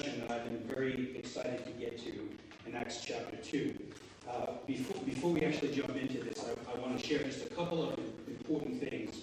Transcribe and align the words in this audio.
discussion 0.00 0.26
that 0.26 0.30
I've 0.30 0.44
been 0.44 0.74
very 0.74 1.16
excited 1.16 1.64
to 1.66 1.72
get 1.72 1.98
to 2.04 2.28
in 2.66 2.74
Acts 2.74 3.02
chapter 3.04 3.36
2, 3.36 3.74
uh, 4.28 4.46
before, 4.66 5.02
before 5.02 5.30
we 5.30 5.42
actually 5.42 5.74
jump 5.74 5.96
into 5.96 6.22
this, 6.22 6.44
I, 6.44 6.72
I 6.72 6.78
want 6.78 6.98
to 6.98 7.06
share 7.06 7.22
just 7.22 7.44
a 7.46 7.50
couple 7.50 7.82
of 7.82 7.98
important 8.28 8.80
things 8.80 9.22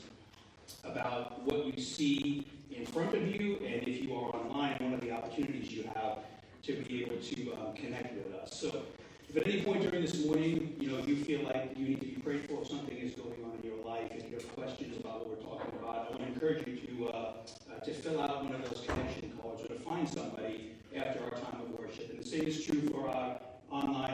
about 0.84 1.42
what 1.44 1.66
you 1.66 1.82
see 1.82 2.46
in 2.72 2.86
front 2.86 3.14
of 3.16 3.28
you, 3.28 3.58
and 3.66 3.88
if 3.88 4.04
you 4.04 4.14
are 4.14 4.36
online, 4.36 4.76
one 4.80 4.94
of 4.94 5.02
the 5.02 5.12
opportunities 5.12 5.72
you 5.72 5.84
have 5.96 6.20
to 6.64 6.74
be 6.74 7.04
able 7.04 7.18
to 7.18 7.54
um, 7.54 7.74
connect 7.74 8.14
with 8.14 8.36
us. 8.36 8.54
So, 8.54 8.84
if 9.30 9.36
at 9.36 9.48
any 9.48 9.62
point 9.62 9.82
during 9.82 10.02
this 10.02 10.26
morning, 10.26 10.76
you 10.80 10.92
know, 10.92 11.00
you 11.00 11.16
feel 11.16 11.44
like 11.44 11.74
you 11.76 11.88
need 11.88 12.00
to 12.00 12.06
be 12.06 12.22
prayed 12.22 12.48
for, 12.48 12.66
something 12.66 12.98
is 12.98 13.14
going 13.14 13.44
on 13.44 13.58
in 13.62 13.70
your 13.70 13.84
life, 13.86 14.12
and 14.12 14.24
you 14.30 14.36
have 14.36 14.56
questions 14.56 14.98
about 15.00 15.28
what 15.28 15.38
we're 15.38 15.44
talking 15.44 15.78
about, 15.80 16.08
I 16.08 16.10
want 16.12 16.22
to 16.22 16.28
encourage 16.28 16.68
you 16.68 16.78
to 16.78 17.10
uh, 17.10 17.34
uh, 17.78 17.84
to 17.84 17.94
fill 17.94 18.22
out 18.22 18.44
one 18.44 18.56
of 18.56 18.62
those 18.70 18.84
connection 18.86 19.38
cards 19.42 19.64
or 19.64 19.68
to 19.68 19.80
find 19.80 20.08
somebody 20.08 20.72
after 20.96 21.24
our 21.24 21.32
time 21.32 21.62
of 21.62 21.80
worship. 21.80 22.10
And 22.10 22.20
the 22.20 22.28
same 22.28 22.48
is 22.48 22.66
true 22.66 22.82
for 22.90 23.10
our 23.10 23.40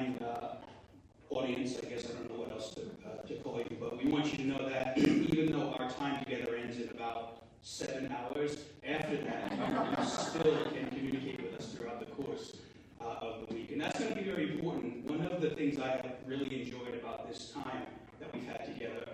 online 0.04 0.24
uh, 0.24 0.56
audience. 1.30 1.78
I 1.84 1.88
guess 1.88 2.06
I 2.06 2.14
don't 2.14 2.30
know 2.32 2.44
what 2.44 2.52
else 2.52 2.73
to, 2.76 2.82
uh, 2.82 3.28
to 3.28 3.36
call 3.36 3.59
you, 3.59 3.78
but 3.80 4.04
we 4.04 4.10
want 4.12 4.32
you 4.32 4.38
to 4.38 4.45
know 4.45 4.70
that 4.70 4.98
even 4.98 5.52
though 5.52 5.76
our 5.80 5.90
time 5.92 6.23
together 6.23 6.56
ends 6.56 6.78
in 6.78 6.90
about 6.90 7.44
seven 7.62 8.12
hours. 8.12 8.58
After 8.86 9.18
that, 9.23 9.52
you 9.52 10.06
still 10.06 10.66
can 10.66 10.88
communicate 10.90 11.42
with 11.42 11.58
us 11.58 11.68
throughout 11.70 12.00
the 12.02 12.23
course 12.23 12.58
uh, 13.00 13.26
of 13.26 13.48
the 13.48 13.54
week. 13.54 13.72
And 13.72 13.80
that's 13.80 13.98
going 13.98 14.14
to 14.14 14.22
be 14.22 14.30
very 14.30 14.52
important. 14.52 15.06
One 15.06 15.22
of 15.22 15.42
the 15.42 15.52
things 15.52 15.80
I 15.80 15.88
have 15.88 16.16
really 16.28 16.64
enjoyed 16.64 16.94
about 16.95 17.26
this 17.30 17.52
time 17.52 17.84
that 18.20 18.34
we've 18.34 18.45
had 18.45 18.66
together 18.66 19.08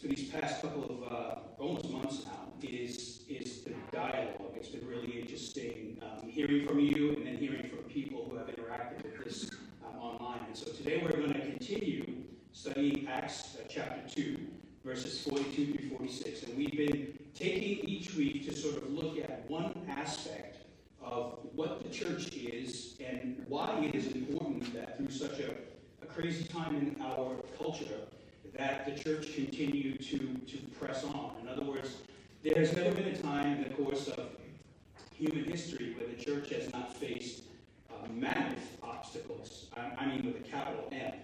for 0.00 0.06
these 0.06 0.30
past 0.30 0.62
couple 0.62 0.84
of 0.84 1.12
uh, 1.12 1.62
almost 1.62 1.90
months 1.90 2.24
now 2.24 2.44
is, 2.62 3.20
is 3.28 3.64
the 3.64 3.74
dialogue. 3.92 4.54
It's 4.56 4.68
been 4.68 4.88
really 4.88 5.20
interesting 5.20 6.00
um, 6.02 6.26
hearing 6.26 6.66
from 6.66 6.80
you 6.80 7.10
and 7.10 7.26
then 7.26 7.36
hearing 7.36 7.68
from 7.68 7.84
people 7.90 8.26
who 8.30 8.36
have 8.36 8.46
interacted 8.46 9.02
with 9.02 9.24
this 9.24 9.50
um, 9.86 9.98
online. 10.00 10.40
And 10.46 10.56
so 10.56 10.72
today 10.72 11.00
we're 11.02 11.12
going 11.12 11.34
to 11.34 11.40
continue 11.40 12.24
studying 12.52 13.06
Acts 13.08 13.53
uh, 13.53 13.53
chapter 13.68 14.02
2, 14.14 14.38
verses 14.84 15.20
42 15.22 15.72
through 15.74 15.88
46. 15.90 16.42
And 16.44 16.56
we've 16.56 16.76
been 16.76 17.18
taking 17.34 17.88
each 17.88 18.14
week 18.14 18.48
to 18.48 18.56
sort 18.56 18.76
of 18.76 18.92
look 18.92 19.18
at 19.18 19.48
one 19.48 19.72
aspect 19.88 20.58
of 21.02 21.38
what 21.54 21.82
the 21.82 21.88
church 21.88 22.32
is 22.34 22.94
and 23.04 23.44
why 23.48 23.78
it 23.84 23.94
is 23.94 24.06
important 24.12 24.72
that 24.74 24.96
through 24.96 25.10
such 25.10 25.38
a, 25.40 25.50
a 26.02 26.06
crazy 26.06 26.44
time 26.44 26.76
in 26.76 26.96
our 27.02 27.36
culture 27.58 27.98
that 28.56 28.86
the 28.86 29.02
church 29.02 29.34
continue 29.34 29.96
to, 29.98 30.18
to 30.18 30.58
press 30.78 31.04
on. 31.04 31.32
In 31.42 31.48
other 31.48 31.64
words, 31.64 31.96
there 32.42 32.54
has 32.56 32.74
never 32.76 32.92
been 32.92 33.08
a 33.08 33.16
time 33.16 33.56
in 33.56 33.64
the 33.64 33.70
course 33.70 34.08
of 34.08 34.26
human 35.12 35.44
history 35.44 35.94
where 35.96 36.06
the 36.06 36.22
church 36.22 36.50
has 36.50 36.72
not 36.72 36.94
faced 36.96 37.42
uh, 37.90 38.06
mammoth 38.12 38.78
obstacles. 38.82 39.66
I, 39.76 40.04
I, 40.04 40.06
mean 40.06 40.26
with 40.26 40.36
a 40.36 40.48
capital 40.48 40.88
M. 40.92 41.14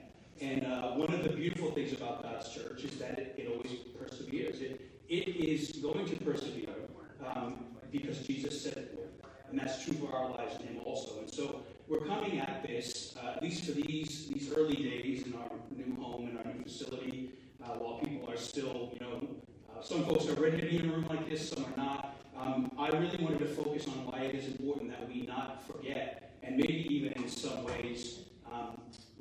And 0.40 0.64
uh, 0.64 0.92
one 0.92 1.12
of 1.12 1.22
the 1.22 1.30
beautiful 1.30 1.70
things 1.72 1.92
about 1.92 2.22
God's 2.40 2.54
church 2.54 2.84
is 2.84 2.98
that 2.98 3.18
it, 3.18 3.34
it 3.36 3.48
always 3.48 3.78
perseveres. 3.98 4.62
It, 4.62 4.80
it 5.10 5.28
is 5.28 5.72
going 5.82 6.06
to 6.06 6.16
persevere 6.24 6.74
um, 7.26 7.66
because 7.92 8.18
Jesus 8.20 8.62
said 8.62 8.78
it 8.78 8.94
would. 8.96 9.10
And 9.50 9.58
that's 9.58 9.84
true 9.84 9.94
for 9.94 10.14
our 10.16 10.30
lives 10.30 10.56
and 10.56 10.70
Him 10.70 10.80
also. 10.86 11.18
And 11.18 11.30
so 11.30 11.62
we're 11.86 12.06
coming 12.06 12.38
at 12.38 12.62
this, 12.66 13.14
uh, 13.22 13.32
at 13.32 13.42
least 13.42 13.64
for 13.64 13.72
these, 13.72 14.28
these 14.28 14.50
early 14.56 14.76
days 14.76 15.26
in 15.26 15.34
our 15.34 15.50
new 15.76 15.94
home, 16.00 16.28
and 16.28 16.38
our 16.38 16.44
new 16.44 16.62
facility, 16.62 17.32
uh, 17.62 17.74
while 17.74 17.98
people 17.98 18.30
are 18.30 18.38
still, 18.38 18.90
you 18.94 19.00
know, 19.00 19.28
uh, 19.68 19.82
some 19.82 20.06
folks 20.06 20.26
are 20.28 20.40
ready 20.40 20.62
to 20.62 20.66
be 20.66 20.78
in 20.78 20.88
a 20.88 20.92
room 20.92 21.06
like 21.10 21.28
this, 21.28 21.50
some 21.50 21.64
are 21.64 21.76
not. 21.76 22.16
Um, 22.38 22.72
I 22.78 22.88
really 22.88 23.22
wanted 23.22 23.40
to 23.40 23.48
focus 23.48 23.86
on 23.86 24.06
why 24.06 24.20
it 24.20 24.34
is 24.34 24.46
important 24.46 24.90
that 24.92 25.06
we 25.06 25.26
not 25.26 25.62
forget, 25.66 26.38
and 26.42 26.56
maybe 26.56 26.86
even 26.88 27.12
in 27.12 27.28
some 27.28 27.64
ways 27.64 27.80
um, 27.80 27.89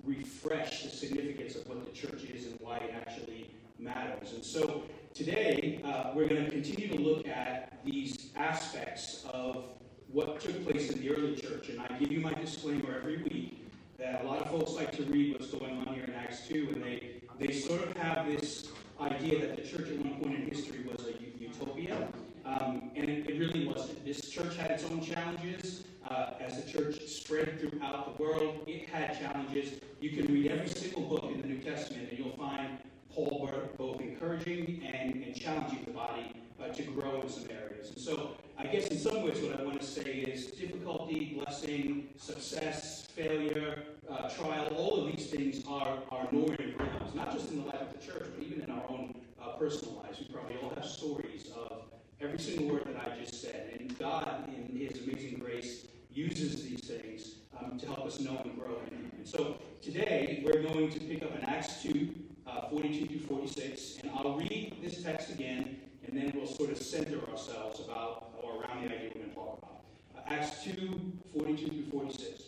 refresh 0.06 0.84
the 0.84 0.90
significance 0.90 1.56
of 1.56 1.68
what 1.68 1.86
the 1.86 1.92
church 1.92 2.24
is 2.24 2.46
and 2.46 2.60
why 2.60 2.78
it 2.78 2.94
actually 2.96 3.50
matters. 3.78 4.34
And 4.34 4.44
so 4.44 4.84
today, 5.14 5.82
uh, 5.84 6.12
we're 6.16 6.28
going 6.28 6.46
to 6.46 6.52
continue 6.52 6.88
to 6.90 6.98
look 6.98 7.28
at 7.28 7.84
these 7.86 8.30
aspects 8.36 9.26
of 9.34 9.66
what 10.12 10.40
took 10.40 10.66
place 10.66 10.92
in 10.92 11.00
the 11.02 11.12
early 11.12 11.36
church. 11.36 11.70
And 11.70 11.80
I 11.82 11.88
give 11.98 12.12
you 12.12 12.20
my 12.20 12.34
disclaimer 12.34 12.96
every 12.96 13.18
week 13.24 13.66
that 13.98 14.24
a 14.24 14.28
lot 14.28 14.42
of 14.42 14.50
folks 14.50 14.74
like 14.74 14.92
to 14.94 15.04
read 15.04 15.34
what's 15.34 15.52
going 15.52 15.86
on 15.86 15.94
here 15.94 16.06
in 16.06 16.14
Acts 16.14 16.48
2, 16.48 16.70
and 16.74 16.84
they, 16.84 17.22
they 17.38 17.54
sort 17.54 17.84
of 17.84 17.96
have 17.98 18.26
this 18.26 18.70
idea 19.00 19.40
that 19.40 19.56
the 19.56 19.62
church 19.62 19.90
at 19.90 19.98
one 20.00 20.20
point 20.20 20.36
in 20.36 20.50
history 20.50 20.84
was 20.84 21.06
a 21.06 21.42
utopia. 21.42 22.08
Um, 22.46 22.92
and 22.96 23.09
it, 23.09 23.30
it, 23.30 23.40
really 23.40 23.68
wasn't. 23.68 24.04
This 24.06 24.30
church 24.30 24.56
had 24.56 24.72
its 24.72 24.84
own 24.86 25.02
challenges. 25.02 25.84
Uh, 26.09 26.34
as 26.40 26.59
the 26.59 26.72
church 26.72 27.00
spread 27.08 27.59
throughout 27.59 28.18
the 28.18 28.24
world, 28.24 28.64
it 28.66 28.90
had 28.90 29.20
challenges. 29.20 29.80
You 30.02 30.09
can 30.09 30.34
read 30.34 30.52
every 30.52 30.68
single 30.68 31.03
book 31.03 31.25
in 31.31 31.40
the 31.40 31.47
New 31.47 31.59
Testament, 31.59 32.09
and 32.09 32.18
you'll 32.18 32.36
find 32.36 32.80
Paul 33.14 33.47
both 33.78 34.02
encouraging 34.02 34.81
and, 34.92 35.24
and 35.24 35.36
challenging 35.36 35.84
the 35.86 35.92
body 35.92 36.34
uh, 36.59 36.70
to 36.70 36.81
grow 36.81 37.22
in 37.22 37.30
some 37.30 37.44
areas. 37.52 37.90
And 37.90 38.00
so, 38.00 38.31
I 38.58 38.66
guess 38.66 38.88
in 38.88 38.97
some 38.97 39.22
ways, 39.22 39.40
what 39.40 39.59
I 39.59 39.64
want 39.64 39.80
to 39.81 39.86
say 39.86 40.02
is 40.02 40.47
difficulty, 40.47 41.40
blessing, 41.44 42.08
success, 42.18 43.06
failure, 43.14 43.84
uh, 44.09 44.30
trial, 44.30 44.66
all 44.76 45.06
of 45.06 45.16
these 45.16 45.28
things 45.28 45.64
are, 45.68 46.00
are 46.09 46.28
normative 46.31 46.74
rhythms, 46.80 47.14
not 47.14 47.31
just 47.31 47.52
in 47.52 47.62
the 47.62 47.68
life 47.68 47.81
of 47.81 47.94
the 47.94 48.03
church, 48.03 48.26
but 48.36 48.44
even 48.44 48.62
in 48.62 48.72
our 48.72 48.84
own 48.90 49.14
uh, 49.40 49.50
personal 49.59 50.02
lives. 50.03 50.18
We 50.18 50.26
probably 50.34 50.58
all 50.64 50.72
have 50.72 50.86
stories 50.86 51.52
of 51.56 51.84
every 52.20 52.40
single 52.40 52.74
word 52.74 52.86
that 52.88 52.96
I 52.97 53.24
just 53.24 53.44
said. 53.44 53.78
And 53.80 53.97
God, 54.00 54.50
in 54.50 54.76
His 54.76 55.03
amazing 55.03 55.38
grace, 55.38 55.86
uses 56.12 56.64
these 56.64 56.81
things 56.81 57.36
um, 57.58 57.78
to 57.80 57.86
help 57.86 58.06
us 58.06 58.20
know 58.20 58.38
and 58.44 58.58
grow 58.58 58.78
in 58.88 58.97
Him. 58.97 59.12
And 59.18 59.28
so 59.28 59.58
today, 59.81 60.41
we're 60.44 60.62
going 60.62 60.90
to 60.90 61.00
pick 61.00 61.24
up 61.24 61.36
in 61.36 61.44
Acts 61.46 61.81
2, 61.84 62.14
uh, 62.47 62.70
42 62.70 63.06
to 63.06 63.20
46. 63.26 64.00
And 64.03 64.12
I'll 64.16 64.38
read 64.38 64.76
this 64.81 65.03
text 65.03 65.30
again, 65.30 65.78
and 66.06 66.18
then 66.18 66.34
we'll 66.36 66.47
sort 66.47 66.72
of 66.72 66.78
center 66.78 67.20
ourselves 67.30 67.80
about 67.80 68.31
or 68.41 68.62
around 68.62 68.84
the 68.84 68.94
idea 68.94 69.12
we're 69.14 69.22
going 69.22 69.30
to 69.30 69.36
talk 69.36 69.59
about. 69.59 69.81
Uh, 70.18 70.34
Acts 70.34 70.64
2, 70.64 71.00
42 71.38 71.68
through 71.68 71.86
46. 71.91 72.44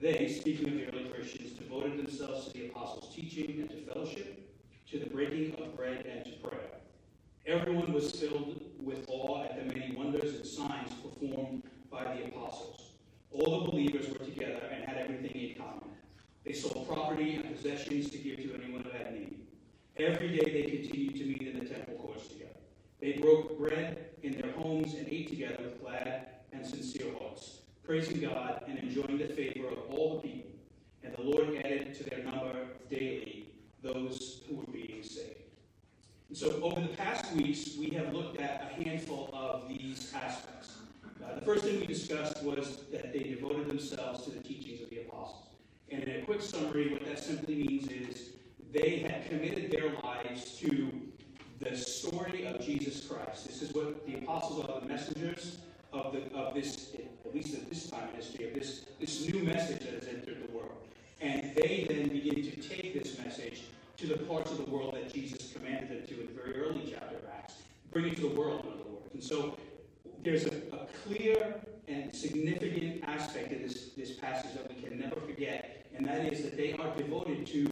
They, 0.00 0.28
speaking 0.28 0.68
of 0.68 0.74
the 0.74 0.86
early 0.88 1.08
Christians, 1.08 1.52
devoted 1.52 1.98
themselves 1.98 2.48
to 2.48 2.52
the 2.52 2.66
apostles' 2.68 3.14
teaching 3.14 3.60
and 3.60 3.70
to 3.70 3.92
fellowship, 3.92 4.54
to 4.90 4.98
the 4.98 5.06
breaking 5.06 5.54
of 5.62 5.76
bread 5.76 6.04
and 6.06 6.24
to 6.24 6.32
prayer. 6.46 6.70
Everyone 7.46 7.92
was 7.92 8.10
filled 8.10 8.60
with 8.78 9.04
awe 9.08 9.44
at 9.44 9.56
the 9.56 9.74
many 9.74 9.94
wonders 9.94 10.34
and 10.34 10.46
signs 10.46 10.92
performed 10.94 11.62
by 11.90 12.04
the 12.04 12.24
apostles. 12.24 12.90
All 13.30 13.64
the 13.64 13.70
believers 13.70 14.08
were 14.08 14.24
together 14.24 14.68
and 14.72 14.84
had 14.84 14.96
everything 14.96 15.40
in 15.40 15.54
common. 15.56 15.90
They 16.44 16.52
sold 16.52 16.88
property 16.88 17.36
and 17.36 17.54
possessions 17.54 18.10
to 18.10 18.18
give 18.18 18.36
to 18.36 18.54
anyone 18.54 18.82
who 18.84 18.90
had 18.90 19.14
need. 19.14 19.46
Every 19.96 20.36
day 20.36 20.52
they 20.52 20.70
continued 20.70 21.14
to 21.16 21.24
meet 21.24 21.42
in 21.42 21.58
the 21.58 21.64
temple 21.66 21.94
courts 21.94 22.28
together. 22.28 22.50
They 23.00 23.12
broke 23.12 23.58
bread 23.58 24.10
in 24.22 24.32
their 24.40 24.52
homes 24.52 24.94
and 24.94 25.06
ate 25.08 25.28
together 25.28 25.62
with 25.62 25.80
glad 25.80 26.26
and 26.52 26.66
sincere 26.66 27.12
hearts, 27.20 27.60
praising 27.86 28.20
God 28.20 28.62
and 28.66 28.78
enjoying 28.78 29.18
the 29.18 29.26
favor 29.26 29.68
of 29.68 29.90
all 29.90 30.20
the 30.20 30.28
people. 30.28 30.50
And 31.02 31.14
the 31.14 31.22
Lord 31.22 31.54
added 31.56 31.94
to 31.96 32.04
their 32.04 32.24
number 32.24 32.66
daily 32.90 33.48
those 33.82 34.42
who 34.48 34.56
were 34.56 34.72
being 34.72 35.02
saved. 35.02 35.36
And 36.28 36.36
so, 36.36 36.60
over 36.62 36.80
the 36.80 36.96
past 36.96 37.30
weeks, 37.34 37.76
we 37.78 37.90
have 37.90 38.12
looked 38.14 38.40
at 38.40 38.72
a 38.72 38.82
handful 38.82 39.30
of 39.34 39.68
these 39.68 40.12
aspects. 40.14 40.78
Uh, 41.22 41.34
the 41.34 41.42
first 41.42 41.64
thing 41.64 41.80
we 41.80 41.86
discussed 41.86 42.42
was 42.42 42.78
that 42.90 43.12
they 43.12 43.22
devoted 43.22 43.68
themselves 43.68 44.24
to 44.24 44.30
the 44.30 44.40
teachings 44.40 44.80
of 44.82 44.88
the 44.90 45.00
apostles. 45.00 45.48
And 45.90 46.02
in 46.02 46.22
a 46.22 46.24
quick 46.24 46.40
summary, 46.40 46.92
what 46.92 47.04
that 47.04 47.18
simply 47.18 47.54
means 47.54 47.88
is 47.88 48.30
they 48.72 48.98
had 48.98 49.28
committed 49.28 49.70
their 49.70 49.92
lives 50.02 50.56
to 50.58 50.90
the 51.60 51.76
story 51.76 52.46
of 52.46 52.60
Jesus 52.60 53.06
Christ. 53.06 53.46
This 53.46 53.62
is 53.62 53.72
what 53.72 54.06
the 54.06 54.14
apostles 54.14 54.66
are 54.66 54.80
the 54.80 54.86
messengers 54.86 55.58
of, 55.94 56.12
the, 56.12 56.36
of 56.36 56.54
this, 56.54 56.94
at 57.24 57.34
least 57.34 57.54
at 57.54 57.68
this 57.70 57.88
time 57.88 58.08
in 58.10 58.16
history, 58.16 58.48
of 58.48 58.54
this, 58.54 58.86
this 59.00 59.28
new 59.28 59.42
message 59.44 59.80
that 59.80 59.94
has 59.94 60.08
entered 60.08 60.46
the 60.46 60.52
world. 60.52 60.72
And 61.20 61.54
they 61.54 61.86
then 61.88 62.08
begin 62.08 62.42
to 62.42 62.56
take 62.68 63.00
this 63.00 63.18
message 63.18 63.62
to 63.98 64.06
the 64.06 64.16
parts 64.24 64.50
of 64.50 64.58
the 64.58 64.70
world 64.70 64.94
that 64.94 65.12
Jesus 65.12 65.52
commanded 65.52 65.90
them 65.90 66.06
to 66.08 66.20
in 66.20 66.26
the 66.26 66.32
very 66.32 66.60
early 66.60 66.88
chapter 66.90 67.16
of 67.16 67.22
Acts. 67.36 67.54
Bring 67.92 68.06
it 68.06 68.16
to 68.16 68.22
the 68.22 68.34
world, 68.34 68.64
in 68.64 68.72
other 68.72 68.90
words. 68.90 69.14
And 69.14 69.22
so 69.22 69.56
there's 70.22 70.46
a, 70.46 70.56
a 70.72 70.86
clear 71.06 71.54
and 71.86 72.14
significant 72.14 73.04
aspect 73.06 73.52
of 73.52 73.60
this, 73.60 73.90
this 73.96 74.12
passage 74.12 74.54
that 74.54 74.68
we 74.74 74.82
can 74.82 74.98
never 74.98 75.20
forget, 75.20 75.86
and 75.94 76.06
that 76.06 76.32
is 76.32 76.42
that 76.42 76.56
they 76.56 76.72
are 76.72 76.94
devoted 76.96 77.46
to, 77.46 77.64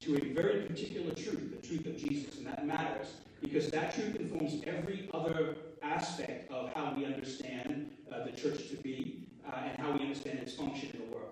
to 0.00 0.16
a 0.16 0.32
very 0.32 0.62
particular 0.62 1.12
truth, 1.14 1.50
the 1.60 1.66
truth 1.66 1.84
of 1.86 1.96
Jesus, 1.96 2.38
and 2.38 2.46
that 2.46 2.66
matters 2.66 3.08
because 3.40 3.70
that 3.70 3.94
truth 3.94 4.16
informs 4.16 4.62
every 4.66 5.08
other 5.12 5.56
aspect 5.82 6.50
of 6.50 6.72
how 6.72 6.94
we 6.96 7.04
understand 7.04 7.90
uh, 8.12 8.24
the 8.24 8.32
church 8.32 8.68
to 8.70 8.76
be 8.76 9.28
uh, 9.46 9.56
and 9.56 9.78
how 9.78 9.92
we 9.92 10.00
understand 10.00 10.38
its 10.38 10.54
function 10.54 10.90
in 10.94 11.08
the 11.08 11.16
world. 11.16 11.30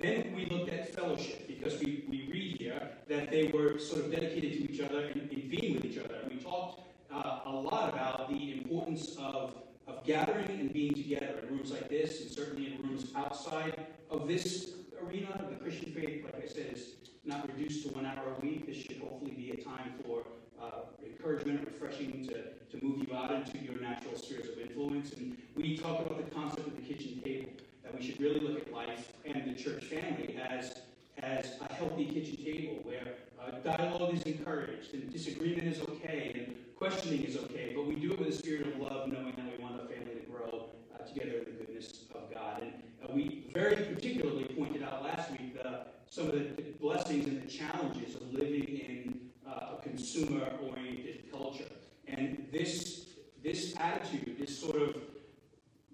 Then 0.00 0.34
we 0.34 0.46
looked 0.46 0.72
at 0.72 0.92
fellowship 0.94 1.46
because 1.46 1.78
we, 1.78 2.04
we 2.08 2.28
read 2.32 2.56
here 2.58 2.90
that 3.08 3.30
they 3.30 3.48
were 3.48 3.78
sort 3.78 4.04
of 4.04 4.10
dedicated 4.10 4.52
to 4.52 4.72
each 4.72 4.80
other 4.80 5.06
and, 5.06 5.30
and 5.30 5.50
being 5.50 5.74
with 5.74 5.84
each 5.84 5.98
other. 5.98 6.16
And 6.22 6.32
we 6.32 6.38
talked 6.38 6.80
uh, 7.12 7.40
a 7.44 7.50
lot 7.50 7.90
about 7.92 8.28
the 8.28 8.58
importance 8.58 9.16
of, 9.18 9.54
of 9.86 10.04
gathering 10.04 10.48
and 10.48 10.72
being 10.72 10.94
together 10.94 11.40
in 11.42 11.56
rooms 11.56 11.70
like 11.70 11.88
this, 11.88 12.22
and 12.22 12.30
certainly 12.30 12.74
in 12.74 12.82
rooms 12.82 13.11
outside 13.24 13.86
of 14.10 14.28
this 14.28 14.74
arena. 15.04 15.28
The 15.50 15.56
Christian 15.56 15.92
faith, 15.92 16.24
like 16.24 16.44
I 16.44 16.46
said, 16.46 16.72
is 16.72 16.94
not 17.24 17.46
reduced 17.48 17.86
to 17.86 17.94
one 17.94 18.06
hour 18.06 18.36
a 18.36 18.40
week. 18.40 18.66
This 18.66 18.76
should 18.76 18.98
hopefully 18.98 19.32
be 19.32 19.50
a 19.50 19.62
time 19.62 19.94
for 20.04 20.24
uh, 20.60 20.82
encouragement 21.04 21.64
refreshing 21.64 22.26
to, 22.28 22.76
to 22.76 22.84
move 22.84 23.06
you 23.06 23.14
out 23.14 23.30
into 23.32 23.58
your 23.58 23.80
natural 23.80 24.16
spheres 24.16 24.48
of 24.48 24.58
influence. 24.58 25.12
And 25.12 25.36
we 25.56 25.76
talk 25.76 26.04
about 26.04 26.24
the 26.24 26.34
concept 26.34 26.66
of 26.66 26.76
the 26.76 26.82
kitchen 26.82 27.20
table, 27.22 27.50
that 27.84 27.96
we 27.96 28.04
should 28.04 28.20
really 28.20 28.40
look 28.40 28.60
at 28.60 28.72
life 28.72 29.12
and 29.24 29.44
the 29.44 29.60
church 29.60 29.84
family 29.84 30.38
as, 30.48 30.80
as 31.18 31.56
a 31.60 31.72
healthy 31.72 32.06
kitchen 32.06 32.36
table 32.44 32.80
where 32.82 33.14
uh, 33.40 33.50
dialogue 33.76 34.14
is 34.14 34.22
encouraged 34.22 34.94
and 34.94 35.12
disagreement 35.12 35.66
is 35.66 35.80
okay 35.80 36.32
and 36.34 36.56
questioning 36.76 37.22
is 37.22 37.36
okay, 37.36 37.72
but 37.74 37.86
we 37.86 37.94
do 37.94 38.12
it 38.12 38.18
with 38.18 38.28
a 38.28 38.32
spirit 38.32 38.66
of 38.66 38.80
love, 38.80 39.08
knowing 39.08 39.32
that 39.36 39.44
we 39.56 39.62
want 39.62 39.80
our 39.80 39.86
family 39.86 40.14
to 40.14 40.26
grow 40.30 40.66
uh, 40.94 41.04
together 41.04 41.38
in 41.38 41.44
the 41.44 41.64
goodness 41.64 42.04
of 42.14 42.32
God. 42.32 42.62
And 42.62 42.72
we 43.14 43.44
very 43.52 43.76
particularly 43.76 44.44
pointed 44.44 44.82
out 44.82 45.02
last 45.02 45.30
week 45.32 45.62
the, 45.62 45.86
some 46.08 46.26
of 46.28 46.32
the 46.32 46.62
blessings 46.80 47.26
and 47.26 47.42
the 47.42 47.46
challenges 47.46 48.14
of 48.16 48.32
living 48.32 48.64
in 48.64 49.20
uh, 49.46 49.76
a 49.78 49.82
consumer-oriented 49.82 51.30
culture. 51.30 51.64
And 52.06 52.46
this, 52.52 53.06
this 53.42 53.74
attitude, 53.78 54.36
this 54.38 54.58
sort 54.58 54.76
of 54.76 54.96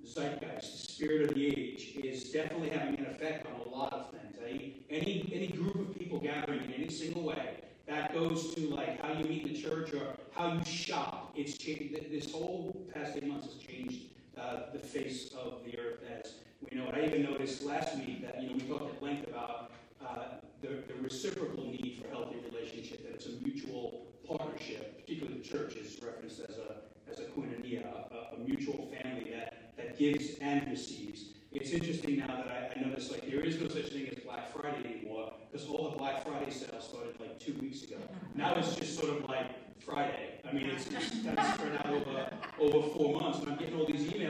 zeitgeist, 0.05 0.87
the 0.87 0.93
spirit 0.93 1.31
of 1.31 1.35
the 1.35 1.47
age, 1.47 1.97
is 2.03 2.31
definitely 2.31 2.71
having 2.71 2.99
an 2.99 3.07
effect 3.07 3.47
on 3.47 3.61
a 3.61 3.69
lot 3.69 3.93
of 3.93 4.11
things. 4.11 4.37
Any, 4.45 4.85
any, 4.91 5.31
any 5.33 5.49
group 5.49 5.77
of 5.77 5.99
people 5.99 6.19
gathering 6.19 6.65
in 6.65 6.73
any 6.73 6.89
single 6.89 7.23
way, 7.23 7.61
that 7.87 8.13
goes 8.13 8.55
to 8.55 8.69
like 8.69 9.01
how 9.01 9.13
you 9.19 9.25
meet 9.25 9.45
the 9.45 9.61
church 9.61 9.93
or 9.95 10.15
how 10.33 10.53
you 10.53 10.65
shop. 10.65 11.33
It's 11.35 11.57
changed. 11.57 11.95
This 12.11 12.31
whole 12.31 12.87
past 12.93 13.17
eight 13.17 13.27
months 13.27 13.47
has 13.47 13.57
changed 13.57 14.03
uh, 14.39 14.73
the 14.73 14.79
face 14.79 15.33
of 15.33 15.65
the 15.65 15.79
earth 15.79 16.01
as 16.11 16.35
we 16.61 16.77
know. 16.77 16.91
I 16.93 17.05
even 17.07 17.23
noticed 17.23 17.63
last 17.63 17.97
week 17.97 18.23
that 18.23 18.43
you 18.43 18.49
know 18.51 18.55
we 18.55 18.61
talked 18.63 18.95
at 18.95 19.03
length 19.03 19.29
about 19.29 19.73
uh, 20.05 20.39
the, 20.63 20.69
the 20.89 20.95
reciprocal 21.03 21.65
need 21.65 22.01
for 22.03 22.09
healthy 22.09 22.37
relationship. 22.51 23.05
That 23.05 23.15
it's 23.15 23.27
a 23.27 23.43
mutual 23.43 24.07
partnership, 24.27 25.01
particularly 25.01 25.39
the 25.39 25.49
church 25.49 25.77
is 25.77 25.99
referenced 26.03 26.41
as 26.41 26.57
a 26.57 27.11
as 27.11 27.21
a 27.21 27.25
koinonia, 27.25 27.85
a, 27.87 28.37
a 28.37 28.39
mutual 28.45 28.91
family 28.93 29.31
that 29.31 29.73
that 29.77 29.99
gives 29.99 30.39
and 30.41 30.69
receives. 30.69 31.27
It's 31.51 31.71
interesting 31.71 32.19
now 32.19 32.27
that 32.27 32.49
I, 32.49 32.79
I 32.79 32.87
notice 32.87 33.11
like 33.11 33.29
there 33.29 33.41
is 33.41 33.59
no 33.61 33.69
such 33.69 33.89
thing 33.91 34.09
as 34.09 34.19
Black 34.23 34.53
Friday 34.53 34.99
anymore 34.99 35.33
because 35.51 35.67
all 35.67 35.91
the 35.91 35.97
Black 35.97 36.25
Friday 36.25 36.51
sales 36.51 36.85
started 36.85 37.19
like 37.21 37.39
two 37.41 37.55
weeks 37.55 37.83
ago. 37.83 37.97
Now 38.35 38.55
it's 38.57 38.77
just 38.77 38.99
sort 38.99 39.17
of 39.17 39.29
like 39.29 39.47
Friday. 39.81 40.41
I 40.47 40.53
mean, 40.53 40.67
it's 40.67 40.85
just 40.85 41.25
kind 41.25 41.39
of 41.39 41.55
spread 41.55 41.77
out 41.77 41.87
over 41.87 42.31
over 42.61 42.89
four 42.91 43.21
months, 43.21 43.39
and 43.39 43.49
I'm 43.51 43.59
getting 43.59 43.77
all 43.77 43.87
these 43.87 44.11
emails 44.11 44.28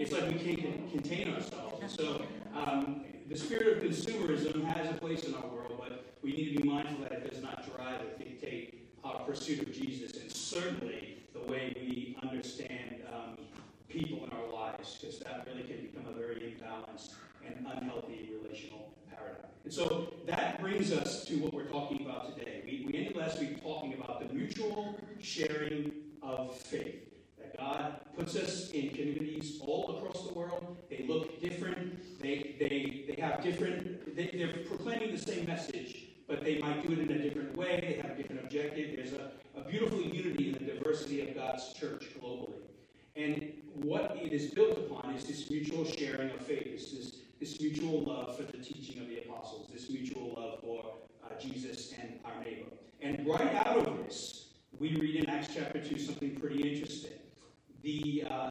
it's 0.00 0.12
like 0.12 0.30
we 0.30 0.38
can't 0.38 0.90
contain 0.90 1.34
ourselves. 1.34 1.76
And 1.82 1.90
so 1.90 2.22
um, 2.54 3.02
the 3.28 3.36
spirit 3.36 3.76
of 3.76 3.82
consumerism 3.84 4.64
has 4.64 4.88
a 4.88 4.94
place 4.94 5.24
in 5.24 5.34
our 5.34 5.46
world, 5.46 5.74
but 5.78 6.16
we 6.22 6.32
need 6.32 6.56
to 6.56 6.62
be 6.62 6.68
mindful 6.68 7.02
that 7.02 7.12
it 7.12 7.30
does 7.30 7.42
not 7.42 7.66
drive 7.76 8.00
or 8.00 8.18
dictate 8.18 8.88
our 9.04 9.20
pursuit 9.20 9.60
of 9.60 9.72
Jesus, 9.74 10.16
and 10.16 10.32
certainly 10.32 11.18
the 11.34 11.50
way 11.50 11.74
we 11.76 12.16
understand 12.22 12.96
um, 13.12 13.36
people 13.88 14.24
in 14.24 14.30
our 14.30 14.50
lives, 14.50 14.98
because 14.98 15.18
that 15.18 15.46
really 15.46 15.64
can 15.64 15.82
become 15.82 16.06
a 16.10 16.18
very 16.18 16.36
imbalanced 16.36 17.12
and 17.46 17.66
unhealthy 17.66 18.30
relational 18.42 18.94
paradigm. 19.14 19.50
And 19.64 19.72
so 19.72 20.14
that 20.26 20.60
brings 20.60 20.92
us 20.92 21.24
to 21.26 21.34
what 21.36 21.52
we're 21.52 21.64
talking 21.64 22.06
about 22.06 22.36
today. 22.38 22.62
We, 22.64 22.86
we 22.90 22.98
ended 22.98 23.16
last 23.16 23.38
week 23.38 23.62
talking 23.62 23.94
about 23.94 24.26
the 24.26 24.34
mutual 24.34 24.98
sharing 25.20 25.92
of 26.22 26.56
faith. 26.56 27.09
God 27.60 27.96
puts 28.16 28.36
us 28.36 28.70
in 28.70 28.88
communities 28.90 29.58
all 29.60 29.98
across 29.98 30.26
the 30.26 30.32
world. 30.32 30.78
They 30.88 31.04
look 31.06 31.40
different. 31.40 32.20
They, 32.20 32.56
they, 32.58 33.04
they 33.06 33.20
have 33.20 33.42
different, 33.42 34.16
they, 34.16 34.30
they're 34.32 34.64
proclaiming 34.64 35.12
the 35.12 35.18
same 35.18 35.46
message, 35.46 36.06
but 36.26 36.42
they 36.42 36.58
might 36.58 36.86
do 36.86 36.94
it 36.94 37.00
in 37.00 37.10
a 37.10 37.18
different 37.18 37.54
way. 37.56 37.78
They 37.80 38.00
have 38.00 38.18
a 38.18 38.22
different 38.22 38.42
objective. 38.42 38.96
There's 38.96 39.12
a, 39.12 39.32
a 39.58 39.68
beautiful 39.68 40.00
unity 40.00 40.48
in 40.48 40.52
the 40.54 40.72
diversity 40.72 41.28
of 41.28 41.34
God's 41.34 41.72
church 41.74 42.06
globally. 42.18 42.62
And 43.14 43.52
what 43.74 44.16
it 44.16 44.32
is 44.32 44.54
built 44.54 44.78
upon 44.78 45.14
is 45.14 45.24
this 45.24 45.50
mutual 45.50 45.84
sharing 45.84 46.30
of 46.30 46.40
faith, 46.40 46.64
this, 46.64 46.92
this, 46.92 47.16
this 47.38 47.60
mutual 47.60 48.04
love 48.04 48.36
for 48.36 48.44
the 48.44 48.58
teaching 48.58 49.02
of 49.02 49.08
the 49.08 49.18
apostles, 49.18 49.68
this 49.70 49.90
mutual 49.90 50.34
love 50.34 50.60
for 50.62 50.94
uh, 51.24 51.38
Jesus 51.38 51.92
and 52.00 52.20
our 52.24 52.42
neighbor. 52.42 52.70
And 53.02 53.26
right 53.26 53.54
out 53.54 53.86
of 53.86 53.98
this, 53.98 54.46
we 54.78 54.96
read 54.96 55.16
in 55.16 55.28
Acts 55.28 55.48
chapter 55.54 55.80
2 55.80 55.98
something 55.98 56.36
pretty 56.36 56.72
interesting. 56.72 57.19
The, 57.82 58.24
uh, 58.28 58.50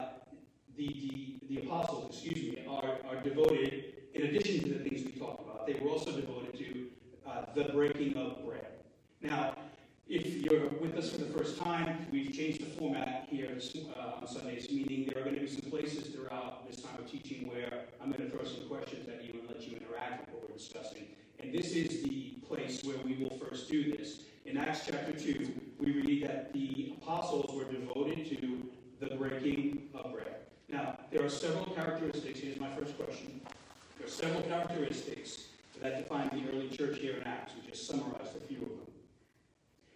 the, 0.75 0.87
the, 0.87 1.55
the 1.55 1.61
apostles, 1.65 2.09
excuse 2.11 2.55
me, 2.55 2.65
are, 2.67 2.97
are 3.07 3.21
devoted, 3.23 3.93
in 4.13 4.23
addition 4.23 4.63
to 4.63 4.69
the 4.69 4.89
things 4.89 5.05
we 5.05 5.11
talked 5.19 5.41
about, 5.41 5.67
they 5.67 5.73
were 5.73 5.89
also 5.89 6.11
devoted 6.11 6.57
to 6.57 6.87
uh, 7.27 7.45
the 7.53 7.65
breaking 7.65 8.17
of 8.17 8.43
bread. 8.45 8.67
Now, 9.21 9.53
if 10.07 10.25
you're 10.43 10.69
with 10.81 10.95
us 10.97 11.11
for 11.11 11.19
the 11.19 11.31
first 11.37 11.59
time, 11.59 12.07
we've 12.11 12.35
changed 12.35 12.61
the 12.61 12.79
format 12.79 13.27
here 13.29 13.55
uh, 13.95 14.21
on 14.21 14.27
Sundays, 14.27 14.71
meaning 14.71 15.07
there 15.07 15.21
are 15.21 15.23
going 15.23 15.35
to 15.35 15.41
be 15.41 15.47
some 15.47 15.69
places 15.69 16.07
throughout 16.07 16.67
this 16.67 16.81
time 16.81 16.95
of 16.97 17.11
teaching 17.11 17.47
where 17.47 17.83
I'm 18.01 18.11
going 18.11 18.27
to 18.27 18.35
throw 18.35 18.43
some 18.43 18.67
questions 18.67 19.07
at 19.07 19.23
you 19.23 19.39
and 19.39 19.47
let 19.47 19.61
you 19.61 19.77
interact 19.77 20.25
with 20.25 20.35
what 20.35 20.49
we're 20.49 20.57
discussing. 20.57 21.05
And 21.39 21.53
this 21.53 21.73
is 21.73 22.01
the 22.01 22.31
place 22.47 22.83
where 22.83 22.97
we 23.05 23.23
will 23.23 23.37
first 23.37 23.69
do 23.69 23.95
this. 23.95 24.21
In 24.45 24.57
Acts 24.57 24.87
chapter 24.87 25.11
2, 25.11 25.51
we 25.79 26.01
read 26.01 26.23
that 26.23 26.53
the 26.53 26.95
apostles 26.97 27.55
were 27.55 27.71
devoted 27.71 28.27
to 28.29 28.63
the 28.99 29.15
breaking 29.15 29.89
of 29.93 30.11
bread. 30.13 30.35
Now, 30.67 30.99
there 31.11 31.23
are 31.23 31.29
several 31.29 31.65
characteristics. 31.67 32.39
Here's 32.39 32.59
my 32.59 32.69
first 32.75 32.97
question. 32.97 33.41
There 33.97 34.07
are 34.07 34.09
several 34.09 34.41
characteristics 34.41 35.45
that 35.81 35.97
define 35.97 36.29
the 36.29 36.49
early 36.51 36.69
church 36.69 36.99
here 36.99 37.15
in 37.15 37.23
Acts. 37.23 37.53
We 37.55 37.69
just 37.69 37.87
summarized 37.87 38.35
a 38.35 38.41
few 38.41 38.57
of 38.57 38.69
them. 38.69 38.87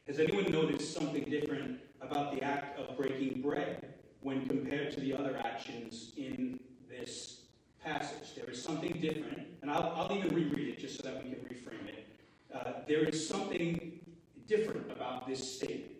Has 0.08 0.20
anyone 0.20 0.52
noticed 0.52 0.94
something 0.94 1.24
different 1.26 1.80
about 2.02 2.34
the 2.34 2.44
act 2.44 2.80
of 2.80 2.98
breaking 2.98 3.42
bread 3.42 3.94
when 4.22 4.46
compared 4.48 4.92
to 4.94 5.00
the 5.00 5.14
other 5.14 5.38
actions 5.44 6.14
in 6.18 6.60
this 6.90 7.42
passage? 7.84 8.36
There 8.36 8.50
is 8.50 8.62
something 8.62 9.00
different, 9.02 9.48
and 9.62 9.70
I'll, 9.70 9.94
I'll 9.96 10.18
even 10.18 10.34
reread 10.34 10.70
it 10.70 10.80
just 10.80 10.98
so 10.98 11.04
that 11.04 11.24
we 11.24 11.30
can 11.30 11.40
reframe 11.40 11.88
it. 11.88 12.08
Uh, 12.54 12.72
there 12.88 13.04
is 13.04 13.28
something 13.28 14.00
different 14.48 14.92
about 14.92 15.28
this 15.28 15.56
statement. 15.58 15.93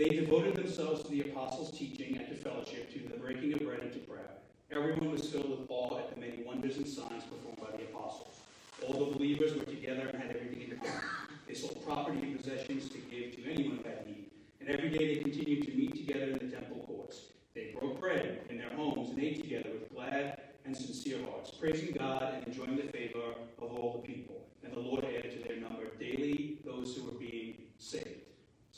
They 0.00 0.08
devoted 0.08 0.54
themselves 0.54 1.02
to 1.02 1.10
the 1.10 1.20
apostles' 1.20 1.76
teaching 1.78 2.16
and 2.16 2.26
to 2.26 2.34
fellowship, 2.34 2.90
to 2.94 3.06
the 3.06 3.18
breaking 3.18 3.52
of 3.52 3.60
bread 3.60 3.80
and 3.80 3.92
to 3.92 3.98
prayer. 3.98 4.30
Everyone 4.72 5.10
was 5.10 5.28
filled 5.28 5.50
with 5.50 5.68
awe 5.68 5.98
at 5.98 6.14
the 6.14 6.18
many 6.18 6.42
wonders 6.42 6.78
and 6.78 6.86
signs 6.86 7.22
performed 7.24 7.60
by 7.60 7.76
the 7.76 7.82
apostles. 7.82 8.40
All 8.82 8.94
the 8.94 9.18
believers 9.18 9.54
were 9.54 9.66
together 9.66 10.08
and 10.08 10.22
had 10.22 10.34
everything 10.34 10.70
in 10.70 10.78
common. 10.78 11.02
They 11.46 11.52
sold 11.52 11.84
property 11.84 12.18
and 12.22 12.38
possessions 12.38 12.88
to 12.88 12.96
give 13.10 13.36
to 13.36 13.52
anyone 13.52 13.76
who 13.76 13.90
had 13.90 14.06
need. 14.06 14.30
And 14.60 14.70
every 14.70 14.88
day 14.88 15.16
they 15.16 15.20
continued 15.20 15.66
to 15.66 15.76
meet 15.76 15.94
together 15.94 16.30
in 16.30 16.38
the 16.38 16.56
temple 16.56 16.82
courts. 16.86 17.26
They 17.54 17.76
broke 17.78 18.00
bread 18.00 18.40
in 18.48 18.56
their 18.56 18.70
homes 18.70 19.10
and 19.10 19.22
ate 19.22 19.42
together 19.42 19.68
with 19.68 19.92
glad 19.94 20.40
and 20.64 20.74
sincere 20.74 21.18
hearts, 21.30 21.50
praising 21.50 21.94
God 21.98 22.36
and 22.36 22.46
enjoying 22.46 22.76
the 22.76 22.90
favor 22.90 23.34
of 23.60 23.70
all 23.70 24.00
the 24.00 24.10
people. 24.10 24.46
And 24.64 24.72
the 24.72 24.80
Lord 24.80 25.04
added 25.04 25.42
to 25.42 25.46
their 25.46 25.60
number 25.60 25.88
daily 25.98 26.56
those 26.64 26.96
who 26.96 27.04
were 27.04 27.18
being 27.18 27.56
saved. 27.76 28.29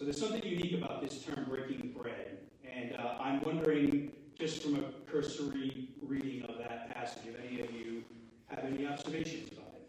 So 0.03 0.07
there's 0.07 0.19
something 0.19 0.43
unique 0.43 0.73
about 0.73 1.01
this 1.01 1.23
term 1.23 1.47
breaking 1.49 1.95
bread. 1.97 2.39
And 2.69 2.93
uh, 2.97 3.19
I'm 3.21 3.41
wondering, 3.43 4.11
just 4.37 4.61
from 4.61 4.75
a 4.75 4.83
cursory 5.09 5.91
reading 6.05 6.43
of 6.43 6.59
that 6.59 6.93
passage, 6.93 7.23
if 7.29 7.37
any 7.39 7.61
of 7.61 7.71
you 7.71 8.03
have 8.49 8.65
any 8.65 8.85
observations 8.85 9.53
about 9.53 9.75
it. 9.77 9.87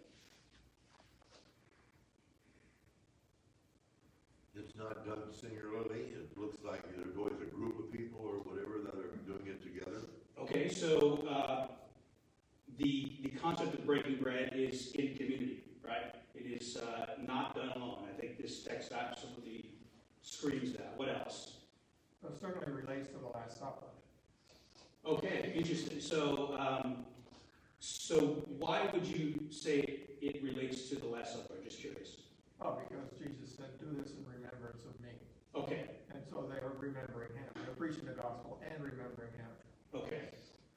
It's 4.55 4.75
not 4.77 5.03
done 5.03 5.34
singularly, 5.34 6.01
it 6.13 6.38
looks 6.38 6.58
like 6.63 6.84
there's 6.96 7.17
always 7.17 7.41
a 7.41 7.46
group 7.46 7.79
of 7.79 7.91
people 7.91 8.20
or 8.22 8.36
whatever 8.43 8.84
that 8.86 8.93
are 8.93 9.15
doing 9.25 9.48
it 9.48 9.63
together. 9.63 10.01
Okay, 10.39 10.70
so 10.70 11.25
uh, 11.27 11.65
the 12.77 13.13
the 13.24 13.29
concept 13.29 13.74
of 13.74 13.84
breaking 13.84 14.17
bread 14.17 14.51
is 14.53 14.91
in 14.91 15.15
community, 15.15 15.63
right? 15.84 16.13
It 16.36 16.62
is 16.62 16.77
uh, 16.77 17.15
not 17.25 17.55
done 17.55 17.70
alone. 17.70 18.03
I 18.15 18.22
think 18.22 18.39
this 18.39 18.62
text 18.62 18.91
absolutely 18.91 19.62
screams 20.43 20.73
that. 20.73 20.93
What 20.97 21.09
else? 21.09 21.51
It 22.23 22.39
certainly 22.39 22.71
relates 22.71 23.07
to 23.09 23.17
the 23.17 23.27
Last 23.27 23.59
Supper. 23.59 23.88
Okay, 25.05 25.53
interesting. 25.55 26.00
So, 26.00 26.55
um, 26.59 27.05
so 27.79 28.43
why 28.59 28.89
would 28.93 29.05
you 29.05 29.39
say 29.50 30.03
it 30.21 30.43
relates 30.43 30.89
to 30.89 30.95
the 30.95 31.07
Last 31.07 31.33
Supper? 31.33 31.55
Just 31.63 31.79
curious. 31.79 32.17
Oh, 32.62 32.77
because 32.79 33.07
Jesus 33.19 33.55
said, 33.55 33.71
do 33.79 33.88
this 34.01 34.12
in 34.12 34.23
remembrance 34.27 34.83
of 34.85 35.00
me. 35.00 35.12
Okay, 35.55 35.85
And 36.12 36.23
so 36.29 36.47
they 36.50 36.59
are 36.59 36.73
remembering 36.79 37.31
him. 37.35 37.47
They're 37.55 37.75
preaching 37.75 38.05
the 38.05 38.13
gospel 38.13 38.59
and 38.63 38.83
remembering 38.83 39.31
him. 39.35 39.51
okay, 39.95 40.27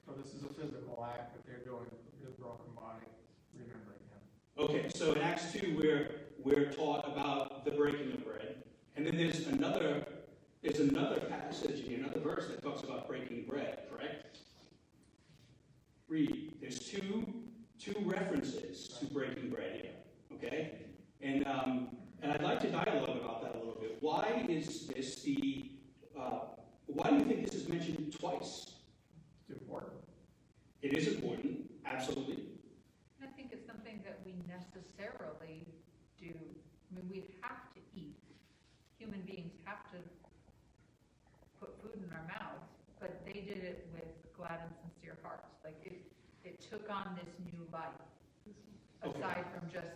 So 0.05 0.11
this 0.21 0.33
is 0.33 0.43
a 0.43 0.53
physical 0.53 1.05
act 1.07 1.33
that 1.35 1.43
they're 1.47 1.63
doing 1.65 1.87
with 1.91 2.23
his 2.23 2.35
broken 2.35 2.71
body, 2.75 3.07
remembering 3.53 4.03
him. 4.11 4.21
Okay, 4.59 4.89
so 4.93 5.13
in 5.13 5.21
Acts 5.21 5.51
2, 5.53 5.75
we're, 5.79 6.11
we're 6.43 6.71
taught 6.71 7.07
about 7.07 7.63
the 7.65 7.71
breaking 7.71 8.06
of 8.06 8.06
bread. 8.06 8.06
And 8.06 8.06
there's 9.19 9.47
another, 9.47 10.05
there's 10.61 10.79
another 10.79 11.19
passage, 11.21 11.85
in 11.85 12.03
another 12.03 12.19
verse 12.19 12.47
that 12.47 12.61
talks 12.61 12.83
about 12.83 13.07
breaking 13.07 13.45
bread, 13.47 13.83
correct? 13.89 14.39
Read. 16.07 16.53
There's 16.61 16.79
two, 16.79 17.25
two 17.79 17.95
references 18.05 18.87
to 18.99 19.05
breaking 19.05 19.49
bread 19.49 19.81
here, 19.81 20.37
okay? 20.37 20.73
And, 21.21 21.45
um, 21.47 21.87
and 22.21 22.31
I'd 22.31 22.43
like 22.43 22.59
to 22.61 22.71
dialogue 22.71 23.17
about 23.17 23.41
that 23.41 23.55
a 23.55 23.57
little 23.57 23.77
bit. 23.79 23.97
Why 23.99 24.45
is 24.47 24.87
this 24.87 25.15
the, 25.23 25.71
uh, 26.19 26.39
why 26.85 27.09
do 27.09 27.17
you 27.17 27.25
think 27.25 27.45
this 27.45 27.55
is 27.55 27.67
mentioned 27.67 28.15
twice? 28.17 28.71
It's 29.49 29.59
important. 29.59 29.93
It 30.81 30.97
is 30.97 31.07
important, 31.07 31.69
absolutely. 31.85 32.43
I 33.21 33.27
think 33.35 33.49
it's 33.51 33.65
something 33.65 33.99
that 34.05 34.19
we 34.25 34.33
necessarily 34.47 35.65
do. 36.19 36.33
I 36.33 36.95
mean, 36.95 37.09
we 37.09 37.25
have 37.41 37.73
to 37.73 37.79
eat. 37.95 38.15
Human 38.99 39.21
beings 39.21 39.53
have 39.65 39.83
to 39.91 39.97
put 41.59 41.81
food 41.81 42.01
in 42.03 42.11
our 42.13 42.25
mouths, 42.27 42.65
but 42.99 43.21
they 43.25 43.41
did 43.41 43.63
it 43.63 43.87
with 43.93 44.09
glad 44.35 44.59
and 44.63 44.73
sincere 44.81 45.17
hearts. 45.23 45.49
Like 45.63 45.77
it, 45.85 46.01
it 46.43 46.61
took 46.69 46.89
on 46.89 47.17
this 47.17 47.33
new 47.45 47.67
life. 47.71 48.01
Aside 49.03 49.45
from 49.53 49.69
just, 49.69 49.93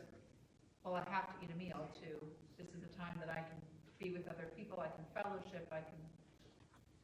well, 0.84 0.96
I 0.96 1.03
have 1.10 1.27
to 1.27 1.36
eat 1.43 1.50
a 1.53 1.58
meal 1.58 1.89
too. 1.98 2.17
This 2.58 2.67
is 2.70 2.86
a 2.86 2.91
time 2.98 3.17
that 3.20 3.29
I 3.29 3.41
can 3.41 3.58
be 4.00 4.12
with 4.13 4.27
other 4.27 4.48
people, 4.58 4.79
I 4.79 4.89
can 4.93 5.05
fellowship, 5.13 5.67
I 5.72 5.81
can 5.81 6.01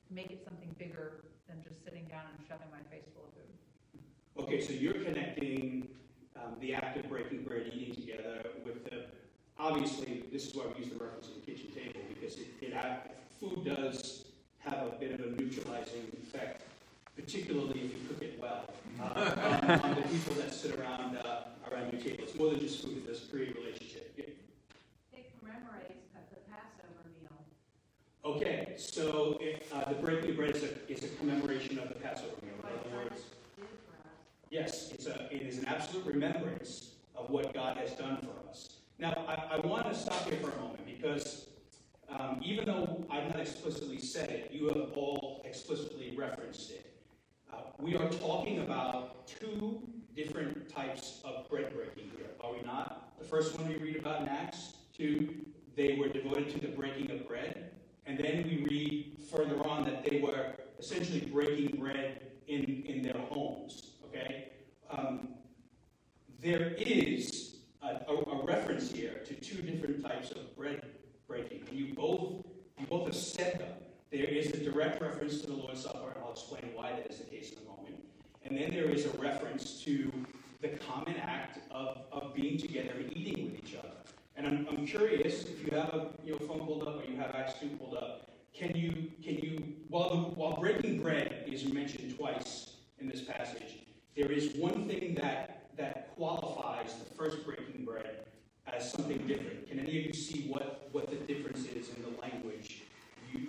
make 0.10 0.32
it 0.32 0.44
something 0.46 0.74
bigger 0.78 1.26
than 1.48 1.64
just 1.64 1.84
sitting 1.84 2.06
down 2.06 2.26
and 2.32 2.48
shoving 2.48 2.68
my 2.72 2.84
face 2.90 3.06
full 3.14 3.26
of 3.26 3.34
food. 3.34 4.44
Okay, 4.44 4.62
so 4.62 4.74
you're 4.74 5.04
connecting 5.04 5.88
um, 6.36 6.56
the 6.60 6.74
act 6.74 6.98
of 6.98 7.10
breaking 7.10 7.44
bread, 7.44 7.72
eating 7.74 7.96
together 7.96 8.44
with 8.66 8.84
the, 8.86 9.06
obviously, 9.60 10.24
this 10.32 10.48
is 10.48 10.56
why 10.56 10.66
we 10.74 10.84
use 10.84 10.94
the 10.94 11.04
reference 11.04 11.28
of 11.28 11.36
the 11.36 11.42
kitchen 11.42 11.72
table, 11.74 12.00
because 12.14 12.38
it, 12.38 12.48
it, 12.62 12.74
food 13.40 13.66
does 13.66 14.26
have 14.60 14.88
a 14.88 14.96
bit 15.00 15.20
of 15.20 15.26
a 15.26 15.30
neutralizing 15.42 16.12
effect, 16.22 16.64
particularly 17.16 17.80
if 17.80 17.92
you 17.94 18.08
cook 18.08 18.22
it 18.22 18.40
well, 18.42 18.67
uh, 19.02 19.60
on, 19.64 19.80
on 19.82 19.96
the 19.96 20.02
people 20.02 20.34
that 20.36 20.54
sit 20.54 20.78
around, 20.80 21.18
uh, 21.18 21.44
around 21.72 21.92
your 21.92 22.02
table. 22.02 22.24
It's 22.24 22.36
more 22.36 22.52
than 22.52 22.60
just 22.60 22.82
food, 22.82 22.98
it 22.98 23.08
does 23.08 23.28
a 23.32 23.36
relationship. 23.36 24.14
Yeah. 24.18 24.26
It 25.14 25.32
commemorates 25.40 26.08
the 26.32 26.40
Passover 26.50 27.10
meal. 27.22 27.38
Okay, 28.26 28.74
so 28.78 29.38
it, 29.42 29.68
uh, 29.74 29.90
the 29.90 29.96
breaking 29.96 30.32
of 30.32 30.38
bread 30.38 30.56
is 30.56 30.64
a, 30.64 30.92
is 30.92 31.04
a 31.04 31.10
commemoration 31.18 31.80
of 31.80 31.90
the 31.90 31.96
Passover 31.96 32.36
meal. 32.42 32.56
In 32.62 32.80
other 32.80 33.04
words, 33.04 33.22
Did 33.56 33.68
for 33.86 34.08
us. 34.08 34.16
Yes, 34.50 34.92
it's 34.94 35.06
a, 35.06 35.28
it 35.32 35.42
is 35.42 35.60
an 35.60 35.66
absolute 35.66 36.06
remembrance 36.06 36.92
of 37.16 37.30
what 37.30 37.54
God 37.54 37.78
has 37.78 37.92
done 37.92 38.18
for 38.18 38.50
us. 38.50 38.70
Now, 39.00 39.14
I, 39.28 39.58
I 39.58 39.60
want 39.60 39.88
to 39.88 39.96
stop 39.96 40.28
here 40.28 40.40
for 40.40 40.52
a 40.52 40.62
moment 40.62 40.86
because 40.86 41.48
um, 42.10 42.42
even 42.44 42.66
though 42.66 43.06
I've 43.10 43.28
not 43.28 43.40
explicitly 43.40 44.00
said 44.00 44.30
it, 44.30 44.52
you 44.52 44.68
have 44.70 44.94
all 44.96 45.42
explicitly 45.46 46.14
referenced 46.16 46.72
it. 46.72 46.87
Uh, 47.52 47.58
we 47.80 47.96
are 47.96 48.10
talking 48.10 48.60
about 48.60 49.28
two 49.28 49.82
different 50.16 50.70
types 50.70 51.22
of 51.24 51.50
bread 51.50 51.74
breaking 51.74 52.12
here, 52.18 52.28
are 52.42 52.54
we 52.54 52.62
not? 52.62 53.14
The 53.20 53.26
first 53.26 53.58
one 53.58 53.68
we 53.68 53.78
read 53.78 53.98
about 53.98 54.22
in 54.22 54.28
Acts 54.28 54.74
2, 54.98 55.34
they 55.76 55.96
were 55.98 56.08
devoted 56.08 56.50
to 56.50 56.60
the 56.60 56.68
breaking 56.68 57.12
of 57.12 57.28
bread. 57.28 57.72
And 58.06 58.18
then 58.18 58.44
we 58.44 58.66
read 58.70 59.18
further 59.30 59.66
on 59.68 59.84
that 59.86 60.04
they 60.04 60.20
were 60.20 60.54
essentially 60.80 61.22
breaking 61.22 61.80
bread 61.80 62.22
in, 62.48 62.84
in 62.86 63.02
their 63.02 63.22
homes. 63.30 63.92
Okay? 64.06 64.52
Um, 64.90 65.30
there 66.42 66.74
is 66.78 67.58
a, 67.82 68.12
a, 68.12 68.14
a 68.14 68.46
reference 68.46 68.92
here 68.92 69.22
to 69.26 69.34
two 69.36 69.62
different 69.62 70.04
types 70.04 70.32
of 70.32 70.56
bread 70.56 70.84
breaking. 71.28 71.64
You 71.72 71.94
both 71.94 72.44
you 72.80 72.86
both 72.86 73.06
have 73.08 73.16
said 73.16 73.60
them. 73.60 73.72
There 74.10 74.24
is 74.24 74.52
a 74.52 74.58
direct 74.58 75.02
reference 75.02 75.42
to 75.42 75.48
the 75.48 75.54
Lord's 75.54 75.84
Supper, 75.84 76.12
and 76.16 76.24
I'll 76.24 76.32
explain 76.32 76.72
why 76.74 76.92
that 76.92 77.12
is 77.12 77.18
the 77.18 77.26
case 77.26 77.52
in 77.52 77.58
a 77.58 77.70
moment. 77.70 78.02
And 78.46 78.58
then 78.58 78.72
there 78.72 78.90
is 78.90 79.06
a 79.06 79.10
reference 79.18 79.84
to 79.84 80.10
the 80.62 80.70
common 80.70 81.18
act 81.18 81.60
of, 81.70 82.04
of 82.14 82.34
being 82.34 82.58
together 82.58 82.94
and 82.98 83.16
eating 83.16 83.52
with 83.52 83.68
each 83.68 83.76
other. 83.76 83.92
And 84.38 84.48
I'm, 84.48 84.68
I'm 84.70 84.88
curious 84.88 85.44
if 85.44 85.66
you 85.66 85.78
have 85.78 85.90
a 85.94 86.08
you 86.24 86.32
know, 86.32 86.38
phone 86.40 86.66
pulled 86.66 86.88
up 86.88 87.02
or 87.02 87.12
you 87.12 87.18
have 87.18 87.32
Acts 87.32 87.56
2 87.60 87.68
pulled 87.76 87.96
up, 87.96 88.30
can 88.54 88.74
you, 88.78 89.12
can 89.22 89.36
you 89.40 89.62
while, 89.90 90.10
the, 90.10 90.16
while 90.16 90.56
breaking 90.56 91.02
bread 91.02 91.44
is 91.46 91.66
mentioned 91.66 92.18
twice 92.18 92.76
in 93.00 93.10
this 93.10 93.22
passage, 93.22 93.80
there 94.16 94.32
is 94.32 94.56
one 94.56 94.88
thing 94.88 95.16
that, 95.16 95.70
that 95.76 96.16
qualifies 96.16 96.94
the 96.94 97.14
first 97.14 97.46
breaking 97.46 97.84
bread 97.84 98.26
as 98.72 98.90
something 98.90 99.18
different. 99.28 99.68
Can 99.68 99.80
any 99.80 100.00
of 100.00 100.06
you 100.06 100.14
see 100.14 100.48
what, 100.48 100.88
what 100.94 101.10
the 101.10 101.18
difference 101.18 101.66
is 101.66 101.90
in 101.90 102.02
the 102.04 102.22
language 102.22 102.84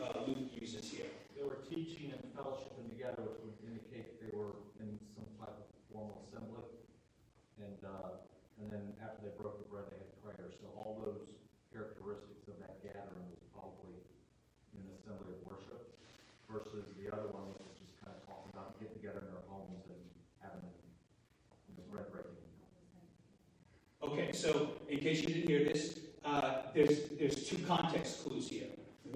uh, 0.03 0.27
Luke 0.27 0.51
uses 0.59 0.91
here? 0.91 1.11
They 1.37 1.45
were 1.45 1.63
teaching 1.69 2.11
and 2.11 2.23
fellowshipping 2.35 2.91
together, 2.91 3.23
which 3.27 3.39
would 3.43 3.59
indicate 3.63 4.19
they 4.19 4.35
were 4.35 4.59
in 4.83 4.99
some 5.15 5.29
type 5.39 5.55
of 5.55 5.69
formal 5.91 6.27
assembly. 6.27 6.67
And, 7.59 7.79
uh, 7.83 8.23
and 8.59 8.71
then 8.71 8.85
after 9.03 9.23
they 9.23 9.35
broke 9.39 9.59
the 9.63 9.69
bread, 9.71 9.87
they 9.91 9.99
had 9.99 10.11
prayer. 10.23 10.51
So 10.59 10.67
all 10.75 10.99
those 10.99 11.39
characteristics 11.71 12.47
of 12.51 12.59
that 12.63 12.83
gathering 12.83 13.29
was 13.31 13.43
probably 13.55 13.99
an 14.75 14.87
assembly 14.99 15.37
of 15.37 15.41
worship 15.47 15.95
versus 16.51 16.91
the 16.99 17.13
other 17.13 17.29
one 17.31 17.53
which 17.55 17.63
was 17.67 17.77
just 17.79 17.95
kind 18.03 18.15
of 18.15 18.21
talking 18.27 18.51
about 18.51 18.75
getting 18.81 18.97
together 18.99 19.23
in 19.23 19.31
their 19.31 19.47
homes 19.47 19.87
and 19.91 20.03
having, 20.43 20.65
you 21.71 21.79
know, 21.79 21.87
bread 21.93 22.09
breaking. 22.11 22.39
Okay, 24.03 24.33
so 24.33 24.79
in 24.89 24.99
case 24.99 25.21
you 25.21 25.27
didn't 25.27 25.49
hear 25.49 25.65
this, 25.65 25.99
uh, 26.25 26.63
there's, 26.75 27.11
there's 27.19 27.47
two 27.47 27.59
context 27.67 28.25
clues 28.25 28.28
here. 28.28 28.28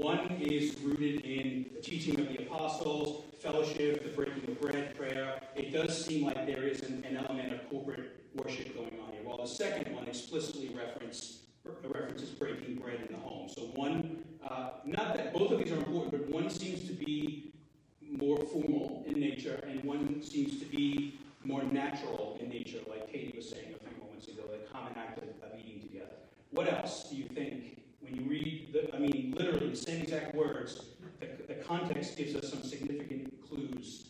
One 0.03 0.33
is 0.41 0.77
rooted 0.81 1.21
in 1.21 1.67
the 1.77 1.81
teaching 1.81 2.19
of 2.19 2.27
the 2.27 2.43
apostles, 2.43 3.23
fellowship, 3.39 4.03
the 4.03 4.09
breaking 4.09 4.51
of 4.51 4.61
bread, 4.61 4.97
prayer. 4.99 5.41
It 5.55 5.73
does 5.73 6.05
seem 6.05 6.27
like 6.27 6.45
there 6.45 6.65
is 6.65 6.83
an, 6.83 7.05
an 7.09 7.19
element 7.19 7.53
of 7.53 7.71
corporate 7.71 8.11
worship 8.35 8.75
going 8.75 8.99
on 9.01 9.13
here. 9.13 9.23
While 9.23 9.37
the 9.37 9.47
second 9.47 9.95
one 9.95 10.09
explicitly 10.09 10.71
reference, 10.77 11.43
references 11.85 12.31
breaking 12.31 12.81
bread 12.83 12.99
in 13.09 13.15
the 13.15 13.21
home. 13.21 13.49
So 13.49 13.63
one, 13.77 14.25
uh, 14.45 14.71
not 14.85 15.15
that 15.15 15.33
both 15.33 15.53
of 15.53 15.61
these 15.61 15.71
are 15.71 15.77
important, 15.77 16.11
but 16.11 16.29
one 16.29 16.51
seems 16.51 16.85
to 16.89 16.95
be 16.95 17.53
more 18.01 18.39
formal 18.39 19.05
in 19.07 19.21
nature, 19.21 19.63
and 19.69 19.85
one 19.85 20.21
seems 20.21 20.59
to 20.59 20.65
be 20.65 21.15
more 21.45 21.63
natural 21.63 22.39
in 22.41 22.49
nature, 22.49 22.81
like 22.91 23.13
Katie 23.13 23.35
was 23.37 23.49
saying 23.49 23.67
a 23.73 23.89
few 23.89 24.03
moments 24.03 24.27
ago, 24.27 24.43
the 24.51 24.67
common 24.73 24.95
act 24.97 25.19
of, 25.19 25.29
of 25.49 25.57
eating 25.61 25.81
together. 25.81 26.17
What 26.51 26.69
else 26.69 27.09
do 27.09 27.15
you 27.15 27.27
think 27.27 27.83
when 28.03 28.17
you 28.17 28.29
read 28.29 28.73
the, 28.73 28.95
I 28.95 28.99
mean, 28.99 29.35
literally 29.37 29.71
the 29.71 29.77
same 29.77 30.03
exact 30.03 30.35
words, 30.63 30.81
the, 31.21 31.27
the 31.49 31.55
context 31.63 32.17
gives 32.17 32.35
us 32.37 32.51
some 32.51 32.63
significant 32.63 33.33
clues. 33.49 34.07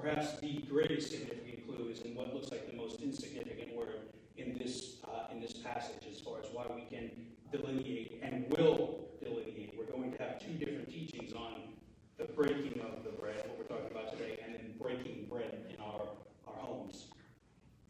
Perhaps 0.00 0.38
the 0.40 0.62
greatest 0.70 1.10
significant 1.10 1.66
clue 1.66 1.88
is 1.88 2.00
in 2.02 2.14
what 2.14 2.32
looks 2.34 2.50
like 2.50 2.70
the 2.70 2.76
most 2.76 3.00
insignificant 3.00 3.74
word 3.74 4.10
in 4.36 4.56
this, 4.58 4.96
uh, 5.04 5.32
in 5.32 5.40
this 5.40 5.54
passage 5.54 6.06
as 6.10 6.20
far 6.20 6.38
as 6.38 6.46
why 6.52 6.64
we 6.74 6.82
can 6.82 7.10
delineate 7.50 8.20
and 8.22 8.46
will 8.50 9.08
delineate. 9.22 9.74
We're 9.76 9.90
going 9.90 10.12
to 10.12 10.18
have 10.22 10.38
two 10.38 10.52
different 10.52 10.88
teachings 10.90 11.32
on 11.32 11.74
the 12.18 12.24
breaking 12.24 12.80
of 12.80 13.02
the 13.02 13.10
bread, 13.10 13.42
what 13.46 13.58
we're 13.58 13.76
talking 13.76 13.90
about 13.90 14.12
today, 14.12 14.38
and 14.44 14.54
then 14.54 14.74
breaking 14.80 15.26
bread 15.28 15.64
in 15.68 15.76
our, 15.80 16.08
our 16.46 16.54
homes. 16.54 17.06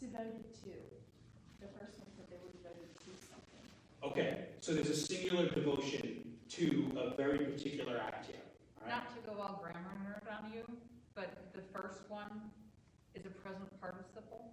Devoted 0.01 0.55
to. 0.65 0.71
The 1.61 1.69
first 1.79 1.99
one 1.99 2.09
said 2.17 2.27
they 2.31 2.37
were 2.41 2.53
devoted 2.53 2.97
to 2.97 3.11
something. 3.29 3.65
Okay, 4.03 4.47
so 4.61 4.73
there's 4.73 4.91
a 4.91 4.97
singular 4.97 5.49
devotion 5.49 6.26
to 6.57 6.91
a 6.97 7.15
very 7.17 7.39
particular 7.39 7.99
act 7.99 8.27
here. 8.27 8.37
Not 8.89 9.09
to 9.15 9.21
go 9.29 9.39
all 9.41 9.61
grammar 9.63 9.93
nerd 10.05 10.25
on 10.33 10.51
you, 10.53 10.65
but 11.15 11.53
the 11.53 11.61
first 11.73 12.01
one 12.09 12.41
is 13.15 13.27
a 13.27 13.31
present 13.31 13.69
participle, 13.81 14.53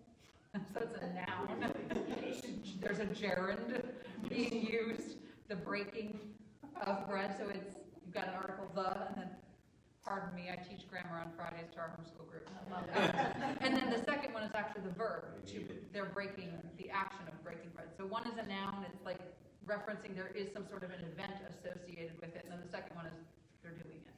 so 0.74 0.82
it's 0.82 0.98
a 1.02 1.14
noun. 1.14 1.74
There's 2.82 3.00
a 3.00 3.06
gerund 3.06 3.82
being 4.28 4.68
used, 4.68 5.16
the 5.48 5.56
breaking 5.56 6.20
of 6.86 7.08
bread, 7.08 7.36
so 7.38 7.48
it's, 7.48 7.76
you've 8.04 8.14
got 8.14 8.28
an 8.28 8.34
article 8.34 8.68
the, 8.76 9.08
and 9.08 9.18
then, 9.18 9.30
pardon 10.04 10.36
me, 10.36 10.50
I 10.52 10.58
teach 10.58 10.90
grammar 10.90 11.22
on 11.24 11.32
Fridays 11.38 11.70
to 11.74 11.80
our 11.80 11.96
homeschool 11.96 12.30
group. 12.30 12.50
And 13.62 13.78
then 13.78 13.90
the 13.90 14.04
second 14.04 14.34
one 14.34 14.44
is 14.44 14.52
actually 14.54 14.82
the 14.82 14.96
verb, 14.98 15.46
to, 15.48 15.64
they're 15.94 16.06
breaking, 16.06 16.50
the 16.78 16.90
action 16.90 17.22
of 17.28 17.44
breaking 17.44 17.70
bread. 17.74 17.88
So 17.98 18.06
one 18.06 18.28
is 18.28 18.34
a 18.34 18.48
noun, 18.48 18.86
it's 18.92 19.06
like 19.06 19.20
referencing 19.68 20.16
there 20.16 20.32
is 20.36 20.52
some 20.54 20.68
sort 20.68 20.84
of 20.84 20.92
an 20.92 21.04
event 21.14 21.34
associated 21.50 22.20
with 22.22 22.36
it, 22.36 22.44
and 22.44 22.52
then 22.52 22.60
the 22.64 22.72
second 22.72 22.96
one 22.96 23.06
is 23.06 23.14
they're 23.62 23.72
doing 23.72 24.02
it. 24.06 24.14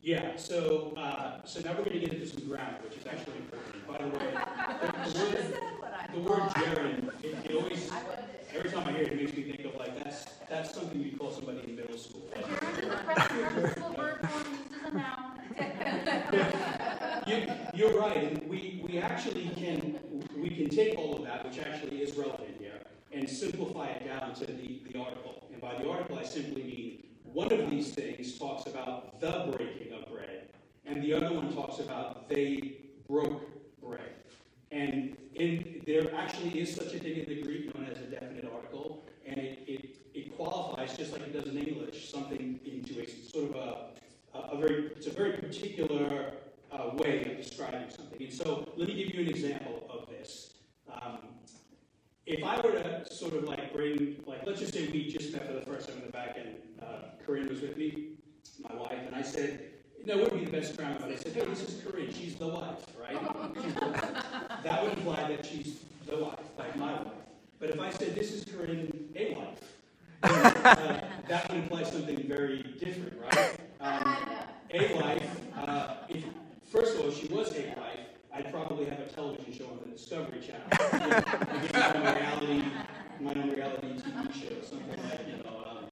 Yeah, 0.00 0.36
so, 0.36 0.94
uh, 0.96 1.44
so 1.44 1.60
now 1.60 1.70
we're 1.72 1.84
going 1.84 2.00
to 2.00 2.06
get 2.06 2.12
into 2.12 2.26
some 2.26 2.46
grammar, 2.48 2.78
which 2.84 2.98
is 2.98 3.06
actually 3.06 3.38
important. 3.38 3.86
By 3.86 3.98
the 3.98 4.08
way, 4.08 4.30
the, 6.14 6.20
word, 6.20 6.20
the 6.20 6.20
word 6.20 6.50
gerund, 6.54 7.10
it, 7.22 7.36
it 7.44 7.54
always, 7.54 7.90
I 7.90 8.00
read 8.02 8.18
it. 8.18 8.48
every 8.54 8.70
time 8.70 8.86
I 8.86 8.92
hear 8.92 9.02
it, 9.02 9.12
it 9.12 9.16
makes 9.16 9.36
me 9.36 9.42
think 9.44 9.64
of 9.64 9.74
like, 9.76 10.02
that's, 10.04 10.26
that's 10.48 10.74
something 10.74 11.00
you 11.00 11.16
call 11.16 11.32
somebody 11.32 11.60
in 11.68 11.76
middle 11.76 11.98
school. 11.98 12.22
Gerund 12.36 12.78
is 12.78 12.84
a 12.84 12.96
present 12.98 13.44
participle 13.44 13.92
verb 13.94 14.30
form 14.30 14.44
used 14.52 14.72
as 14.74 14.92
a 14.92 14.96
noun. 14.96 15.36
You, 17.26 17.46
you're 17.74 17.98
right, 17.98 18.16
and 18.16 18.48
we, 18.48 18.80
we 18.86 18.98
actually 18.98 19.50
can, 19.56 19.98
we 20.36 20.50
can 20.50 20.68
take 20.68 20.96
all 20.96 21.16
of 21.16 21.24
that, 21.24 21.44
which 21.44 21.58
actually 21.58 22.02
is 22.02 22.16
relevant 22.16 22.54
here, 22.60 22.65
and 23.16 23.28
simplify 23.28 23.86
it 23.86 24.06
down 24.06 24.34
to 24.34 24.46
the, 24.46 24.82
the 24.92 24.98
article. 24.98 25.48
And 25.50 25.60
by 25.60 25.74
the 25.80 25.88
article, 25.88 26.18
I 26.18 26.24
simply 26.24 26.62
mean 26.62 27.02
one 27.22 27.50
of 27.50 27.70
these 27.70 27.92
things 27.92 28.38
talks 28.38 28.66
about 28.66 29.20
the 29.20 29.50
breaking 29.56 29.92
of 29.94 30.12
bread, 30.12 30.50
and 30.84 31.02
the 31.02 31.14
other 31.14 31.32
one 31.34 31.52
talks 31.54 31.80
about 31.80 32.28
they 32.28 32.76
broke 33.08 33.42
bread. 33.80 34.16
And 34.70 35.16
in, 35.34 35.82
there 35.86 36.14
actually 36.14 36.60
is 36.60 36.74
such 36.74 36.92
a 36.92 36.98
thing 36.98 37.16
in 37.16 37.26
the 37.26 37.42
Greek 37.42 37.74
known 37.74 37.86
as 37.90 37.98
a 37.98 38.06
definite 38.06 38.50
article, 38.54 39.04
and 39.26 39.38
it, 39.38 39.60
it, 39.66 39.96
it 40.14 40.36
qualifies, 40.36 40.96
just 40.96 41.12
like 41.12 41.22
it 41.22 41.32
does 41.32 41.46
in 41.46 41.56
English, 41.56 42.10
something 42.10 42.60
into 42.66 43.00
a 43.00 43.08
sort 43.30 43.50
of 43.50 43.56
a, 43.56 44.38
a, 44.52 44.58
very, 44.58 44.90
it's 44.96 45.06
a 45.06 45.10
very 45.10 45.32
particular 45.32 46.32
uh, 46.70 46.90
way 46.94 47.22
of 47.22 47.36
describing 47.38 47.88
something. 47.88 48.22
And 48.22 48.32
so 48.32 48.68
let 48.76 48.88
me 48.88 48.94
give 48.94 49.14
you 49.14 49.22
an 49.22 49.28
example 49.28 49.86
of 49.88 50.08
this. 50.08 50.52
Um, 50.92 51.18
if 52.26 52.42
I 52.42 52.60
were 52.60 52.72
to 52.72 53.06
sort 53.14 53.34
of 53.34 53.44
like 53.44 53.72
bring, 53.72 54.16
like, 54.26 54.44
let's 54.44 54.60
just 54.60 54.74
say 54.74 54.88
we 54.88 55.08
just 55.08 55.32
met 55.32 55.46
for 55.46 55.52
the 55.52 55.60
first 55.60 55.88
time 55.88 55.98
in 55.98 56.06
the 56.06 56.12
back 56.12 56.36
and 56.36 56.56
uh, 56.82 57.24
Corinne 57.24 57.48
was 57.48 57.60
with 57.60 57.76
me, 57.76 58.14
my 58.68 58.74
wife, 58.74 58.98
and 59.06 59.14
I 59.14 59.22
said, 59.22 59.60
no, 60.04 60.18
it 60.18 60.24
wouldn't 60.24 60.40
be 60.40 60.44
the 60.44 60.58
best 60.58 60.76
grammar, 60.76 60.98
but 61.00 61.10
I 61.10 61.16
said, 61.16 61.32
hey, 61.32 61.44
this 61.44 61.62
is 61.62 61.82
Corinne, 61.82 62.12
she's 62.12 62.34
the 62.34 62.48
wife, 62.48 62.84
right? 63.00 63.16
She's 63.62 63.74
the 63.74 63.86
wife. 63.86 64.62
That 64.62 64.82
would 64.82 64.92
imply 64.98 65.28
that 65.28 65.46
she's 65.46 65.80
the 66.06 66.16
wife, 66.16 66.38
like 66.58 66.76
my 66.76 66.92
wife. 66.92 67.12
But 67.58 67.70
if 67.70 67.80
I 67.80 67.90
said, 67.90 68.14
this 68.14 68.32
is 68.32 68.44
Corinne, 68.44 69.08
a 69.16 69.34
wife, 69.34 69.76
uh, 70.22 71.00
that 71.28 71.48
would 71.48 71.58
imply 71.58 71.84
something 71.84 72.16
very 72.26 72.62
different, 72.80 73.14
right? 73.22 73.56
Um, 73.78 74.16
a 74.72 74.94
wife, 74.96 75.40
uh, 75.54 75.94
if, 76.08 76.24
first 76.64 76.96
of 76.96 77.02
all, 77.02 77.10
she 77.12 77.28
was 77.28 77.54
a 77.54 77.74
wife, 77.76 78.00
I'd 78.36 78.52
probably 78.52 78.84
have 78.84 78.98
a 78.98 79.06
television 79.06 79.50
show 79.50 79.64
on 79.64 79.78
the 79.82 79.96
Discovery 79.96 80.40
Channel. 80.40 80.68
My 81.72 81.94
own 81.94 82.16
reality, 82.16 82.64
my 83.18 83.30
own 83.32 83.50
reality 83.50 83.86
TV 83.94 84.34
show, 84.34 84.62
something 84.62 85.02
like, 85.08 85.26
you 85.26 85.42
know, 85.42 85.64
um, 85.66 85.84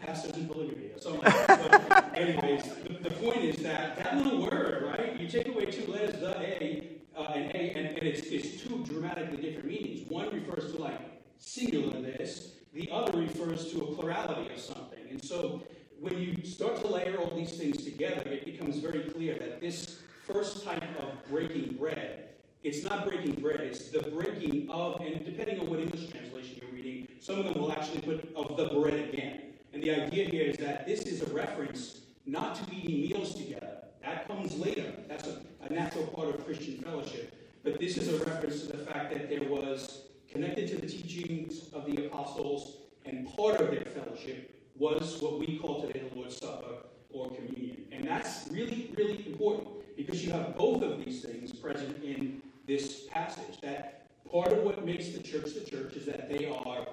Pastors 0.00 0.34
in 0.34 0.48
Polygamy 0.48 0.92
or 0.94 0.98
something 0.98 1.20
like 1.22 1.46
that. 1.46 1.88
But 1.90 2.16
anyways, 2.16 2.62
the, 2.62 3.08
the 3.08 3.10
point 3.10 3.44
is 3.44 3.56
that 3.56 3.98
that 3.98 4.16
little 4.16 4.40
word, 4.40 4.84
right? 4.84 5.20
You 5.20 5.28
take 5.28 5.46
away 5.48 5.66
two 5.66 5.92
letters, 5.92 6.20
the 6.20 6.30
A, 6.40 6.88
uh, 7.18 7.32
and 7.34 7.50
A, 7.50 7.74
and, 7.76 7.98
and 7.98 8.06
it's, 8.06 8.22
it's 8.28 8.62
two 8.62 8.82
dramatically 8.84 9.42
different 9.42 9.66
meanings. 9.66 10.08
One 10.08 10.30
refers 10.30 10.72
to 10.72 10.80
like 10.80 11.00
singular 11.38 12.00
this, 12.00 12.52
the 12.72 12.88
other 12.90 13.18
refers 13.18 13.70
to 13.72 13.82
a 13.82 13.94
plurality 13.94 14.54
of 14.54 14.58
something. 14.58 15.00
And 15.10 15.22
so 15.22 15.62
when 16.00 16.18
you 16.18 16.42
start 16.44 16.76
to 16.76 16.86
layer 16.86 17.18
all 17.18 17.36
these 17.36 17.52
things 17.52 17.84
together, 17.84 18.22
it 18.24 18.46
becomes 18.46 18.78
very 18.78 19.00
clear 19.00 19.34
that 19.38 19.60
this 19.60 19.98
first 20.26 20.64
type 20.64 20.82
of 21.00 21.30
breaking 21.30 21.76
bread, 21.78 22.28
it's 22.62 22.82
not 22.82 23.06
breaking 23.06 23.34
bread, 23.42 23.60
it's 23.60 23.88
the 23.88 24.02
breaking 24.10 24.70
of, 24.70 25.00
and 25.00 25.24
depending 25.24 25.60
on 25.60 25.68
what 25.68 25.80
English 25.80 26.08
translation 26.08 26.60
you're 26.62 26.72
reading, 26.72 27.08
some 27.20 27.38
of 27.38 27.44
them 27.44 27.54
will 27.54 27.72
actually 27.72 28.00
put 28.00 28.34
of 28.34 28.56
the 28.56 28.68
bread 28.78 29.08
again. 29.08 29.40
And 29.74 29.82
the 29.82 29.90
idea 29.90 30.28
here 30.28 30.44
is 30.44 30.56
that 30.58 30.86
this 30.86 31.02
is 31.02 31.22
a 31.22 31.26
reference 31.34 32.00
not 32.26 32.54
to 32.54 32.74
eating 32.74 33.00
meals 33.00 33.34
together. 33.34 33.78
That 34.02 34.26
comes 34.28 34.56
later. 34.56 34.92
That's 35.08 35.26
a, 35.26 35.40
a 35.62 35.72
natural 35.72 36.06
part 36.06 36.28
of 36.28 36.44
Christian 36.46 36.76
fellowship. 36.78 37.34
But 37.64 37.80
this 37.80 37.96
is 37.96 38.08
a 38.08 38.24
reference 38.24 38.62
to 38.62 38.76
the 38.76 38.84
fact 38.84 39.12
that 39.12 39.28
there 39.28 39.42
was 39.48 40.02
connected 40.30 40.68
to 40.68 40.76
the 40.76 40.86
teachings 40.86 41.72
of 41.72 41.86
the 41.86 42.06
apostles, 42.06 42.76
and 43.04 43.26
part 43.34 43.60
of 43.60 43.70
their 43.70 43.84
fellowship 43.84 44.54
was 44.76 45.20
what 45.20 45.38
we 45.38 45.58
call 45.58 45.82
today 45.82 46.02
the 46.08 46.16
Lord's 46.16 46.36
Supper 46.36 46.86
or 47.10 47.30
communion. 47.30 47.84
And 47.92 48.06
that's 48.06 48.48
really, 48.50 48.92
really 48.96 49.26
important 49.26 49.68
because 49.96 50.24
you 50.24 50.32
have 50.32 50.56
both 50.56 50.82
of 50.82 51.04
these 51.04 51.22
things 51.22 51.52
present 51.52 52.02
in 52.02 52.42
this 52.66 53.06
passage. 53.10 53.60
That 53.62 54.06
part 54.30 54.52
of 54.52 54.62
what 54.62 54.84
makes 54.84 55.08
the 55.08 55.22
church 55.22 55.54
the 55.54 55.68
church 55.68 55.94
is 55.94 56.06
that 56.06 56.28
they 56.28 56.46
are 56.46 56.86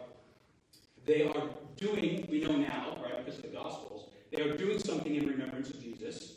they 1.06 1.24
are 1.24 1.50
doing, 1.78 2.28
we 2.30 2.42
know 2.42 2.56
now, 2.56 2.96
right, 3.04 3.26
because 3.26 3.40
of 3.40 3.44
the 3.44 3.58
Gospels, 3.58 4.10
they 4.32 4.44
are 4.44 4.56
doing 4.56 4.78
something 4.80 5.16
in 5.16 5.28
remembrance 5.28 5.70
of 5.72 5.82
Jesus. 5.82 6.34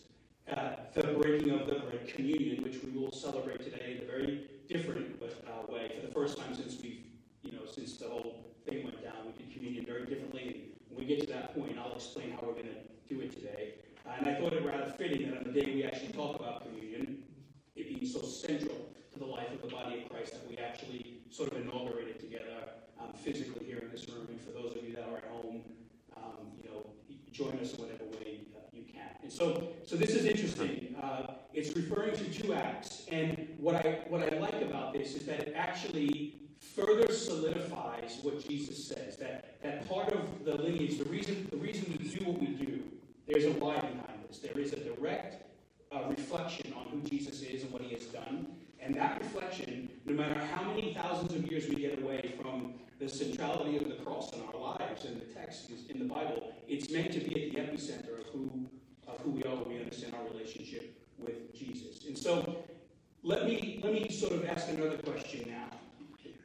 Uh, 0.51 0.77
the 0.95 1.03
breaking 1.03 1.51
of 1.51 1.67
the 1.67 1.75
bread, 1.77 2.07
communion, 2.09 2.63
which 2.63 2.83
we 2.83 2.91
will 2.91 3.13
celebrate 3.13 3.63
today 3.63 3.99
in 3.99 4.09
a 4.09 4.11
very 4.11 4.47
different 4.69 5.19
but, 5.21 5.43
uh, 5.47 5.73
way. 5.73 5.93
For 6.01 6.07
the 6.07 6.13
first 6.13 6.39
time 6.39 6.55
since 6.55 6.81
we, 6.83 7.05
you 7.43 7.53
know, 7.53 7.67
since 7.71 7.97
the 7.97 8.09
whole 8.09 8.45
thing 8.67 8.85
went 8.85 9.03
down, 9.03 9.27
we 9.27 9.33
did 9.45 9.53
communion 9.55 9.87
very 9.87 10.07
differently. 10.07 10.73
And 10.89 10.97
when 10.97 10.99
we 10.99 11.05
get 11.05 11.21
to 11.27 11.33
that 11.33 11.55
point, 11.55 11.79
I'll 11.79 11.95
explain 11.95 12.33
how 12.33 12.47
we're 12.47 12.55
going 12.55 12.69
to 12.69 13.15
do 13.15 13.21
it 13.21 13.33
today. 13.33 13.75
Uh, 14.07 14.13
and 14.19 14.29
I 14.29 14.35
thought 14.39 14.53
it 14.53 14.65
rather 14.65 14.91
fitting 15.09 15.31
that 15.31 15.37
on 15.37 15.53
the 15.53 15.61
day 15.61 15.71
we 15.75 15.85
actually 15.85 16.09
talk 16.09 16.35
about 16.41 16.65
communion, 16.65 17.19
it 17.77 17.89
being 17.91 18.11
so 18.11 18.23
central 18.23 18.89
to 19.13 19.19
the 19.19 19.27
life 19.27 19.53
of 19.53 19.61
the 19.61 19.69
body 19.69 20.03
of 20.03 20.09
Christ, 20.09 20.33
that 20.33 20.49
we 20.49 20.57
actually 20.57 21.21
sort 21.31 21.53
of 21.53 21.61
inaugurate 21.61 22.09
it 22.09 22.21
together 22.21 22.73
um, 22.99 23.13
physically 23.13 23.67
here 23.67 23.81
in 23.81 23.91
this 23.91 24.09
room. 24.09 24.27
And 24.31 24.41
for 24.41 24.53
those 24.53 24.75
of 24.75 24.83
you 24.83 24.95
that 24.95 25.05
are 25.11 25.19
at 25.19 25.25
home, 25.25 25.61
um, 26.17 26.53
you 26.57 26.71
know, 26.71 26.87
join 27.33 27.53
us 27.61 27.75
in 27.75 27.83
whatever 27.83 28.05
way 28.17 28.41
uh, 28.57 28.61
you 28.73 28.85
can. 28.91 29.11
And 29.23 29.31
so, 29.31 29.69
so 29.85 29.95
this 29.95 30.15
is 30.15 30.25
interesting. 30.25 30.97
Uh, 31.03 31.35
it's 31.53 31.77
referring 31.77 32.17
to 32.17 32.25
two 32.25 32.55
acts, 32.55 33.05
and 33.11 33.49
what 33.59 33.75
I 33.75 34.05
what 34.09 34.23
I 34.23 34.39
like 34.39 34.63
about 34.63 34.95
this 34.95 35.15
is 35.15 35.27
that 35.27 35.41
it 35.41 35.53
actually 35.55 36.37
further 36.75 37.13
solidifies 37.13 38.21
what 38.23 38.49
Jesus 38.49 38.83
says. 38.89 39.19
That 39.19 39.61
that 39.63 39.87
part 39.87 40.15
of 40.15 40.47
the 40.47 40.55
lineage, 40.55 40.97
the 40.97 41.05
reason 41.05 41.47
the 41.51 41.59
reason 41.59 41.95
we 41.99 42.09
do 42.09 42.25
what 42.25 42.41
we 42.41 42.47
do, 42.47 42.83
there's 43.27 43.45
a 43.45 43.51
why 43.51 43.75
behind 43.75 44.14
this. 44.41 44.51
There 44.51 44.63
is 44.63 44.73
a 44.73 44.77
direct 44.77 45.51
uh, 45.93 46.09
reflection 46.09 46.73
on 46.75 46.87
who 46.87 47.01
Jesus 47.09 47.43
is 47.43 47.63
and 47.63 47.73
what 47.73 47.83
He 47.83 47.95
has 47.95 48.07
done. 48.07 48.47
And 48.81 48.95
that 48.97 49.19
reflection, 49.19 49.89
no 50.05 50.15
matter 50.15 50.39
how 50.39 50.63
many 50.65 50.95
thousands 50.95 51.33
of 51.33 51.51
years 51.51 51.69
we 51.69 51.77
get 51.77 52.03
away 52.03 52.35
from 52.41 52.75
the 53.01 53.09
centrality 53.09 53.77
of 53.79 53.89
the 53.89 53.95
cross 54.05 54.33
in 54.33 54.43
our 54.43 54.61
lives 54.61 55.05
and 55.05 55.21
the 55.21 55.25
text 55.27 55.71
in 55.89 55.99
the 55.99 56.05
Bible, 56.05 56.53
it's 56.69 56.91
meant 56.91 57.13
to 57.13 57.21
be 57.21 57.47
at 57.47 57.53
the 57.53 57.61
epicenter 57.61 58.21
of 58.21 58.27
who, 58.33 58.69
of 59.07 59.21
who 59.21 59.31
we 59.31 59.43
are 59.45 59.57
when 59.57 59.69
we 59.71 59.79
understand 59.79 60.15
our 60.15 60.25
relationship 60.33 61.03
with 61.19 61.55
Jesus. 61.55 62.05
And 62.07 62.17
so 62.17 62.65
let 63.23 63.47
me, 63.47 63.81
let 63.83 63.95
me 63.95 64.11
sort 64.11 64.33
of 64.33 64.45
ask 64.45 64.69
another 64.69 64.99
question 64.99 65.49
now, 65.49 65.71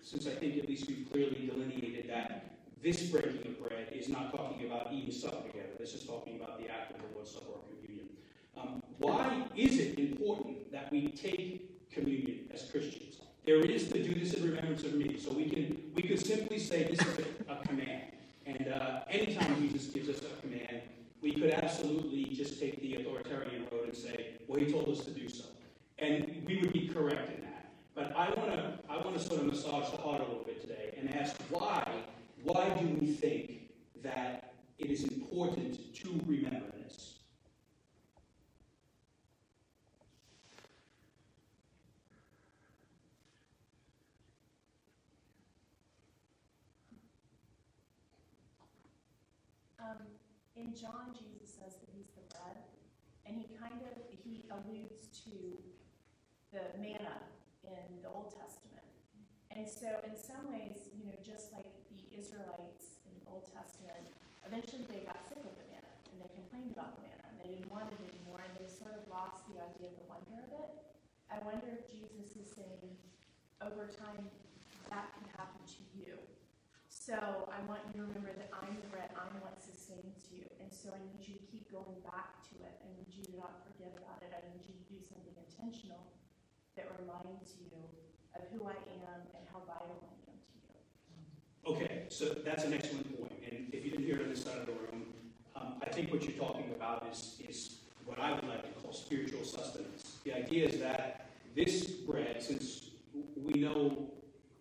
since 0.01 0.25
I 0.25 0.31
think 0.31 0.57
at 0.57 0.67
least 0.67 0.87
we've 0.87 1.07
clearly 1.11 1.51
delineated 1.53 2.09
that 2.09 2.49
this 2.81 3.03
breaking 3.09 3.41
of 3.51 3.67
bread 3.67 3.89
is 3.91 4.07
not 4.07 4.31
talking 4.31 4.65
about 4.65 4.93
eating 4.93 5.11
supper 5.11 5.45
together. 5.47 5.69
This 5.77 5.93
is 5.93 6.03
talking 6.05 6.37
about 6.37 6.59
the 6.59 6.69
act 6.69 6.91
of 6.91 6.97
the 6.97 7.13
Lord's 7.13 7.31
Supper 7.31 7.51
or 7.51 7.59
communion. 7.69 8.07
Um, 8.57 8.81
why 8.97 9.43
is 9.59 9.77
it 9.77 9.99
important 9.99 10.71
that 10.71 10.91
we 10.91 11.09
take 11.09 11.91
communion 11.91 12.47
as 12.53 12.69
Christians. 12.71 13.15
There 13.45 13.59
is 13.59 13.89
to 13.89 14.01
do 14.01 14.13
this 14.13 14.33
in 14.33 14.43
remembrance 14.43 14.83
of 14.83 14.93
me. 14.93 15.17
So 15.17 15.31
we 15.33 15.49
can 15.49 15.81
we 15.95 16.03
could 16.03 16.23
simply 16.25 16.59
say 16.59 16.83
this 16.83 17.01
is 17.01 17.25
a, 17.49 17.67
command. 17.67 18.03
And 18.45 18.67
uh, 18.67 19.01
anytime 19.09 19.55
Jesus 19.61 19.87
gives 19.87 20.09
us 20.09 20.21
a 20.21 20.41
command, 20.41 20.81
we 21.21 21.33
could 21.33 21.51
absolutely 21.51 22.25
just 22.25 22.59
take 22.59 22.81
the 22.81 22.95
authoritarian 22.95 23.65
road 23.71 23.85
and 23.85 23.95
say, 23.95 24.37
well, 24.47 24.59
he 24.59 24.71
told 24.71 24.87
us 24.89 25.03
to 25.05 25.11
do 25.11 25.27
so. 25.29 25.45
And 25.99 26.43
we 26.45 26.59
would 26.59 26.73
be 26.73 26.87
correct 26.87 27.29
in 27.35 27.41
that. 27.41 27.71
But 27.93 28.15
I 28.15 28.29
want 28.29 28.51
to 28.51 28.79
I 28.89 28.97
want 28.97 29.17
to 29.17 29.23
sort 29.23 29.41
of 29.41 29.47
massage 29.47 29.91
the 29.91 29.97
heart 29.97 30.21
a 30.21 30.25
little 30.25 30.43
bit 30.45 30.61
today 30.61 30.95
and 30.97 31.13
ask 31.15 31.35
why 31.49 31.85
why 32.43 32.69
do 32.79 32.87
we 33.01 33.07
think 33.07 33.71
that 34.03 34.53
it 34.77 34.89
is 34.89 35.03
important 35.03 35.93
to 35.95 36.21
remember 36.25 36.71
this? 36.83 37.15
Um, 49.89 49.97
in 50.55 50.68
John, 50.79 51.11
Jesus 51.11 51.59
says 51.59 51.75
that 51.75 51.91
he's 51.91 52.07
the 52.15 52.23
bread, 52.31 52.55
and 53.27 53.35
he 53.35 53.51
kind 53.59 53.83
of, 53.83 53.99
he 54.23 54.47
alludes 54.47 55.11
to 55.27 55.59
the 56.55 56.71
manna 56.79 57.19
in 57.67 57.99
the 57.99 58.07
Old 58.07 58.31
Testament. 58.31 58.87
And 59.51 59.67
so 59.67 59.91
in 60.07 60.15
some 60.15 60.47
ways, 60.47 60.87
you 60.95 61.03
know, 61.03 61.19
just 61.19 61.51
like 61.51 61.67
the 61.91 61.99
Israelites 62.15 63.03
in 63.03 63.11
the 63.19 63.27
Old 63.27 63.51
Testament, 63.51 64.07
eventually 64.47 64.87
they 64.87 65.03
got 65.03 65.19
sick 65.27 65.43
of 65.43 65.51
the 65.51 65.67
manna, 65.67 65.91
and 66.15 66.23
they 66.23 66.31
complained 66.31 66.71
about 66.71 66.95
the 66.95 67.11
manna, 67.11 67.27
and 67.27 67.35
they 67.43 67.59
didn't 67.59 67.67
want 67.67 67.91
it 67.91 67.99
anymore, 67.99 68.39
and 68.39 68.55
they 68.55 68.71
sort 68.71 68.95
of 68.95 69.03
lost 69.11 69.43
the 69.51 69.59
idea 69.59 69.91
of 69.91 69.99
the 69.99 70.07
wonder 70.07 70.39
of 70.47 70.51
it. 70.63 70.71
I 71.27 71.43
wonder 71.43 71.75
if 71.75 71.91
Jesus 71.91 72.39
is 72.39 72.47
saying, 72.55 72.87
over 73.59 73.91
time, 73.99 74.31
that 74.87 75.11
can 75.11 75.27
happen 75.35 75.59
to 75.59 75.81
you. 75.91 76.15
So 76.87 77.19
I 77.51 77.59
want 77.67 77.83
you 77.91 77.99
to 77.99 78.07
remember 78.07 78.31
that 78.31 78.49
I'm 78.55 78.79
the 78.79 78.87
bread, 78.89 79.11
I'm 79.13 79.37
what 79.43 79.59
sustains 79.59 80.08
you. 80.39 80.47
And 80.63 80.71
so 80.71 80.95
I 80.95 80.99
need 81.03 81.21
you 81.27 81.35
to 81.35 81.43
keep 81.43 81.67
going 81.67 81.99
back 82.07 82.39
to 82.49 82.55
it. 82.63 82.79
I 82.79 82.89
need 82.95 83.11
you 83.11 83.23
to 83.29 83.33
not 83.35 83.59
forget 83.67 83.91
about 83.99 84.23
it. 84.23 84.31
I 84.31 84.41
need 84.49 84.63
you 84.63 84.75
to 84.79 84.85
do 84.87 84.97
something 85.03 85.35
intentional 85.35 86.15
that 86.79 86.87
reminds 86.95 87.59
you 87.59 87.67
of 88.35 88.41
who 88.55 88.63
I 88.65 88.79
am 89.03 89.19
and 89.35 89.43
how 89.51 89.59
vital 89.67 89.99
I 89.99 90.15
am 90.31 90.39
to 90.39 90.55
you. 90.63 90.79
Okay, 91.67 92.07
so 92.09 92.31
that's 92.47 92.63
an 92.63 92.73
excellent 92.73 93.11
point. 93.19 93.35
And 93.51 93.67
if 93.73 93.83
you 93.83 93.91
didn't 93.91 94.05
hear 94.05 94.15
it 94.17 94.23
on 94.23 94.29
this 94.29 94.43
side 94.43 94.57
of 94.57 94.65
the 94.65 94.77
room, 94.87 95.11
um, 95.55 95.81
I 95.83 95.89
think 95.89 96.11
what 96.11 96.23
you're 96.23 96.39
talking 96.39 96.71
about 96.71 97.07
is, 97.11 97.41
is 97.47 97.79
what 98.05 98.19
I 98.19 98.33
would 98.33 98.47
like 98.47 98.63
to 98.63 98.81
call 98.81 98.93
spiritual 98.93 99.43
sustenance. 99.43 100.17
The 100.23 100.33
idea 100.33 100.67
is 100.67 100.79
that 100.79 101.29
this 101.55 101.85
bread, 101.85 102.41
since 102.41 102.91
we 103.35 103.59
know 103.59 104.11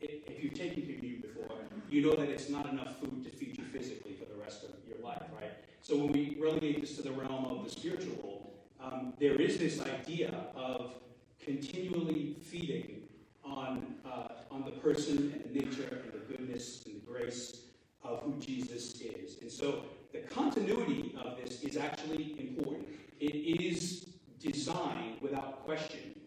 if 0.01 0.43
you've 0.43 0.55
taken 0.55 0.83
communion 0.83 1.23
before, 1.23 1.57
you 1.91 2.03
know 2.03 2.15
that 2.15 2.29
it's 2.29 2.49
not 2.49 2.69
enough 2.69 2.99
food 3.01 3.25
to 3.25 3.31
feed 3.31 3.59
you 3.59 3.65
physically 3.65 4.13
for 4.13 4.25
the 4.25 4.41
rest 4.41 4.65
of 4.65 4.71
your 4.87 4.99
life, 5.05 5.23
right? 5.35 5.53
So 5.89 5.97
when 5.97 6.13
we 6.13 6.37
relegate 6.39 6.83
this 6.83 6.97
to 6.97 7.03
the 7.03 7.13
realm 7.13 7.47
of 7.47 7.65
the 7.65 7.71
spiritual 7.71 8.53
um, 8.79 9.15
there 9.19 9.41
is 9.41 9.57
this 9.57 9.81
idea 9.81 10.35
of 10.55 10.93
continually 11.43 12.37
feeding 12.43 13.05
on, 13.43 13.95
uh, 14.05 14.29
on 14.51 14.67
the 14.67 14.71
person 14.73 15.33
and 15.33 15.45
the 15.45 15.61
nature 15.61 16.03
and 16.05 16.13
the 16.13 16.19
goodness 16.29 16.85
and 16.85 16.97
the 16.97 17.07
grace 17.11 17.63
of 18.05 18.21
who 18.21 18.35
Jesus 18.39 19.01
is. 19.01 19.41
And 19.41 19.51
so 19.51 19.83
the 20.13 20.19
continuity 20.19 21.17
of 21.25 21.39
this 21.43 21.63
is 21.63 21.79
actually 21.79 22.37
important. 22.39 22.87
It 23.19 23.35
is 23.61 24.11
designed, 24.39 25.21
without 25.23 25.65
question, 25.65 26.21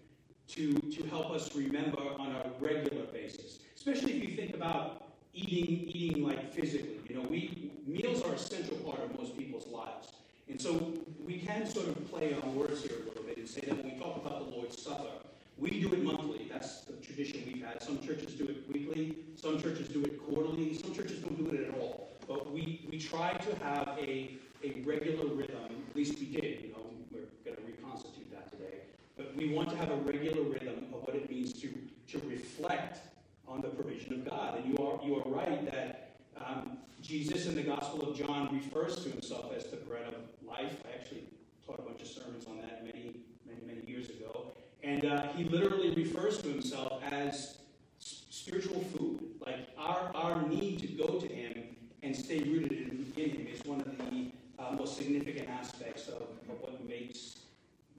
to, 0.50 0.74
to 0.74 1.04
help 1.06 1.30
us 1.32 1.56
remember 1.56 2.02
on 2.18 2.32
a 2.32 2.52
regular 2.60 3.06
basis. 3.06 3.60
Especially 3.78 4.18
if 4.18 4.30
you 4.30 4.36
think 4.36 4.56
about 4.56 5.14
eating, 5.34 5.88
eating 5.88 6.24
like 6.24 6.52
physically. 6.52 7.00
You 7.08 7.16
know, 7.16 7.28
we 7.30 7.72
meals 7.88 8.24
are 8.24 8.34
a 8.34 8.38
central 8.38 8.78
part 8.80 9.00
of 9.00 9.18
most 9.18 9.38
people's 9.38 9.68
lives. 9.68 10.14
And 10.50 10.60
so 10.60 10.94
we 11.26 11.38
can 11.38 11.66
sort 11.66 11.88
of 11.88 12.12
play 12.12 12.36
on 12.42 12.56
words 12.56 12.84
here 12.84 12.98
a 13.04 13.08
little 13.08 13.24
bit 13.24 13.38
and 13.38 13.48
say 13.48 13.62
that 13.62 13.78
when 13.78 13.94
we 13.94 14.00
talk 14.00 14.18
about 14.18 14.46
the 14.46 14.56
Lord's 14.56 14.82
Supper, 14.82 15.12
we 15.58 15.80
do 15.80 15.94
it 15.94 16.04
monthly. 16.04 16.48
That's 16.52 16.82
the 16.82 16.94
tradition 16.94 17.44
we've 17.46 17.64
had. 17.64 17.82
Some 17.82 18.02
churches 18.02 18.34
do 18.34 18.46
it 18.46 18.72
weekly, 18.72 19.18
some 19.36 19.62
churches 19.62 19.88
do 19.90 20.04
it 20.04 20.20
quarterly, 20.26 20.74
some 20.78 20.94
churches 20.94 21.20
don't 21.20 21.38
do 21.38 21.56
it 21.56 21.68
at 21.68 21.80
all. 21.80 22.10
But 22.28 22.52
we, 22.52 22.88
we 22.90 23.00
try 23.00 23.34
to 23.34 23.64
have 23.64 23.90
a, 24.00 24.38
a 24.64 24.82
regular 24.86 25.28
rhythm, 25.34 25.86
at 25.90 25.96
least 25.96 26.20
we 26.20 26.26
did, 26.26 26.62
you 26.62 26.70
know, 26.70 26.86
we're 27.12 27.28
going 27.46 27.58
to 27.58 27.64
reconstitute 27.64 28.32
that 28.32 28.50
today. 28.52 28.80
But 29.18 29.36
we 29.36 29.54
want 29.54 29.70
to 29.70 29.76
have 29.76 29.92
a 29.92 29.98
regular 29.98 30.42
rhythm 30.44 30.86
of 30.94 31.02
what 31.02 31.16
it 31.16 31.30
means 31.30 31.54
to, 31.62 31.68
to 32.10 32.28
reflect 32.28 33.00
on 33.48 33.62
the 33.62 33.68
provision 33.68 34.14
of 34.14 34.30
God. 34.30 34.58
And 34.58 34.66
you 34.66 34.78
are, 34.84 35.00
you 35.06 35.16
are 35.16 35.30
right 35.30 35.66
that 35.72 36.12
um, 36.48 36.78
Jesus 37.02 37.48
in 37.48 37.56
the 37.56 37.64
Gospel 37.64 38.10
of 38.10 38.18
John 38.18 38.54
refers 38.54 39.04
to 39.04 39.10
himself 39.10 39.52
as 39.56 39.66
the 39.66 39.78
bread 39.78 40.14
of 40.14 40.48
life. 40.48 40.78
I 40.86 41.00
actually 41.00 41.24
taught 41.66 41.80
a 41.80 41.82
bunch 41.82 42.02
of 42.02 42.08
sermons 42.08 42.46
on 42.48 42.58
that 42.62 42.86
many, 42.86 43.16
many, 43.46 43.62
many 43.66 43.82
years 43.90 44.10
ago. 44.10 44.52
And 44.84 45.06
uh, 45.06 45.28
he 45.34 45.44
literally 45.46 45.94
refers 45.94 46.42
to 46.42 46.50
himself 46.50 47.02
as 47.12 47.58
spiritual 48.00 48.82
food. 48.96 49.20
Like 49.46 49.70
our, 49.78 50.12
our 50.16 50.48
need 50.48 50.80
to 50.80 50.88
go 50.88 51.20
to 51.20 51.28
him 51.28 51.76
and 52.04 52.16
stay 52.16 52.40
rooted 52.40 52.72
in, 52.72 53.06
in 53.16 53.30
him 53.30 53.48
is 53.48 53.64
one 53.66 53.82
of 53.82 53.98
the 53.98 54.32
uh, 54.60 54.72
most 54.74 54.98
significant 54.98 55.50
aspects 55.50 56.08
of, 56.08 56.22
of 56.22 56.62
what 56.62 56.88
makes 56.88 57.38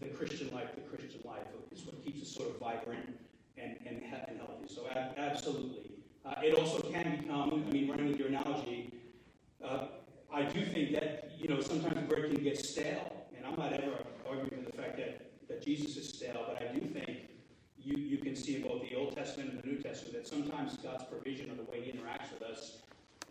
the 0.00 0.08
Christian 0.08 0.50
life 0.52 0.74
the 0.74 0.80
Christian 0.82 1.20
life. 1.24 1.46
It's 1.70 1.84
what 1.84 2.04
keeps 2.04 2.22
us 2.22 2.28
sort 2.28 2.50
of 2.50 2.58
vibrant 2.58 3.16
and, 3.56 3.76
and, 3.86 4.02
and 4.02 4.38
healthy. 4.38 4.66
So 4.66 4.86
ab- 4.94 5.14
absolutely. 5.16 5.91
Uh, 6.24 6.34
it 6.42 6.54
also 6.54 6.80
can 6.90 7.16
become, 7.16 7.64
I 7.66 7.72
mean, 7.72 7.90
running 7.90 8.08
with 8.08 8.18
your 8.18 8.28
analogy, 8.28 8.92
uh, 9.64 9.86
I 10.32 10.44
do 10.44 10.64
think 10.64 10.92
that, 10.92 11.32
you 11.38 11.48
know, 11.48 11.60
sometimes 11.60 11.94
the 11.94 12.02
bread 12.02 12.32
can 12.32 12.42
get 12.42 12.58
stale. 12.58 13.26
And 13.36 13.44
I'm 13.46 13.56
not 13.58 13.72
ever 13.72 13.96
arguing 14.28 14.64
with 14.64 14.74
the 14.74 14.82
fact 14.82 14.96
that, 14.98 15.32
that 15.48 15.62
Jesus 15.62 15.96
is 15.96 16.08
stale, 16.08 16.44
but 16.46 16.62
I 16.62 16.72
do 16.72 16.80
think 16.86 17.28
you, 17.76 17.96
you 17.96 18.18
can 18.18 18.36
see 18.36 18.56
in 18.56 18.62
both 18.62 18.82
the 18.88 18.94
Old 18.96 19.16
Testament 19.16 19.50
and 19.50 19.62
the 19.62 19.66
New 19.66 19.78
Testament 19.82 20.14
that 20.14 20.28
sometimes 20.28 20.76
God's 20.76 21.04
provision 21.04 21.50
or 21.50 21.54
the 21.54 21.68
way 21.70 21.82
he 21.82 21.90
interacts 21.90 22.32
with 22.32 22.42
us, 22.42 22.78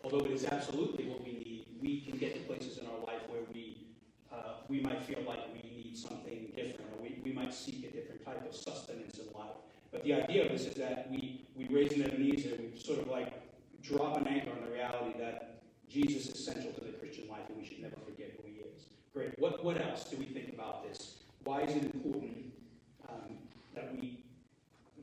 although 0.04 0.24
it 0.24 0.30
is 0.30 0.44
absolutely 0.44 1.08
what 1.08 1.24
we 1.24 1.32
need, 1.32 1.66
we 1.80 2.00
can 2.02 2.18
get 2.18 2.34
to 2.34 2.40
places 2.40 2.78
in 2.78 2.86
our 2.86 2.98
life 3.06 3.22
where 3.28 3.42
we, 3.54 3.86
uh, 4.30 4.60
we 4.68 4.80
might 4.80 5.02
feel 5.02 5.20
like 5.26 5.40
we 5.54 5.68
need 5.70 5.96
something 5.96 6.52
different, 6.54 6.90
or 6.94 7.02
we, 7.02 7.20
we 7.24 7.32
might 7.32 7.54
seek 7.54 7.84
a 7.84 7.90
different 7.90 8.24
type 8.24 8.46
of 8.46 8.54
sustenance 8.54 9.18
in 9.18 9.26
life. 9.38 9.56
But 9.90 10.04
the 10.04 10.14
idea 10.14 10.46
of 10.46 10.52
this 10.52 10.66
is 10.66 10.74
that 10.74 11.10
we, 11.10 11.46
we 11.54 11.66
raise 11.68 11.92
an 11.92 12.02
Ebenezer, 12.02 12.56
we 12.58 12.66
of 12.66 12.71
drop 13.82 14.16
an 14.16 14.26
anchor 14.26 14.50
on 14.50 14.64
the 14.64 14.72
reality 14.72 15.18
that 15.18 15.62
Jesus 15.88 16.28
is 16.28 16.44
central 16.44 16.72
to 16.72 16.84
the 16.84 16.92
Christian 16.92 17.28
life, 17.28 17.42
and 17.48 17.58
we 17.58 17.64
should 17.64 17.80
never 17.80 17.96
forget 18.06 18.32
who 18.36 18.48
he 18.48 18.60
is. 18.60 18.86
Great. 19.12 19.38
What, 19.38 19.64
what 19.64 19.80
else 19.80 20.04
do 20.04 20.16
we 20.16 20.24
think 20.24 20.54
about 20.54 20.88
this? 20.88 21.18
Why 21.44 21.62
is 21.62 21.76
it 21.76 21.84
important 21.84 22.52
um, 23.08 23.38
that 23.74 23.92
we 23.94 24.24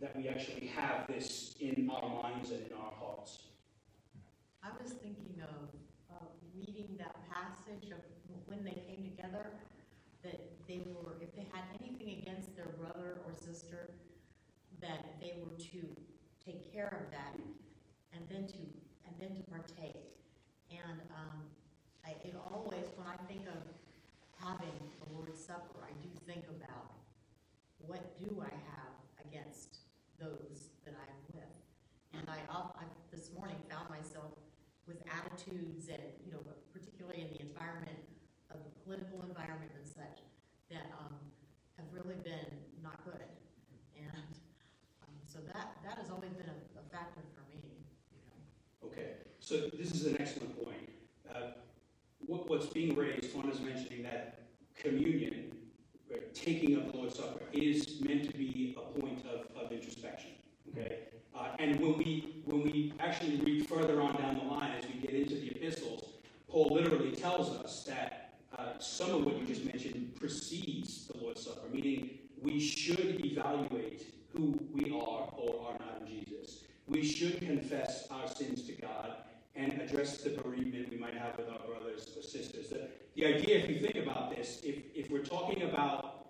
that 0.01 0.15
we 0.15 0.29
actually 0.29 0.67
have 0.67 1.05
this 1.07 1.55
in 1.59 1.89
our 1.91 2.23
minds 2.23 2.51
and 2.51 2.65
in 2.65 2.73
our 2.73 2.93
hearts? 2.97 3.39
I 4.63 4.69
was 4.81 4.93
thinking 4.93 5.41
of, 5.43 5.69
uh, 6.09 6.25
reading 6.55 6.95
that 6.99 7.15
passage 7.29 7.91
of 7.91 7.99
when 8.45 8.63
they 8.63 8.81
came 8.87 9.03
together, 9.03 9.51
that 10.23 10.39
they 10.67 10.81
were, 10.85 11.15
if 11.21 11.35
they 11.35 11.47
had 11.51 11.63
anything 11.81 12.21
against 12.21 12.55
their 12.55 12.71
brother 12.79 13.19
or 13.25 13.33
sister, 13.35 13.91
that 14.81 15.19
they 15.19 15.33
were 15.43 15.57
to 15.57 15.81
take 16.43 16.71
care 16.73 17.03
of 17.05 17.11
that, 17.11 17.35
and 18.13 18.23
then 18.29 18.47
to, 18.47 18.59
and 19.05 19.13
then 19.19 19.35
to 19.35 19.43
partake. 19.49 20.17
And, 20.71 21.01
um, 21.15 21.49
I, 22.05 22.15
it 22.23 22.35
always, 22.35 22.87
when 22.95 23.07
I 23.07 23.17
think 23.27 23.45
of 23.47 23.61
having 24.39 24.77
the 25.03 25.13
Lord's 25.13 25.39
Supper, 25.39 25.83
I 25.83 25.91
do 26.01 26.09
think 26.25 26.45
about, 26.47 26.95
what 27.79 28.17
do 28.17 28.41
I 28.41 28.53
have 28.71 28.95
against 29.25 29.83
those 30.19 30.71
that 30.85 30.95
I'm 30.95 31.19
with? 31.35 31.55
And 32.13 32.25
I, 32.29 32.39
I, 32.49 32.85
this 33.11 33.31
morning 33.35 33.57
found 33.69 33.89
myself 33.89 34.31
with 34.87 34.97
attitudes 35.11 35.89
and, 35.89 36.01
you 36.25 36.31
know, 36.31 36.41
particularly 36.73 37.21
in 37.21 37.29
the 37.35 37.41
environment 37.45 37.99
of 38.49 38.63
the 38.63 38.71
political 38.83 39.21
environment 39.27 39.71
and 39.77 39.85
such, 39.85 40.23
that, 40.71 40.87
um, 40.97 41.19
have 41.77 41.87
really 41.93 42.19
been 42.23 42.59
not 42.83 43.03
good. 43.05 43.27
And, 43.95 44.33
um, 45.03 45.15
so 45.25 45.39
that, 45.53 45.77
that 45.83 45.97
has 45.99 46.09
always 46.09 46.31
been 46.31 46.49
a, 46.49 46.59
a 46.79 46.83
factor 46.91 47.23
for 47.35 47.43
me, 47.51 47.63
you 48.11 48.23
know. 48.23 48.87
Okay, 48.87 49.23
so 49.49 49.57
this 49.79 49.91
is 49.91 50.05
an 50.05 50.15
excellent 50.19 50.63
point. 50.63 50.89
Uh, 51.27 51.53
what, 52.27 52.47
what's 52.47 52.67
being 52.67 52.95
raised, 52.95 53.35
one 53.35 53.49
is 53.49 53.59
mentioning 53.59 54.03
that 54.03 54.41
communion, 54.75 55.51
right, 56.11 56.35
taking 56.35 56.75
of 56.75 56.91
the 56.91 56.95
Lord's 56.95 57.15
Supper, 57.15 57.41
is 57.51 57.99
meant 58.01 58.29
to 58.29 58.37
be 58.37 58.77
a 58.77 58.99
point 58.99 59.25
of, 59.25 59.47
of 59.59 59.71
introspection. 59.71 60.29
Okay, 60.71 60.99
uh, 61.35 61.47
and 61.57 61.79
when 61.79 61.97
we 61.97 62.43
when 62.45 62.61
we 62.61 62.93
actually 62.99 63.37
read 63.37 63.67
further 63.67 63.99
on 63.99 64.17
down 64.17 64.35
the 64.35 64.43
line 64.43 64.71
as 64.77 64.85
we 64.85 64.99
get 64.99 65.15
into 65.15 65.33
the 65.33 65.47
epistles, 65.47 66.03
Paul 66.47 66.69
literally 66.71 67.15
tells 67.15 67.49
us 67.49 67.83
that 67.85 68.35
uh, 68.55 68.77
some 68.77 69.15
of 69.15 69.25
what 69.25 69.39
you 69.39 69.47
just 69.47 69.65
mentioned 69.65 70.15
precedes 70.15 71.07
the 71.07 71.17
Lord's 71.17 71.43
Supper, 71.43 71.67
meaning 71.73 72.19
we 72.39 72.59
should 72.59 73.25
evaluate 73.25 74.13
who 74.31 74.59
we 74.71 74.91
are 74.91 75.27
or 75.35 75.65
are 75.67 75.79
not 75.79 76.03
in 76.07 76.23
Jesus. 76.23 76.65
We 76.85 77.03
should 77.03 77.39
confess 77.39 78.07
our 78.11 78.27
sins 78.27 78.61
to 78.67 78.73
God 78.73 79.13
and 79.59 79.81
address 79.81 80.17
the 80.17 80.29
bereavement 80.29 80.89
we 80.89 80.97
might 80.97 81.15
have 81.15 81.28
with 81.39 81.49
our 81.49 81.65
brothers 81.67 82.09
or 82.17 82.21
sisters. 82.21 82.69
The, 82.69 82.89
the 83.15 83.25
idea, 83.25 83.59
if 83.59 83.69
you 83.69 83.79
think 83.79 83.95
about 83.95 84.35
this, 84.35 84.61
if, 84.63 84.75
if 84.93 85.09
we're 85.09 85.23
talking 85.23 85.63
about 85.63 86.27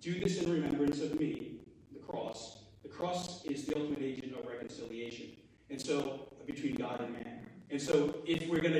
do 0.00 0.18
this 0.20 0.40
in 0.42 0.50
remembrance 0.50 1.00
of 1.00 1.18
me, 1.18 1.60
the 1.92 1.98
cross, 2.00 2.64
the 2.82 2.88
cross 2.88 3.44
is 3.44 3.64
the 3.64 3.76
ultimate 3.76 4.02
agent 4.02 4.34
of 4.38 4.46
reconciliation. 4.46 5.26
And 5.70 5.80
so, 5.80 6.28
between 6.46 6.74
God 6.74 7.00
and 7.00 7.12
man. 7.12 7.40
And 7.70 7.80
so, 7.80 8.14
if 8.24 8.48
we're 8.48 8.60
to 8.60 8.78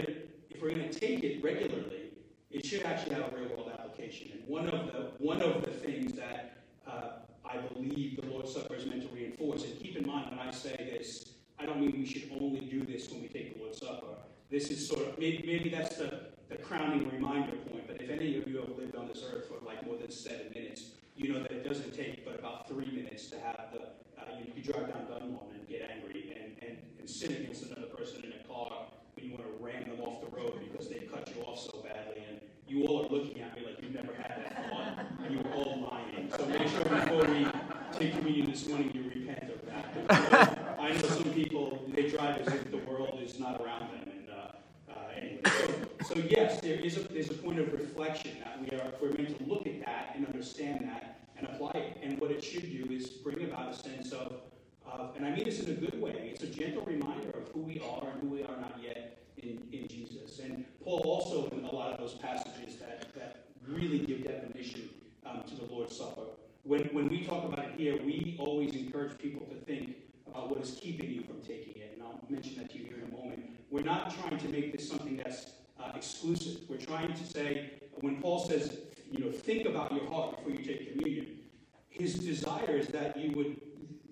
if 0.51 0.63
we're 0.63 0.71
to 0.71 0.89
take 0.89 1.25
it 1.25 1.43
regularly, 1.43 2.13
it 2.51 2.65
should 2.65 2.83
actually 2.85 3.17
have 3.17 3.33
a 3.33 3.37
real 3.37 3.49
world 3.49 3.73
application. 3.77 4.31
And 4.33 4.47
one 4.47 4.69
of 4.69 4.87
the 4.93 5.11
one 5.19 5.43
of 5.43 5.65
the 5.65 5.73
things 5.73 6.13
that 6.13 6.59
uh, 6.87 7.09
I 7.45 7.59
believe 7.59 8.21
the 8.21 8.27
Lord's 8.27 8.55
Supper 8.55 8.77
is 8.77 8.87
meant 8.87 9.03
to 9.03 9.09
reinforce, 9.09 9.65
and 9.65 9.79
keep 9.81 9.97
in 9.97 10.07
mind 10.07 10.31
when 10.31 10.39
I 10.39 10.53
say 10.53 10.77
this, 10.77 11.33
I 11.59 11.67
don't 11.67 11.81
mean 11.81 11.93
we 11.99 12.07
should 12.07 12.31
only 12.41 12.61
do 12.61 12.85
this 12.85 13.11
when 13.11 13.23
we 13.23 13.29
take 13.29 13.57
the 13.57 13.63
Lord's 13.63 13.81
Supper. 13.81 14.15
This 14.51 14.71
is 14.71 14.87
sort 14.87 15.01
of 15.01 15.19
maybe, 15.19 15.43
maybe 15.47 15.71
that's 15.71 15.97
the, 15.97 16.21
the 16.49 16.57
crowning 16.57 17.11
reminder 17.11 17.57
point. 17.57 17.87
But 17.87 18.01
if 18.01 18.11
any 18.11 18.37
of 18.39 18.47
you 18.47 18.59
have 18.59 18.79
lived 18.79 18.95
on 18.95 19.09
this 19.09 19.23
earth 19.33 19.49
for 19.49 19.65
like 19.67 19.85
more 19.85 19.97
than 19.97 20.11
seven 20.11 20.47
minutes, 20.55 20.91
you 21.17 21.33
know 21.33 21.41
that 21.41 21.51
it 21.51 21.67
doesn't 21.67 21.97
take 21.97 22.25
but 22.25 22.39
about 22.39 22.69
three 22.69 22.91
minutes 22.91 23.29
to 23.31 23.41
have 23.41 23.69
the 23.73 23.81
uh, 24.21 24.25
you, 24.39 24.53
you 24.57 24.63
drive 24.63 24.89
down 24.89 25.07
Dunlop 25.09 25.51
and 25.55 25.67
get 25.69 25.91
angry 25.91 26.37
and, 26.41 26.53
and, 26.63 26.79
and 26.99 27.09
sit 27.09 27.31
against 27.31 27.65
another 27.65 27.87
person 27.87 28.23
in 28.25 28.33
a 28.33 28.49
car 28.49 28.87
when 29.15 29.27
you 29.27 29.33
want 29.33 29.45
to 29.45 29.65
ram 29.65 29.85
them 29.85 30.01
off 30.07 30.21
the 30.21 30.37
road 30.37 30.61
because 30.61 30.89
they 30.89 31.01
cut 31.01 31.31
you 31.35 31.43
off 31.43 31.59
so 31.59 31.83
badly 31.83 32.23
and 32.29 32.41
you 32.69 32.85
all 32.87 33.07
are 33.07 33.09
looking 33.09 33.41
at 33.41 33.57
me 33.57 33.65
like 33.65 33.81
you've 33.81 33.95
never 33.95 34.13
had 34.15 34.43
that 34.45 34.71
thought 34.71 35.07
and 35.25 35.35
you're 35.35 35.55
all 35.55 35.91
lying. 35.91 36.31
So 36.37 36.47
make 36.47 36.69
sure 36.69 36.85
before 36.85 37.25
we 37.27 37.47
take 37.99 38.17
communion 38.17 38.51
this 38.51 38.67
morning 38.69 38.91
you 38.93 39.05
repent 39.09 39.51
of 39.51 39.67
that. 39.67 40.77
I 40.79 40.93
know 40.93 41.09
some 41.09 41.31
people 41.33 41.83
they 41.95 42.09
drive 42.11 42.41
as 42.43 42.53
if 42.53 42.71
the 42.71 42.79
world 42.79 43.21
is 43.23 43.39
not 43.39 43.61
around 43.61 43.89
them 43.93 44.13
and 44.13 44.29
uh, 44.31 44.93
uh, 44.93 44.95
anyway. 45.17 45.87
So, 46.07 46.15
yes, 46.31 46.61
there 46.61 46.79
is 46.79 46.97
a 46.99 47.01
there's 47.01 47.31
a 47.31 47.35
point 47.35 47.59
of 47.59 47.73
reflection 47.73 48.31
that 48.45 48.61
we 48.63 48.79
are 48.79 48.93
we're 49.03 49.11
meant 49.11 49.37
to 49.39 49.45
look 49.45 49.67
at 49.67 49.85
that 49.85 50.13
and 50.15 50.25
understand 50.25 50.85
that 50.85 51.19
and 51.37 51.49
apply 51.49 51.73
it. 51.73 51.99
And 52.01 52.21
what 52.21 52.31
it 52.31 52.45
should 52.45 52.63
do 52.63 52.87
is 52.95 53.09
bring 53.09 53.43
about 53.43 53.75
a 53.75 53.77
sense 53.77 54.13
of, 54.13 54.35
of 54.87 55.17
and 55.17 55.27
I 55.27 55.33
mean 55.33 55.43
this 55.43 55.59
in 55.59 55.69
a 55.73 55.75
good 55.75 56.01
way. 56.01 56.31
It's 56.33 56.45
a 56.45 56.47
gentle 56.47 56.85
reminder 56.85 57.31
of 57.31 57.49
who 57.53 57.63
we 57.63 57.81
are 57.81 58.09
and 58.09 58.21
who 58.21 58.29
we 58.29 58.45
are 58.45 58.57
not 58.57 58.79
yet 58.81 59.19
in, 59.39 59.61
in 59.73 59.89
Jesus. 59.89 60.39
And 60.39 60.65
Paul 60.85 61.01
also 61.01 61.49
in 61.51 61.65
a 61.65 61.75
lot 61.75 61.93
of 61.95 61.99
those 61.99 62.15
passages 62.15 62.77
that 62.77 63.13
that 63.17 63.47
really 63.67 63.99
give 63.99 64.23
definition 64.23 64.89
um, 65.29 65.43
to 65.49 65.57
the 65.57 65.65
Lord's 65.65 65.97
Supper. 65.97 66.27
When 66.63 66.83
when 66.93 67.09
we 67.09 67.25
talk 67.25 67.53
about 67.53 67.65
it 67.65 67.73
here, 67.77 67.99
we 68.05 68.37
always 68.39 68.77
encourage 68.77 69.19
people 69.19 69.45
to 69.47 69.57
think 69.57 69.97
about 70.29 70.51
what 70.51 70.61
is 70.61 70.79
keeping 70.81 71.11
you 71.11 71.25
from 71.25 71.41
taking 71.41 71.83
it. 71.83 71.95
And 71.95 72.03
I'll 72.05 72.25
mention 72.29 72.59
that 72.59 72.71
to 72.71 72.79
you 72.79 72.85
here 72.85 72.99
in 72.99 73.13
a 73.13 73.17
moment. 73.17 73.41
We're 73.73 73.83
not 73.83 74.15
trying 74.21 74.39
to 74.39 74.49
make 74.49 74.71
this 74.71 74.89
something 74.89 75.17
that's 75.17 75.56
uh, 75.81 75.93
exclusive. 75.95 76.61
We're 76.69 76.79
trying 76.79 77.13
to 77.13 77.25
say, 77.25 77.71
when 78.01 78.21
Paul 78.21 78.41
says, 78.49 78.79
you 79.11 79.25
know, 79.25 79.31
think 79.31 79.67
about 79.67 79.93
your 79.93 80.07
heart 80.11 80.37
before 80.37 80.53
you 80.53 80.65
take 80.65 80.93
communion, 80.93 81.39
his 81.89 82.15
desire 82.15 82.77
is 82.77 82.89
that 82.89 83.17
you 83.17 83.33
would 83.33 83.61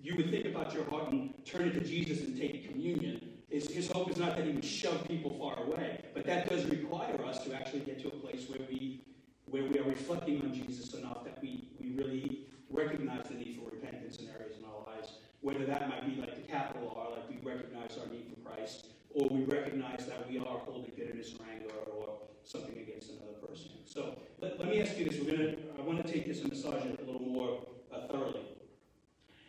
you 0.01 0.15
would 0.15 0.29
think 0.29 0.45
about 0.45 0.71
your 0.71 0.85
heart 0.85 1.11
and 1.11 1.33
turn 1.45 1.67
it 1.67 1.73
to 1.73 1.79
Jesus 1.79 2.19
and 2.19 2.37
take 2.37 2.69
communion. 2.69 3.19
His, 3.49 3.67
his 3.67 3.89
hope 3.89 4.11
is 4.11 4.17
not 4.17 4.37
that 4.37 4.45
he 4.45 4.51
would 4.51 4.63
shove 4.63 5.07
people 5.07 5.31
far 5.39 5.63
away, 5.65 6.05
but 6.13 6.27
that 6.27 6.47
does 6.47 6.63
require 6.65 7.19
us 7.25 7.43
to 7.45 7.55
actually 7.55 7.79
get 7.79 7.99
to 8.01 8.09
a 8.09 8.11
place 8.11 8.45
where 8.47 8.59
we 8.69 9.01
where 9.47 9.63
we 9.63 9.79
are 9.79 9.83
reflecting 9.83 10.41
on 10.41 10.53
Jesus 10.53 10.93
enough 10.93 11.23
that 11.23 11.39
we, 11.41 11.69
we 11.79 11.91
really 11.91 12.47
recognize 12.69 13.27
the 13.27 13.35
need 13.35 13.57
for 13.57 13.69
repentance 13.69 14.17
in 14.17 14.27
areas 14.29 14.57
in 14.57 14.65
our 14.65 14.95
lives, 14.95 15.13
whether 15.41 15.65
that 15.65 15.87
might 15.87 16.05
be 16.05 16.19
like 16.19 16.35
the 16.35 16.51
capital 16.51 16.95
R, 16.97 17.11
like 17.11 17.29
we 17.29 17.37
recognize 17.47 17.97
our 17.97 18.07
need 18.11 18.25
for 18.29 18.49
Christ, 18.49 18.87
or 19.13 19.27
we 19.29 19.43
recognize 19.45 20.05
that 20.07 20.29
we 20.29 20.39
are 20.39 20.59
holding 20.65 20.91
or 21.33 22.17
something 22.43 22.77
against 22.77 23.09
another 23.09 23.33
person. 23.47 23.69
So 23.85 24.17
let, 24.39 24.59
let 24.59 24.69
me 24.69 24.81
ask 24.81 24.97
you 24.97 25.05
this. 25.05 25.19
We're 25.19 25.35
gonna 25.35 25.55
I 25.77 25.81
want 25.81 26.05
to 26.05 26.11
take 26.11 26.25
this 26.25 26.41
and 26.41 26.49
massage 26.49 26.85
it 26.85 26.99
a 27.01 27.11
little 27.11 27.27
more 27.27 27.59
uh, 27.93 28.07
thoroughly. 28.07 28.41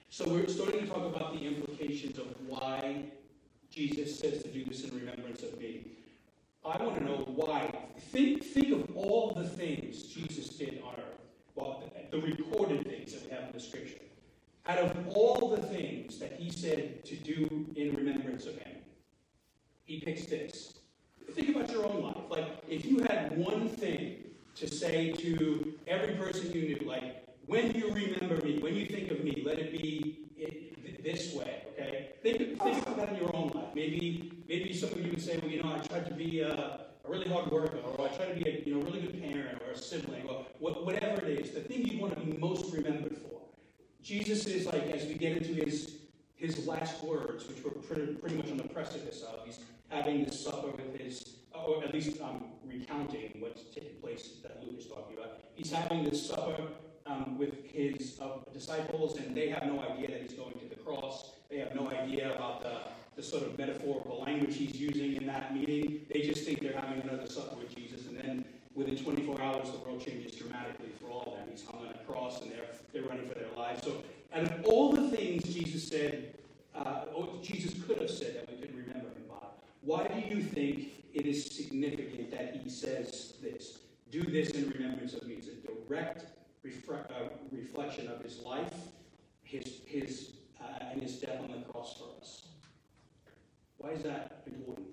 So 0.08 0.28
we're 0.28 0.48
starting 0.48 0.80
to 0.80 0.86
talk 0.86 1.14
about 1.14 1.34
the 1.34 1.46
implications 1.46 2.18
of 2.18 2.26
why 2.46 3.04
Jesus 3.70 4.18
says 4.18 4.42
to 4.42 4.48
do 4.48 4.64
this 4.64 4.84
in 4.84 4.96
remembrance 4.96 5.42
of 5.42 5.58
me. 5.58 5.88
I 6.64 6.82
want 6.82 6.98
to 6.98 7.04
know 7.04 7.24
why. 7.34 7.72
Think, 7.98 8.42
think 8.42 8.72
of 8.72 8.96
all 8.96 9.32
the 9.32 9.48
things 9.48 10.04
Jesus 10.04 10.48
did 10.48 10.82
on 10.82 10.94
earth. 10.94 11.20
Well, 11.54 11.82
the, 12.10 12.16
the 12.16 12.26
recorded 12.26 12.86
things 12.86 13.12
that 13.12 13.24
we 13.24 13.30
have 13.30 13.44
in 13.44 13.52
the 13.52 13.60
scripture. 13.60 13.98
Out 14.66 14.78
of 14.78 15.08
all 15.08 15.54
the 15.54 15.62
things 15.62 16.18
that 16.18 16.32
he 16.32 16.50
said 16.50 17.04
to 17.04 17.14
do 17.16 17.66
in 17.76 17.94
remembrance 17.94 18.46
of 18.46 18.58
him, 18.58 18.76
he 19.84 20.00
picks 20.00 20.26
this. 20.26 20.78
Think 21.34 21.54
about 21.54 21.70
your 21.70 21.86
own 21.86 22.02
life. 22.02 22.16
Like, 22.30 22.46
if 22.68 22.84
you 22.84 23.00
had 23.00 23.36
one 23.36 23.68
thing 23.68 24.16
to 24.56 24.68
say 24.68 25.12
to 25.12 25.74
every 25.86 26.14
person 26.14 26.52
you 26.52 26.62
knew, 26.62 26.86
like, 26.86 27.24
when 27.46 27.74
you 27.74 27.92
remember 27.92 28.44
me, 28.44 28.58
when 28.58 28.74
you 28.74 28.86
think 28.86 29.10
of 29.10 29.22
me, 29.22 29.42
let 29.44 29.58
it 29.58 29.70
be 29.70 30.20
it, 30.36 31.02
this 31.04 31.32
way, 31.34 31.62
okay? 31.72 32.10
Think, 32.22 32.60
think 32.60 32.82
about 32.82 32.96
that 32.96 33.10
in 33.10 33.16
your 33.16 33.34
own 33.36 33.52
life. 33.54 33.74
Maybe, 33.74 34.32
maybe 34.48 34.72
some 34.72 34.90
of 34.90 35.00
you 35.00 35.10
would 35.10 35.22
say, 35.22 35.38
well, 35.38 35.50
you 35.50 35.62
know, 35.62 35.72
I 35.72 35.86
tried 35.86 36.06
to 36.06 36.14
be 36.14 36.40
a, 36.40 36.50
a 36.52 37.08
really 37.08 37.28
hard 37.28 37.50
worker, 37.52 37.78
or 37.78 38.08
I 38.08 38.12
tried 38.16 38.36
to 38.36 38.44
be 38.44 38.50
a 38.50 38.62
you 38.64 38.74
know, 38.74 38.82
really 38.82 39.02
good 39.02 39.22
parent, 39.22 39.62
or 39.62 39.72
a 39.72 39.78
sibling, 39.78 40.28
or 40.28 40.44
what, 40.58 40.84
whatever 40.84 41.24
it 41.24 41.38
is, 41.38 41.52
the 41.52 41.60
thing 41.60 41.86
you 41.86 42.00
want 42.00 42.18
to 42.18 42.20
be 42.24 42.36
most 42.36 42.74
remembered 42.74 43.16
for. 43.16 43.40
Jesus 44.02 44.46
is 44.46 44.66
like, 44.66 44.82
as 44.90 45.04
we 45.06 45.14
get 45.14 45.36
into 45.36 45.52
his, 45.52 45.98
his 46.34 46.66
last 46.66 47.02
words, 47.04 47.46
which 47.46 47.62
we're 47.64 47.70
pretty, 47.82 48.14
pretty 48.14 48.36
much 48.36 48.50
on 48.50 48.56
the 48.56 48.64
precipice 48.64 49.22
of, 49.22 49.44
he's 49.44 49.60
having 49.88 50.24
this 50.24 50.44
supper 50.44 50.68
with 50.68 51.00
his, 51.00 51.36
or 51.54 51.82
at 51.84 51.92
least 51.92 52.20
um, 52.20 52.44
recounting 52.66 53.36
what's 53.40 53.62
taking 53.74 53.96
place 54.00 54.36
that 54.42 54.62
Luke 54.62 54.78
is 54.78 54.86
talking 54.86 55.16
about. 55.16 55.40
He's 55.54 55.72
having 55.72 56.04
this 56.04 56.26
supper 56.26 56.62
um, 57.06 57.38
with 57.38 57.64
his 57.64 58.18
uh, 58.20 58.38
disciples, 58.52 59.18
and 59.18 59.36
they 59.36 59.48
have 59.48 59.64
no 59.64 59.80
idea 59.80 60.08
that 60.08 60.22
he's 60.22 60.32
going 60.32 60.54
to 60.54 60.68
the 60.68 60.76
cross. 60.76 61.32
They 61.50 61.58
have 61.58 61.74
no 61.74 61.88
idea 61.90 62.34
about 62.34 62.62
the, 62.62 62.78
the 63.14 63.22
sort 63.22 63.44
of 63.44 63.56
metaphorical 63.58 64.22
language 64.22 64.56
he's 64.56 64.76
using 64.76 65.16
in 65.16 65.26
that 65.26 65.54
meeting. 65.54 66.00
They 66.12 66.22
just 66.22 66.44
think 66.44 66.60
they're 66.60 66.78
having 66.78 67.02
another 67.02 67.26
supper 67.26 67.56
with 67.56 67.74
Jesus, 67.74 68.06
and 68.06 68.18
then 68.18 68.44
within 68.74 68.96
24 68.96 69.40
hours, 69.40 69.70
the 69.70 69.78
world 69.78 70.04
changes 70.04 70.32
dramatically 70.32 70.90
for 71.00 71.08
all 71.08 71.32
of 71.32 71.38
them. 71.38 71.48
He's 71.50 71.64
hung 71.64 71.80
on 71.80 71.94
a 71.94 72.04
cross, 72.10 72.42
and 72.42 72.50
they're, 72.50 72.66
they're 72.92 73.08
running 73.08 73.26
for 73.26 73.34
their 73.34 73.50
lives. 73.56 73.82
So, 73.84 74.02
of 74.32 74.64
all 74.64 74.92
the 74.92 75.08
things 75.16 75.44
Jesus 75.44 75.88
said, 75.88 76.34
uh, 76.74 77.06
or 77.14 77.28
Jesus 77.42 77.74
could 77.86 77.98
have 77.98 78.10
said 78.10 78.36
that 78.36 78.50
we 78.50 78.56
could 78.58 78.76
remember 78.76 79.08
him 79.08 79.24
by, 79.28 79.46
why 79.86 80.08
do 80.08 80.34
you 80.34 80.42
think 80.42 81.04
it 81.14 81.26
is 81.26 81.44
significant 81.46 82.32
that 82.32 82.60
he 82.62 82.68
says 82.68 83.34
this? 83.40 83.78
Do 84.10 84.20
this 84.22 84.50
in 84.50 84.68
remembrance 84.70 85.14
of 85.14 85.24
me. 85.26 85.34
It's 85.34 85.46
a 85.46 85.88
direct 85.88 86.24
refre- 86.66 87.08
uh, 87.10 87.28
reflection 87.52 88.08
of 88.08 88.20
his 88.20 88.40
life, 88.40 88.72
his, 89.44 89.82
his, 89.86 90.32
uh, 90.60 90.90
and 90.90 91.00
his 91.00 91.18
death 91.18 91.40
on 91.40 91.52
the 91.52 91.64
cross 91.68 91.96
for 91.98 92.20
us. 92.20 92.48
Why 93.78 93.90
is 93.90 94.02
that 94.02 94.42
important? 94.46 94.88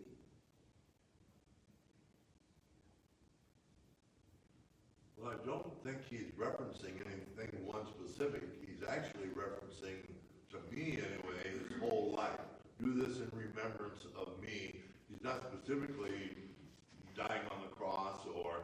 Well, 5.17 5.32
I 5.32 5.45
don't 5.45 5.84
think 5.84 5.97
he's 6.08 6.27
referencing 6.38 7.01
anything 7.06 7.65
one 7.65 7.88
specific. 7.88 8.43
He's 8.62 8.88
actually 8.88 9.29
referencing, 9.29 10.06
to 10.51 10.58
me 10.75 10.99
anyway, 10.99 11.49
his 11.51 11.82
whole 11.82 12.13
life. 12.15 12.39
Do 12.84 12.93
this 12.93 13.17
in 13.17 13.32
remembrance 13.34 14.06
of 14.17 14.41
me. 14.41 14.73
Not 15.24 15.42
specifically 15.42 16.36
dying 17.16 17.44
on 17.50 17.62
the 17.62 17.74
cross 17.74 18.20
or 18.36 18.58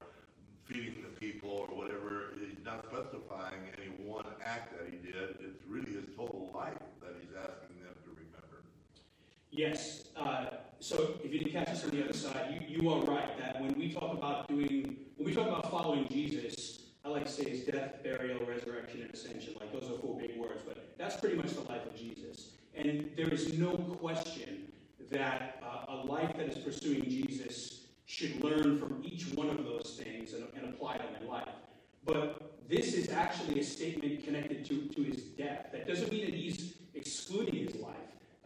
feeding 0.65 0.95
the 1.01 1.19
people 1.19 1.67
or 1.69 1.77
whatever. 1.77 2.33
He's 2.37 2.63
not 2.65 2.85
specifying 2.91 3.61
any 3.77 3.87
one 4.05 4.25
act 4.43 4.73
that 4.77 4.89
he 4.91 4.97
did. 4.97 5.37
It's 5.39 5.63
really 5.67 5.93
his 5.93 6.05
total 6.17 6.51
life 6.53 6.77
that 7.01 7.15
he's 7.21 7.31
asking 7.31 7.81
them 7.81 7.95
to 8.03 8.09
remember. 8.09 8.63
Yes. 9.51 10.09
Uh, 10.17 10.45
so 10.79 11.15
if 11.23 11.31
you 11.31 11.39
didn't 11.39 11.53
catch 11.53 11.69
us 11.69 11.85
on 11.85 11.91
the 11.91 12.03
other 12.03 12.13
side, 12.13 12.61
you, 12.67 12.81
you 12.81 12.89
are 12.89 13.01
right 13.03 13.37
that 13.39 13.61
when 13.61 13.73
we 13.79 13.93
talk 13.93 14.13
about 14.13 14.49
doing, 14.49 14.97
when 15.15 15.25
we 15.25 15.33
talk 15.33 15.47
about 15.47 15.71
following 15.71 16.07
Jesus, 16.09 16.79
I 17.05 17.07
like 17.07 17.25
to 17.25 17.31
say 17.31 17.49
his 17.49 17.61
death, 17.61 18.03
burial, 18.03 18.45
resurrection, 18.45 19.01
and 19.01 19.13
ascension. 19.13 19.55
Like 19.59 19.71
those 19.71 19.89
are 19.89 19.97
four 19.99 20.19
big 20.19 20.37
words, 20.37 20.61
but 20.67 20.93
that's 20.97 21.15
pretty 21.15 21.37
much 21.37 21.53
the 21.53 21.61
life 21.61 21.85
of 21.85 21.95
Jesus. 21.95 22.49
And 22.75 23.09
there 23.15 23.29
is 23.29 23.57
no 23.57 23.71
question 23.71 24.68
that 25.11 25.61
uh, 25.63 25.93
a 25.93 25.97
life 26.05 26.35
that 26.37 26.47
is 26.47 26.57
pursuing 26.57 27.03
Jesus 27.03 27.87
should 28.05 28.43
learn 28.43 28.79
from 28.79 29.01
each 29.03 29.27
one 29.33 29.49
of 29.49 29.63
those 29.63 29.99
things 30.03 30.33
and, 30.33 30.45
and 30.55 30.73
apply 30.73 30.97
them 30.97 31.07
in 31.21 31.27
life. 31.27 31.47
But 32.05 32.59
this 32.67 32.93
is 32.93 33.09
actually 33.09 33.59
a 33.59 33.63
statement 33.63 34.23
connected 34.23 34.65
to, 34.65 34.87
to 34.95 35.03
his 35.03 35.21
death. 35.23 35.67
That 35.71 35.87
doesn't 35.87 36.11
mean 36.11 36.25
that 36.25 36.33
he's 36.33 36.75
excluding 36.93 37.67
his 37.67 37.75
life, 37.75 37.95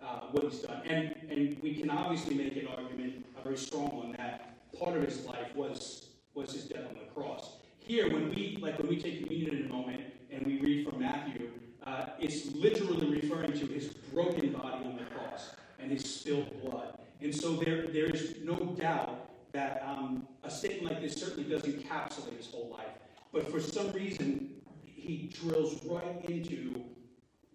uh, 0.02 0.21
what 0.32 0.43
he's 0.43 0.60
done. 0.60 0.82
And, 0.86 1.15
and 1.30 1.58
we 1.62 1.76
can 1.76 1.89
obviously 1.89 2.36
make 2.36 2.56
an 2.58 2.67
argument, 2.67 3.26
a 3.39 3.43
very 3.43 3.58
strong 3.58 3.95
one, 3.95 4.15
that 4.17 4.58
part 4.78 4.97
of 4.97 5.04
his 5.04 5.26
life 5.26 5.56
was, 5.56 6.08
was 6.34 6.52
his 6.54 6.65
death 6.65 6.88
on 6.89 6.95
the 6.95 7.12
cross. 7.13 7.58
Here, 7.80 8.12
when 8.12 8.30
we, 8.30 8.58
like 8.62 8.80
when 8.80 8.88
we 8.88 8.99
take 8.99 9.23
communion 9.23 9.58
in 9.58 9.65
a 9.65 9.73
moment 9.73 10.02
and 10.32 10.45
we 10.45 10.60
read 10.60 10.88
from 10.88 10.99
Matthew, 10.99 11.49
uh, 11.86 12.06
it's 12.19 12.54
literally 12.56 13.21
referring 13.21 13.52
to 13.54 13.65
his 13.65 13.88
broken 14.13 14.54
body 14.54 14.86
on 14.86 14.97
the 14.97 15.04
cross 15.06 15.52
and 15.83 15.91
his 15.91 16.15
spilled 16.15 16.49
blood. 16.61 16.97
And 17.21 17.33
so 17.33 17.55
there, 17.57 17.87
there 17.87 18.05
is 18.05 18.35
no 18.43 18.57
doubt 18.79 19.29
that 19.51 19.83
um, 19.85 20.27
a 20.43 20.49
statement 20.49 20.93
like 20.93 21.01
this 21.01 21.13
certainly 21.13 21.47
does 21.49 21.61
encapsulate 21.63 22.37
his 22.37 22.47
whole 22.47 22.75
life. 22.75 22.87
But 23.31 23.51
for 23.51 23.59
some 23.59 23.91
reason, 23.91 24.49
he 24.83 25.31
drills 25.33 25.83
right 25.85 26.25
into 26.27 26.83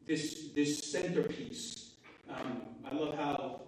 this, 0.07 0.51
this 0.55 0.93
centerpiece. 0.93 1.95
Um, 2.29 2.63
I 2.85 2.95
love 2.95 3.15
how 3.15 3.63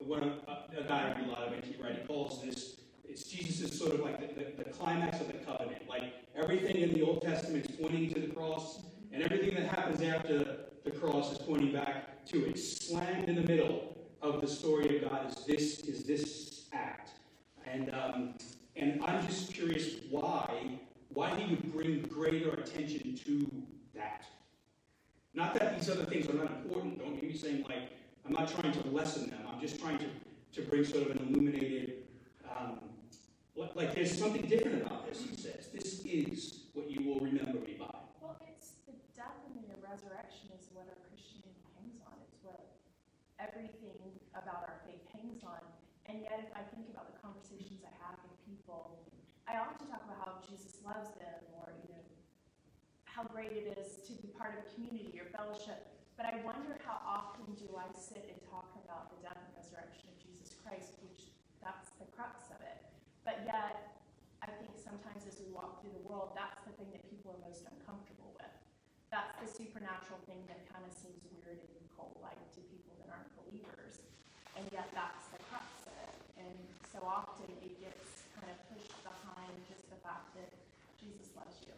of, 0.00 0.10
a, 0.10 0.80
a 0.80 0.84
guy 0.84 1.08
I 1.08 1.18
read 1.18 1.28
a 1.28 1.30
lot 1.30 1.48
of 1.48 1.54
antique 1.54 1.82
writing 1.82 2.06
calls 2.06 2.42
this, 2.42 2.76
it's 3.04 3.24
Jesus 3.24 3.72
is 3.72 3.78
sort 3.78 3.94
of 3.94 4.00
like 4.00 4.20
the, 4.20 4.44
the, 4.44 4.64
the 4.64 4.70
climax 4.70 5.20
of 5.20 5.28
the 5.28 5.34
covenant. 5.34 5.88
Like 5.88 6.12
everything 6.34 6.76
in 6.76 6.92
the 6.92 7.02
Old 7.02 7.22
Testament 7.22 7.68
is 7.68 7.76
pointing 7.76 8.12
to 8.14 8.20
the 8.20 8.28
cross, 8.28 8.82
and 9.12 9.22
everything 9.22 9.54
that 9.54 9.68
happens 9.68 10.02
after 10.02 10.66
the 10.86 10.92
cross 10.92 11.32
is 11.32 11.38
pointing 11.38 11.72
back 11.72 12.24
to 12.26 12.48
it. 12.48 12.58
Slammed 12.58 13.28
in 13.28 13.34
the 13.34 13.42
middle 13.42 13.96
of 14.22 14.40
the 14.40 14.46
story 14.46 14.96
of 14.96 15.10
God 15.10 15.28
is 15.28 15.44
this 15.44 15.80
is 15.80 16.04
this 16.04 16.68
act. 16.72 17.10
And, 17.66 17.92
um, 17.92 18.34
and 18.76 19.02
I'm 19.04 19.26
just 19.26 19.52
curious 19.52 19.96
why, 20.10 20.78
why 21.08 21.34
he 21.36 21.50
would 21.50 21.72
bring 21.72 22.02
greater 22.02 22.50
attention 22.50 23.16
to 23.24 23.50
that. 23.94 24.24
Not 25.34 25.54
that 25.54 25.78
these 25.78 25.90
other 25.90 26.04
things 26.04 26.28
are 26.28 26.34
not 26.34 26.50
important. 26.62 26.98
Don't 26.98 27.16
hear 27.16 27.30
me 27.30 27.36
saying 27.36 27.64
like, 27.68 27.90
I'm 28.24 28.32
not 28.32 28.48
trying 28.48 28.72
to 28.72 28.88
lessen 28.88 29.30
them. 29.30 29.40
I'm 29.52 29.60
just 29.60 29.80
trying 29.80 29.98
to, 29.98 30.06
to 30.54 30.62
bring 30.68 30.84
sort 30.84 31.10
of 31.10 31.16
an 31.16 31.28
illuminated, 31.28 32.04
um, 32.56 32.80
like, 33.74 33.94
there's 33.94 34.16
something 34.18 34.42
different 34.42 34.82
about 34.82 35.08
this, 35.08 35.22
he 35.22 35.34
says. 35.36 35.68
This 35.72 36.04
is 36.04 36.64
what 36.72 36.90
you 36.90 37.08
will 37.08 37.20
remember 37.20 37.58
me 37.60 37.76
by. 37.78 37.92
Well, 38.20 38.36
it's 38.48 38.72
the 38.86 38.92
death 39.16 39.36
and 39.52 39.64
the 39.64 39.76
resurrection 39.80 40.48
is 40.58 40.68
what 40.72 40.88
our 40.88 41.00
Christianity 41.08 41.60
hangs 41.76 42.00
on. 42.04 42.16
It's 42.24 42.36
what 42.42 42.72
everything 43.38 43.96
about 44.40 44.68
our 44.68 44.78
faith 44.84 45.02
hangs 45.12 45.42
on. 45.42 45.60
And 46.06 46.22
yet, 46.22 46.38
if 46.38 46.52
I 46.54 46.62
think 46.70 46.86
about 46.92 47.10
the 47.10 47.18
conversations 47.18 47.82
I 47.82 47.94
have 48.06 48.20
with 48.22 48.36
people, 48.46 49.02
I 49.50 49.58
often 49.58 49.90
talk 49.90 50.06
about 50.06 50.22
how 50.22 50.32
Jesus 50.46 50.78
loves 50.86 51.10
them 51.18 51.40
or, 51.58 51.74
you 51.82 51.90
know, 51.90 52.04
how 53.04 53.26
great 53.26 53.56
it 53.56 53.74
is 53.74 54.02
to 54.06 54.12
be 54.22 54.30
part 54.36 54.54
of 54.54 54.62
a 54.62 54.68
community 54.76 55.18
or 55.18 55.26
fellowship. 55.34 55.90
But 56.14 56.30
I 56.30 56.40
wonder 56.46 56.78
how 56.86 57.02
often 57.02 57.44
do 57.58 57.68
I 57.74 57.90
sit 57.92 58.24
and 58.30 58.38
talk 58.48 58.72
about 58.86 59.12
the 59.12 59.18
death 59.20 59.36
and 59.36 59.52
resurrection 59.52 60.08
of 60.08 60.16
Jesus 60.22 60.56
Christ, 60.62 60.96
which 61.02 61.28
that's 61.58 61.92
the 61.98 62.06
crux 62.14 62.46
of 62.54 62.62
it. 62.62 62.86
But 63.26 63.42
yet, 63.42 63.98
I 64.38 64.54
think 64.62 64.78
sometimes 64.78 65.26
as 65.26 65.42
we 65.42 65.50
walk 65.50 65.82
through 65.82 65.92
the 65.98 66.06
world, 66.06 66.38
that's 66.38 66.62
the 66.62 66.72
thing 66.78 66.86
that 66.94 67.02
people 67.10 67.34
are 67.34 67.42
most 67.42 67.66
uncomfortable 67.66 68.30
with. 68.38 68.54
That's 69.10 69.34
the 69.42 69.50
supernatural 69.50 70.22
thing 70.30 70.46
that 70.46 70.62
kind 70.70 70.86
of 70.86 70.94
seems 70.94 71.25
and 74.56 74.66
yet 74.72 74.88
that's 74.94 75.26
the 75.32 75.38
crux 75.48 75.66
of 75.86 75.96
it. 76.08 76.16
And 76.40 76.56
so 76.92 77.04
often 77.06 77.52
it 77.62 77.80
gets 77.80 78.26
kind 78.34 78.50
of 78.50 78.58
pushed 78.72 78.96
behind 79.04 79.52
just 79.68 79.88
the 79.90 79.96
fact 80.02 80.34
that 80.36 80.50
Jesus 81.00 81.28
loves 81.36 81.56
you. 81.66 81.74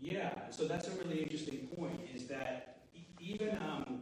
Yeah, 0.00 0.50
so 0.50 0.68
that's 0.68 0.88
a 0.88 0.92
really 1.02 1.22
interesting 1.22 1.68
point, 1.76 2.00
is 2.14 2.26
that 2.26 2.78
even, 3.20 3.58
um, 3.60 4.00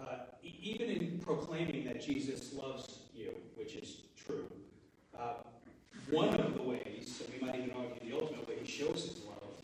uh, 0.00 0.26
even 0.42 0.90
in 0.90 1.20
proclaiming 1.24 1.84
that 1.86 2.00
Jesus 2.04 2.52
loves 2.52 2.98
you, 3.14 3.30
which 3.56 3.74
is 3.74 4.02
true, 4.26 4.50
uh, 5.18 5.34
one 6.10 6.34
of 6.34 6.54
the 6.54 6.62
ways, 6.62 7.22
and 7.24 7.32
we 7.32 7.46
might 7.46 7.56
even 7.60 7.70
argue 7.76 8.10
the 8.10 8.16
ultimate 8.20 8.48
way 8.48 8.56
he 8.60 8.66
shows 8.66 9.04
his 9.04 9.20
love, 9.24 9.54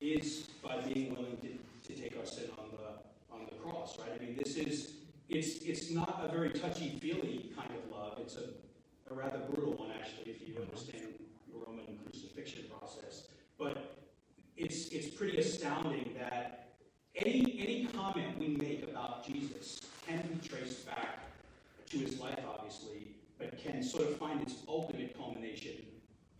is 0.00 0.48
by 0.62 0.80
being 0.80 1.14
willing 1.14 1.36
to, 1.38 1.92
to 1.94 2.00
take 2.00 2.18
our 2.18 2.26
sin 2.26 2.50
on 2.58 2.64
the, 2.72 3.34
on 3.34 3.46
the 3.46 3.54
cross, 3.62 3.96
right? 3.98 4.10
I 4.20 4.24
mean, 4.24 4.36
this 4.36 4.56
is, 4.56 4.94
it's, 5.28 5.58
it's 5.62 5.90
not 5.90 6.20
a 6.24 6.28
very 6.36 6.50
touchy-feely 6.50 7.52
kind 7.56 7.70
of 7.70 7.96
love, 7.96 8.13
it's 8.24 8.36
a, 8.36 9.12
a 9.12 9.14
rather 9.14 9.38
brutal 9.50 9.74
one, 9.74 9.90
actually, 10.00 10.32
if 10.32 10.48
you 10.48 10.54
understand 10.60 11.12
the 11.52 11.58
Roman 11.58 11.98
crucifixion 12.02 12.64
process. 12.70 13.28
But 13.58 13.96
it's, 14.56 14.88
it's 14.88 15.14
pretty 15.14 15.38
astounding 15.38 16.14
that 16.18 16.72
any, 17.16 17.58
any 17.60 17.86
comment 17.94 18.38
we 18.38 18.48
make 18.48 18.82
about 18.84 19.26
Jesus 19.26 19.80
can 20.06 20.22
be 20.22 20.48
traced 20.48 20.86
back 20.86 21.18
to 21.90 21.98
his 21.98 22.18
life, 22.18 22.40
obviously, 22.48 23.08
but 23.38 23.58
can 23.62 23.82
sort 23.82 24.04
of 24.04 24.16
find 24.16 24.40
its 24.40 24.54
ultimate 24.66 25.16
culmination 25.16 25.76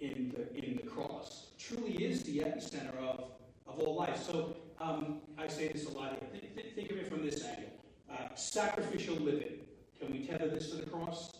in 0.01 0.35
the, 0.35 0.65
in 0.65 0.77
the 0.77 0.83
cross. 0.83 1.49
Truly 1.59 2.03
is 2.05 2.23
the 2.23 2.39
epicenter 2.39 2.97
of, 2.99 3.25
of 3.67 3.79
all 3.79 3.95
life. 3.97 4.23
So 4.23 4.57
um, 4.81 5.19
I 5.39 5.49
say 5.49 5.69
this 5.69 5.87
a 5.87 5.91
lot. 5.91 6.19
Think- 6.33 6.75
think 6.75 6.91
of 6.91 6.97
it 6.97 7.09
from 7.09 7.25
this 7.25 7.45
angle. 7.45 7.71
Uh, 8.11 8.35
sacrificial 8.35 9.17
living. 9.17 9.61
Can 10.01 10.11
we 10.13 10.27
tether 10.27 10.49
this 10.49 10.71
to 10.71 10.77
the 10.77 10.91
cross? 10.91 11.31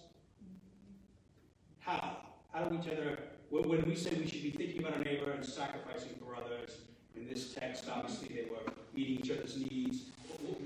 How? 1.85 2.19
How 2.53 2.65
do 2.65 2.77
we 2.77 2.83
tether? 2.83 3.19
When 3.51 3.69
when 3.69 3.83
we 3.83 3.95
say 3.95 4.11
we 4.15 4.27
should 4.27 4.43
be 4.43 4.51
thinking 4.51 4.81
about 4.81 4.95
our 4.99 5.05
neighbor 5.05 5.31
and 5.33 5.45
sacrificing 5.45 6.15
for 6.19 6.35
others, 6.37 6.79
in 7.17 7.29
this 7.29 7.53
text, 7.53 7.89
obviously, 7.91 8.29
they 8.35 8.49
were 8.51 8.73
meeting 8.95 9.19
each 9.23 9.31
other's 9.31 9.57
needs. 9.57 10.05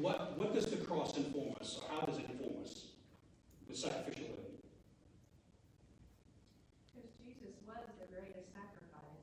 What, 0.01 0.39
what 0.39 0.55
does 0.55 0.67
the 0.67 0.77
cross 0.79 1.17
inform 1.17 1.55
us, 1.61 1.79
or 1.79 1.87
how 1.93 2.07
does 2.07 2.19
it 2.19 2.27
inform 2.31 2.63
us 2.65 2.95
The 3.69 3.77
sacrificial 3.77 4.33
living? 4.33 4.59
Because 6.95 7.11
Jesus 7.23 7.55
was 7.69 7.85
the 8.01 8.09
greatest 8.11 8.49
sacrifice, 8.57 9.23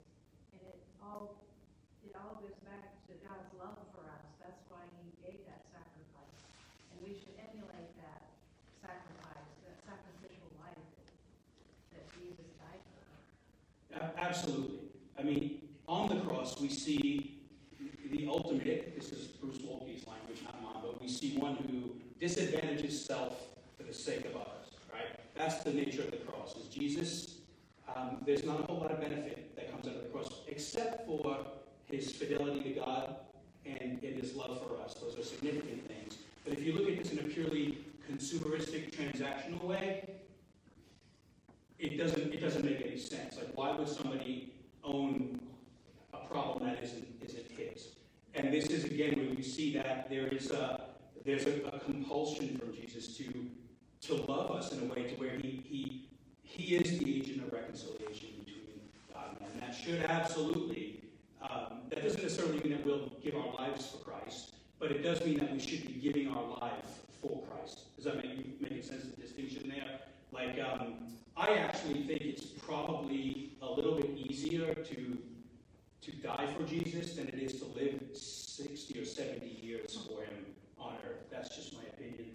and 0.53 0.61
it 0.69 0.79
all, 1.01 1.41
it 2.05 2.13
all 2.15 2.39
goes 2.39 2.55
back 2.63 2.93
to 3.09 3.13
God's 3.25 3.51
love 3.57 3.79
for 3.97 4.05
us. 4.05 4.25
That's 4.39 4.63
why 4.69 4.85
he 5.01 5.11
gave 5.25 5.43
that 5.49 5.65
sacrifice. 5.73 6.37
And 6.93 7.01
we 7.03 7.17
should 7.17 7.35
emulate 7.41 7.91
that 7.99 8.21
sacrifice, 8.79 9.49
that 9.65 9.77
sacrificial 9.83 10.49
life 10.61 10.87
that 11.91 12.05
Jesus 12.15 12.47
died 12.61 12.83
for. 12.93 13.01
A- 13.01 13.84
Absolutely. 14.17 14.79
I 15.17 15.23
mean, 15.23 15.61
on 15.87 16.09
the 16.09 16.21
cross, 16.25 16.59
we 16.59 16.69
see 16.69 17.41
the 18.11 18.27
ultimate, 18.27 18.95
this 18.95 19.11
is 19.11 19.27
Bruce 19.27 19.59
Waltke's 19.59 20.05
language, 20.07 20.39
not 20.43 20.61
mine, 20.61 20.81
but 20.81 21.01
we 21.01 21.07
see 21.07 21.37
one 21.37 21.55
who 21.55 21.95
disadvantages 22.19 23.05
self 23.05 23.33
for 23.77 23.83
the 23.83 23.93
sake 23.93 24.25
of 24.25 24.35
others, 24.35 24.67
right? 24.91 25.19
That's 25.35 25.63
the 25.63 25.71
nature 25.73 26.01
of 26.01 26.11
the 26.11 26.17
cross, 26.17 26.55
is 26.55 26.67
Jesus, 26.67 27.35
um, 27.95 28.17
there's 28.25 28.43
not 28.43 28.61
a 28.61 28.63
whole 28.63 28.79
lot 28.79 28.91
of 28.91 28.99
benefit 28.99 29.55
that 29.55 29.71
comes 29.71 29.87
out 29.87 29.95
of 29.95 30.03
the 30.03 30.09
cross, 30.09 30.41
except 30.47 31.05
for 31.07 31.37
his 31.89 32.11
fidelity 32.11 32.61
to 32.61 32.79
God 32.79 33.15
and, 33.65 33.99
and 34.03 34.19
his 34.19 34.35
love 34.35 34.61
for 34.67 34.81
us. 34.83 34.95
Those 34.95 35.17
are 35.19 35.23
significant 35.23 35.87
things. 35.87 36.17
But 36.43 36.53
if 36.53 36.63
you 36.63 36.73
look 36.73 36.89
at 36.89 36.97
this 36.97 37.11
in 37.11 37.19
a 37.19 37.23
purely 37.23 37.77
consumeristic, 38.11 38.91
transactional 38.91 39.63
way, 39.63 40.09
it 41.85 41.97
doesn't, 41.97 42.33
it 42.33 42.41
doesn't 42.41 42.65
make 42.65 42.81
any 42.85 42.97
sense. 42.97 43.37
Like, 43.37 43.55
why 43.55 43.75
would 43.75 43.87
somebody 43.87 44.53
own 44.83 45.39
a 46.13 46.17
problem 46.27 46.67
that 46.67 46.83
isn't, 46.83 47.07
isn't 47.21 47.51
his? 47.51 47.89
And 48.33 48.53
this 48.53 48.65
is, 48.67 48.85
again, 48.85 49.13
where 49.17 49.35
we 49.35 49.43
see 49.43 49.73
that 49.73 50.09
there 50.09 50.27
is 50.27 50.51
a, 50.51 50.87
there's 51.23 51.45
a, 51.45 51.65
a 51.67 51.79
compulsion 51.79 52.57
from 52.57 52.73
Jesus 52.73 53.15
to, 53.17 53.25
to 54.07 54.15
love 54.31 54.51
us 54.51 54.71
in 54.73 54.79
a 54.89 54.93
way 54.93 55.03
to 55.03 55.15
where 55.15 55.37
he, 55.37 55.61
he, 55.65 56.09
he 56.41 56.75
is 56.75 56.99
the 56.99 57.17
agent 57.17 57.43
of 57.45 57.53
reconciliation 57.53 58.29
between 58.39 58.79
God 59.13 59.37
and 59.39 59.39
man. 59.41 59.69
That 59.69 59.75
should 59.75 60.01
absolutely, 60.03 61.03
um, 61.41 61.81
that 61.89 62.03
doesn't 62.03 62.21
necessarily 62.21 62.59
mean 62.59 62.71
that 62.71 62.85
we'll 62.85 63.11
give 63.23 63.35
our 63.35 63.53
lives 63.55 63.87
for 63.87 63.97
Christ, 64.09 64.55
but 64.79 64.91
it 64.91 65.01
does 65.01 65.23
mean 65.25 65.37
that 65.39 65.51
we 65.51 65.59
should 65.59 65.85
be 65.87 65.93
giving 65.93 66.29
our 66.29 66.59
life 66.59 66.99
for 67.21 67.41
Christ. 67.49 67.95
Does 67.95 68.05
that 68.05 68.17
make, 68.17 68.61
make 68.61 68.83
sense, 68.83 69.05
the 69.05 69.21
distinction 69.21 69.69
there? 69.69 69.99
Like, 70.35 70.59
um, 70.59 70.95
I 71.37 71.55
actually 71.55 72.03
think 72.03 72.21
it's 72.21 72.45
probably 72.45 73.53
a 73.61 73.71
little 73.71 73.95
bit 73.95 74.11
easier 74.17 74.73
to 74.73 75.17
to 76.01 76.11
die 76.17 76.47
for 76.55 76.63
Jesus 76.63 77.15
than 77.15 77.27
it 77.29 77.35
is 77.35 77.59
to 77.59 77.65
live 77.65 77.99
60 78.13 78.99
or 78.99 79.05
70 79.05 79.47
years 79.47 80.07
for 80.07 80.21
him 80.21 80.45
on 80.79 80.93
earth. 81.03 81.25
That's 81.31 81.55
just 81.55 81.73
my 81.73 81.81
opinion. 81.93 82.27